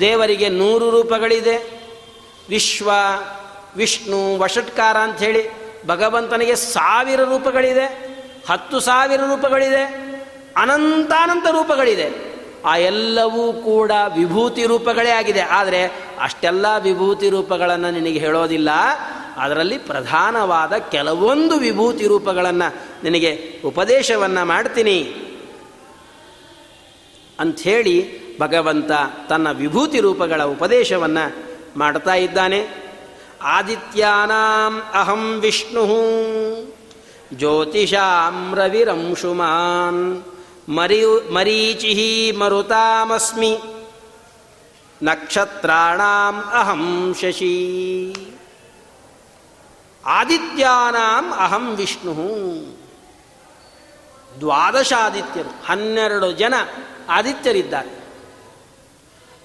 ದೇವರಿಗೆ 0.00 0.48
ನೂರು 0.48 0.90
ರೂಪಗಳಿದೆ. 0.90 1.80
ವಿಶ್ವ, 2.48 2.90
ವಿಷ್ಣು 3.76 4.38
ವಷಟ್ಕಾರ 4.38 4.96
ಅಂಥೇಳಿ 4.96 5.66
ಭಗವಂತನಿಗೆ 5.86 6.56
ಸಾವಿರ 6.56 7.20
ರೂಪಗಳಿದೆ, 7.20 8.16
ಹತ್ತು 8.50 8.80
ಸಾವಿರ 8.80 9.20
ರೂಪಗಳಿದೆ, 9.20 9.82
ಅನಂತಾನಂತ 10.56 11.46
ರೂಪಗಳಿದೆ. 11.46 12.36
ಆ 12.64 12.76
ಎಲ್ಲವೂ 12.76 13.52
ಕೂಡ 13.52 13.90
ವಿಭೂತಿ 14.16 14.66
ರೂಪಗಳೇ 14.66 15.10
ಆಗಿದೆ. 15.10 15.40
ಆದರೆ 15.40 15.84
ಅಷ್ಟೆಲ್ಲ 16.20 16.66
ವಿಭೂತಿ 16.78 17.28
ರೂಪಗಳನ್ನು 17.28 17.90
ನಿನಗೆ 17.90 18.18
ಹೇಳೋದಿಲ್ಲ. 18.18 18.68
ಅದರಲ್ಲಿ 19.36 19.78
ಪ್ರಧಾನವಾದ 19.78 20.72
ಕೆಲವೊಂದು 20.76 21.56
ವಿಭೂತಿ 21.56 22.06
ರೂಪಗಳನ್ನು 22.06 22.74
ನಿನಗೆ 23.02 23.60
ಉಪದೇಶವನ್ನು 23.64 24.44
ಮಾಡ್ತೀನಿ. 24.44 25.02
ಅಂಥೇಳಿ 27.40 28.25
ಭಗವಂತ 28.38 28.90
ತನ್ನ 29.28 29.50
ವಿಭೂತಿ 29.50 30.00
ರೂಪಗಳ 30.00 30.42
ಉಪದೇಶವನ್ನು 30.42 31.46
ಮಾಡ್ತಾ 31.78 32.14
ಇದ್ದಾನೆ. 32.14 32.86
ಆದಿತ್ಯಾನಾಂ 33.42 34.82
ಅಹಂ 34.94 35.38
ವಿಷ್ಣು 35.40 35.84
ಜ್ಯೋತಿಷಾಂ 37.34 38.54
ರವಿರಂಶುಮಾನ್ 38.54 40.24
ಮರಿ 40.68 41.30
ಮರೀಚಿ 41.30 42.32
ಮರುತಾಮಸ್ಮಿ 42.38 43.58
ನಕ್ಷತ್ರಾಣಾಂ 45.02 46.42
ಅಹಂ 46.52 47.14
ಶಶಿ. 47.20 48.16
ಆದಿತ್ಯಾನಾಂ 50.06 51.32
ಅಹಂ 51.38 51.74
ವಿಷ್ಣು 51.76 52.14
ದ್ವಾದಶಾದಿತ್ಯರು 54.40 55.66
ಹನ್ನೆರಡು 55.66 56.32
ಜನ 56.32 56.54
ಆದಿತ್ಯರಿದ್ದಾರೆ. 57.08 58.05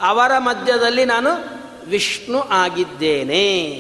ಅವರ 0.02 0.38
ಮಧ್ಯದಲ್ಲಿ 0.38 1.06
ನಾನು 1.06 1.30
ವಿಷ್ಣು 1.88 2.40
ಆಗಿದ್ದೇನೆ. 2.40 3.72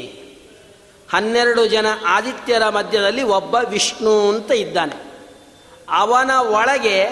ಹನ್ನೆರಡು 1.11 1.65
ಜನ 1.67 1.85
ಆದಿತ್ಯರ 2.07 2.69
ಮಧ್ಯದಲ್ಲಿ 2.69 3.23
ಒಬ್ಬ 3.23 3.55
ವಿಷ್ಣು 3.55 4.29
ಅಂತ 4.29 4.51
ಇದ್ದಾನೆ. 4.51 5.11
ಅವನ 5.89 6.31
ಒಳಗೆ 6.31 7.05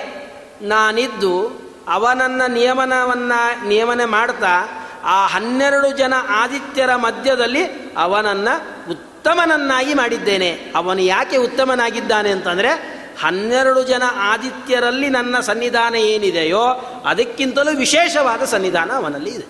ನಾನಿದ್ದು 0.62 1.62
ಅವನನ್ನು 1.88 2.52
ನಿಯಮನವನ್ನು 2.52 3.68
ನಿಯಮನೆ 3.68 4.06
ಮಾಡ್ತಾ 4.06 4.86
ಆ 5.04 5.28
ಹನ್ನೆರಡು 5.28 5.92
ಜನ 5.92 6.14
ಆದಿತ್ಯರ 6.30 6.96
ಮಧ್ಯದಲ್ಲಿ 6.96 7.64
ಅವನನ್ನು 7.98 8.90
ಉತ್ತಮನನ್ನಾಗಿ 8.92 9.94
ಮಾಡಿದ್ದೇನೆ. 9.94 10.72
ಅವನು 10.76 11.02
ಯಾಕೆ 11.02 11.38
ಉತ್ತಮನಾಗಿದ್ದಾನೆ 11.38 12.30
ಅಂತಂದರೆ 12.30 12.99
ಹನ್ನೆರಡು 13.20 13.84
ಜನ 13.84 14.04
ಆದಿತ್ಯರಲ್ಲಿ 14.16 15.10
ನನ್ನ 15.10 15.40
ಸನ್ನಿಧಾನ 15.40 15.96
ಏನಿದೆಯೋ 15.96 16.64
ಅದಕ್ಕಿಂತಲೂ 17.06 17.78
ವಿಶೇಷವಾದ 17.78 18.44
ಸನ್ನಿಧಾನ 18.44 18.92
ಅವನಲ್ಲಿ 18.92 19.30
ಇದೆ. 19.30 19.46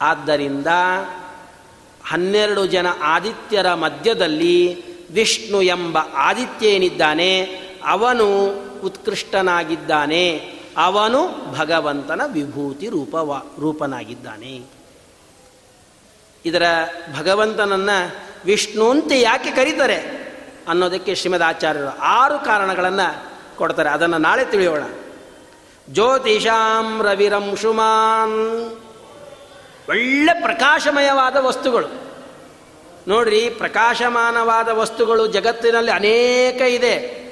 ಆದ್ದರಿಂದ 0.00 0.66
ಹನ್ನೆರಡು 2.06 2.66
ಜನ 2.66 2.86
ಆದಿತ್ಯರ 3.02 3.74
ಮಧ್ಯದಲ್ಲಿ 3.74 4.84
ವಿಷ್ಣು 5.12 5.62
ಎಂಬ 5.62 5.98
ಆದಿತ್ಯ 6.16 6.66
ಏನಿದ್ದಾನೆ, 6.66 7.44
ಅವನು 7.86 8.48
ಉತ್ಕೃಷ್ಟನಾಗಿದ್ದಾನೆ, 8.80 10.54
ಅವನು 10.76 11.52
ಭಗವಂತನ 11.54 12.20
ವಿಭೂತಿ 12.32 12.88
ರೂಪವ, 12.88 13.42
ರೂಪನಾಗಿದ್ದಾನೆ. 13.60 14.60
ಇದರ 16.44 16.62
ಭಗವಂತನನ್ನು 17.18 18.16
ವಿಷ್ಣು 18.44 18.90
ಅಂತ 18.90 19.12
ಯಾಕೆ 19.14 19.50
ಕರೀತಾರೆ? 19.50 20.23
ಅನ್ನೋದಕ್ಕೆ 20.68 21.14
ಶ್ರೀಮದ್ 21.14 21.42
ಆಚಾರ್ಯರು 21.42 21.98
ಆರು 21.98 22.38
ಕಾರಣಗಳನ್ನು 22.38 23.34
ಕೊಡ್ತಾರೆ. 23.56 23.88
ಅದನ್ನು 23.88 24.18
ನಾಳೆ 24.18 24.44
ತಿಳಿಯೋಣ. 24.44 24.82
ಜ್ಯೋತಿಷಾಂ 25.90 27.02
ರವಿರಂಶುಮಾನ್ 27.02 28.70
ಒಳ್ಳೆ 29.88 30.40
ಪ್ರಕಾಶಮಯವಾದ 30.42 31.36
ವಸ್ತುಗಳು. 31.36 31.86
ನೋಡ್ರಿ, 33.08 33.50
ಪ್ರಕಾಶಮಾನವಾದ 33.50 34.68
ವಸ್ತುಗಳು 34.68 35.26
ಜಗತ್ತಿನಲ್ಲಿ 35.26 35.90
ಅನೇಕ 35.90 36.60
ಇದೆ. 36.60 37.24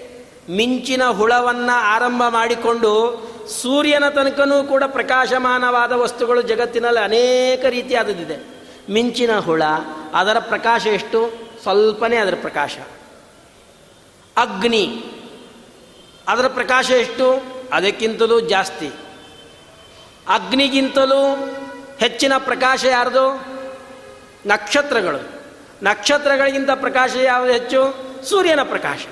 ಮಿಂಚಿನ 0.51 1.03
ಹುಳವನ್ನು 1.05 1.78
ಆರಂಭ 1.78 2.22
ಮಾಡಿಕೊಂಡು 2.28 3.22
ಸೂರ್ಯನ 3.62 4.09
ತನಕನೂ 4.09 4.64
ಕೂಡ 4.64 4.85
ಪ್ರಕಾಶಮಾನವಾದ 4.87 5.93
ವಸ್ತುಗಳು 5.93 6.43
ಜಗತ್ತಿನಲ್ಲಿ 6.43 7.01
ಅನೇಕ 7.01 7.64
ರೀತಿಯಾದದ್ದಿದೆ. 7.64 8.37
ಮಿಂಚಿನ 8.93 9.39
ಹುಳ, 9.39 9.62
ಅದರ 10.14 10.37
ಪ್ರಕಾಶ 10.39 10.87
ಎಷ್ಟು? 10.87 11.33
ಸ್ವಲ್ಪನೇ 11.62 12.16
ಅದರ 12.16 12.35
ಪ್ರಕಾಶ. 12.41 12.78
ಅಗ್ನಿ. 14.37 15.05
ಅದರ 16.28 16.49
ಪ್ರಕಾಶ 16.49 16.91
ಎಷ್ಟು? 16.91 17.43
ಅದಕ್ಕಿಂತಲೂ 17.72 18.41
ಜಾಸ್ತಿ. 18.41 18.91
ಅಗ್ನಿಗಿಂತಲೂ 20.28 21.35
ಹೆಚ್ಚಿನ 21.99 22.33
ಪ್ರಕಾಶ 22.39 22.85
ಯಾರ್ದು? 22.85 23.45
ನಕ್ಷತ್ರಗಳು. 24.47 25.43
ನಕ್ಷತ್ರಗಳಿಗಿಂತ 25.83 26.70
ಪ್ರಕಾಶ 26.74 27.11
ಯಾವುದು 27.16 27.53
ಹೆಚ್ಚು? 27.53 28.12
ಸೂರ್ಯನ 28.24 28.62
ಪ್ರಕಾಶ. 28.62 29.07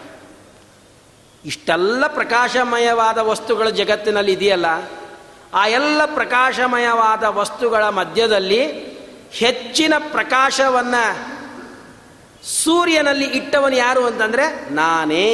ಇಷ್ಟೆಲ್ಲ 1.45 2.07
ಪ್ರಕಾಶಮಯವಾದ 2.07 3.19
ವಸ್ತುಗಳು 3.19 3.71
ಜಗತ್ತಿನಲ್ಲಿ 3.71 4.33
ಇದೆಯಲ್ಲ, 4.33 4.67
ಆ 5.55 5.67
ಎಲ್ಲ 5.67 6.05
ಪ್ರಕಾಶಮಯವಾದ 6.05 7.25
ವಸ್ತುಗಳ 7.25 7.89
ಮಧ್ಯದಲ್ಲಿ 7.89 8.67
ಹೆಚ್ಚಿನ 9.31 9.95
ಪ್ರಕಾಶವನ್ನು 9.99 11.40
ಸೂರ್ಯನಲ್ಲಿ 12.45 13.25
ಇಟ್ಟವನು 13.25 13.77
ಯಾರು 13.77 14.07
ಅಂತಂದರೆ 14.07 14.71
ನಾನೇ. 14.71 15.27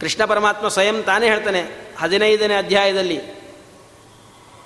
ಕೃಷ್ಣ 0.00 0.24
ಪರಮಾತ್ಮ 0.24 0.68
ಸ್ವಯಂ 0.68 1.02
ತಾನೇ 1.02 1.26
ಹೇಳ್ತಾನೆ 1.26 1.62
ಹದಿನೈದನೇ 2.00 2.54
ಅಧ್ಯಾಯದಲ್ಲಿ, 2.54 3.20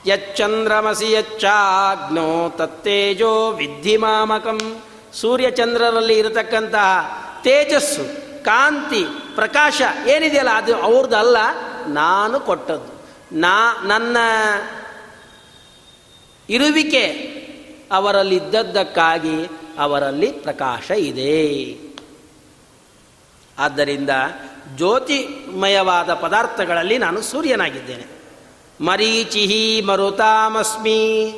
ಯಚ್ಚಂದ್ರಮಸಿ 0.07 1.13
ಯಚ್ಚಾಗ್ನೋ 1.13 2.49
ತತ್ತೇಜೋ 2.49 3.51
ವಿದ್ಧಿಮಾಮಕಂ 3.51 4.83
ಸೂರ್ಯಚಂದ್ರರಲ್ಲಿ 5.13 6.19
ಇರತಕ್ಕಂತಹ 6.19 7.41
ತೇಜಸ್ಸು, 7.45 8.05
ಕಾಂತಿ, 8.45 9.05
ಪ್ರಕಾಶ 9.35 9.83
ಏನಿದೆಯಲ್ಲ 10.07 10.51
ಅದು 10.51 10.77
ಅವ್ರದ್ದಲ್ಲ 10.77 11.37
ನಾನು 11.87 12.41
ಕೊಟ್ಟದ್ದು. 12.41 12.93
ನಾ 13.33 13.83
ನನ್ನ 13.85 14.17
ಇರುವಿಕೆ 16.51 17.36
ಅವರಲ್ಲಿದ್ದದ್ದಕ್ಕಾಗಿ 17.93 19.47
ಅವರಲ್ಲಿ 19.79 20.33
ಪ್ರಕಾಶ 20.33 20.91
ಇದೆ. 20.91 21.79
ಆದ್ದರಿಂದ 23.59 24.11
ಜ್ಯೋತಿಮಯವಾದ 24.77 26.15
ಪದಾರ್ಥಗಳಲ್ಲಿ 26.15 26.99
ನಾನು 26.99 27.23
ಸೂರ್ಯನಾಗಿದ್ದೇನೆ. 27.23 28.07
ಮರೀಚಿಹಿ 28.85 29.83
ಮರುತಾಮಸ್ಮಿ. 29.83 31.33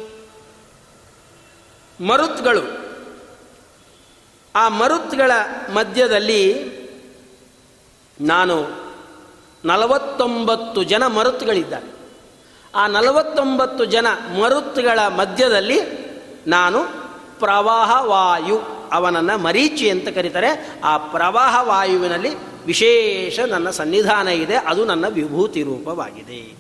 ಮರುತ್ಗಳು. 2.07 2.89
ಆ 4.57 4.69
ಮರುತ್ಗಳ 4.69 5.31
ಮಧ್ಯದಲ್ಲಿ 5.75 6.65
ನಾನು 8.21 8.67
ನಲವತ್ತೊಂಬತ್ತು 9.65 10.83
ಜನ 10.83 11.07
ಮರುತ್ಗಳಿದ್ದಾರೆ. 11.07 11.93
ಆ 12.75 12.87
ನಲವತ್ತೊಂಬತ್ತು 12.87 13.85
ಜನ 13.85 14.07
ಮರುತ್ಗಳ 14.41 15.01
ಮಧ್ಯದಲ್ಲಿ 15.09 16.08
ನಾನು 16.47 17.09
ಪ್ರವಾಹ 17.39 18.05
ವಾಯು 18.05 18.61
ಅವನನ್ನು 18.93 19.39
ಮರೀಚಿ 19.39 19.91
ಅಂತ 19.91 20.09
ಕರೀತಾರೆ. 20.09 20.81
ಆ 20.85 20.97
ಪ್ರವಾಹ 20.97 21.69
ವಾಯುವಿನಲ್ಲಿ 21.69 22.29
ವಿಶೇಷ 22.67 23.41
ನನ್ನ 23.41 23.71
ಸನ್ನಿಧಾನ 23.71 24.29
ಇದೆ. 24.29 24.55
ಅದು 24.55 24.85
ನನ್ನ 24.85 25.09
ವಿಭೂತಿ 25.09 25.63
ರೂಪವಾಗಿದೆ. 25.63 26.57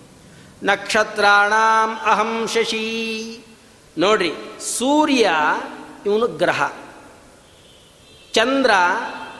ನಕ್ಷತ್ರಾಣಾಂ 0.62 2.10
ಅಹಂ 2.10 2.48
ಶಶಿ. 2.54 3.40
ನೋಡ್ರಿ, 3.98 4.32
ಸೂರ್ಯ 4.78 5.30
ಇವನು 6.06 6.26
ಗ್ರಹ. 6.26 6.72
ಚಂದ್ರ 8.32 8.70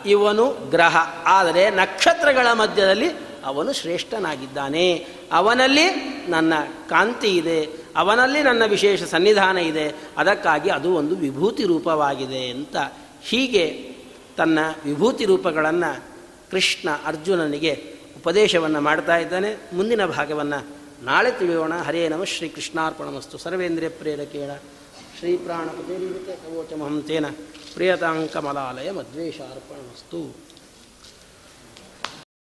ಇವನು 0.07 0.71
ಗ್ರಹ. 0.71 0.97
ಆದರೆ 1.27 1.71
ನಕ್ಷತ್ರಗಳ 1.71 2.47
ಮಧ್ಯದಲ್ಲಿ 2.53 3.11
ಅವನು 3.45 3.73
ಶ್ರೇಷ್ಠನಾಗಿದ್ದಾನೆ. 3.73 5.07
ಅವನಲ್ಲಿ 5.33 5.91
ನನ್ನ 6.29 6.53
ಕಾಂತಿ 6.89 7.37
ಇದೆ. 7.37 7.69
ಅವನಲ್ಲಿ 7.99 8.41
ನನ್ನ 8.43 8.63
ವಿಶೇಷ 8.67 9.03
ಸನ್ನಿಧಾನ 9.03 9.59
ಇದೆ, 9.59 9.87
ಅದಕ್ಕಾಗಿ 10.17 10.71
ಅದು 10.71 10.91
ಒಂದು 10.95 11.15
ವಿಭೂತಿ 11.17 11.65
ರೂಪವಾಗಿದೆ 11.65 12.43
ಅಂತ 12.51 12.77
ಹೀಗೆ 13.23 13.65
ತನ್ನ 14.37 14.59
ವಿಭೂತಿ 14.85 15.25
ರೂಪಗಳನ್ನು 15.25 15.91
ಕೃಷ್ಣ 16.51 16.89
ಅರ್ಜುನನಿಗೆ 17.05 17.73
ಉಪದೇಶವನ್ನು 18.17 18.81
ಮಾಡ್ತಾ 18.81 19.17
ಇದ್ದಾನೆ. 19.17 19.51
ಮುಂದಿನ 19.73 20.07
ಭಾಗವನ್ನು 20.07 20.59
ನಾಳೆ 21.03 21.31
ತಿಳಿಯೋಣ. 21.31 21.75
ಹರೇ 21.75 22.09
ನಮಃ 22.09 22.25
ಶ್ರೀ 22.25 22.49
ಕೃಷ್ಣಾರ್ಪಣಮಸ್ತು. 22.49 23.39
ಸರ್ವೇಂದ್ರಿಯ 23.39 23.89
ಪ್ರೇರಕೇಣ 23.89 24.51
ಶ್ರೀ 25.19 25.37
ಪ್ರಾಣಪತಿ 25.37 26.27
ಕವೋಚಮಹಂ 26.27 27.05
ಪ್ರಿಯತಾಂಕಮಲಾಲಯ 27.75 28.91
ಮದ್ವೇಷಾರ್ಪಣಮಸ್ತು. 28.91 30.48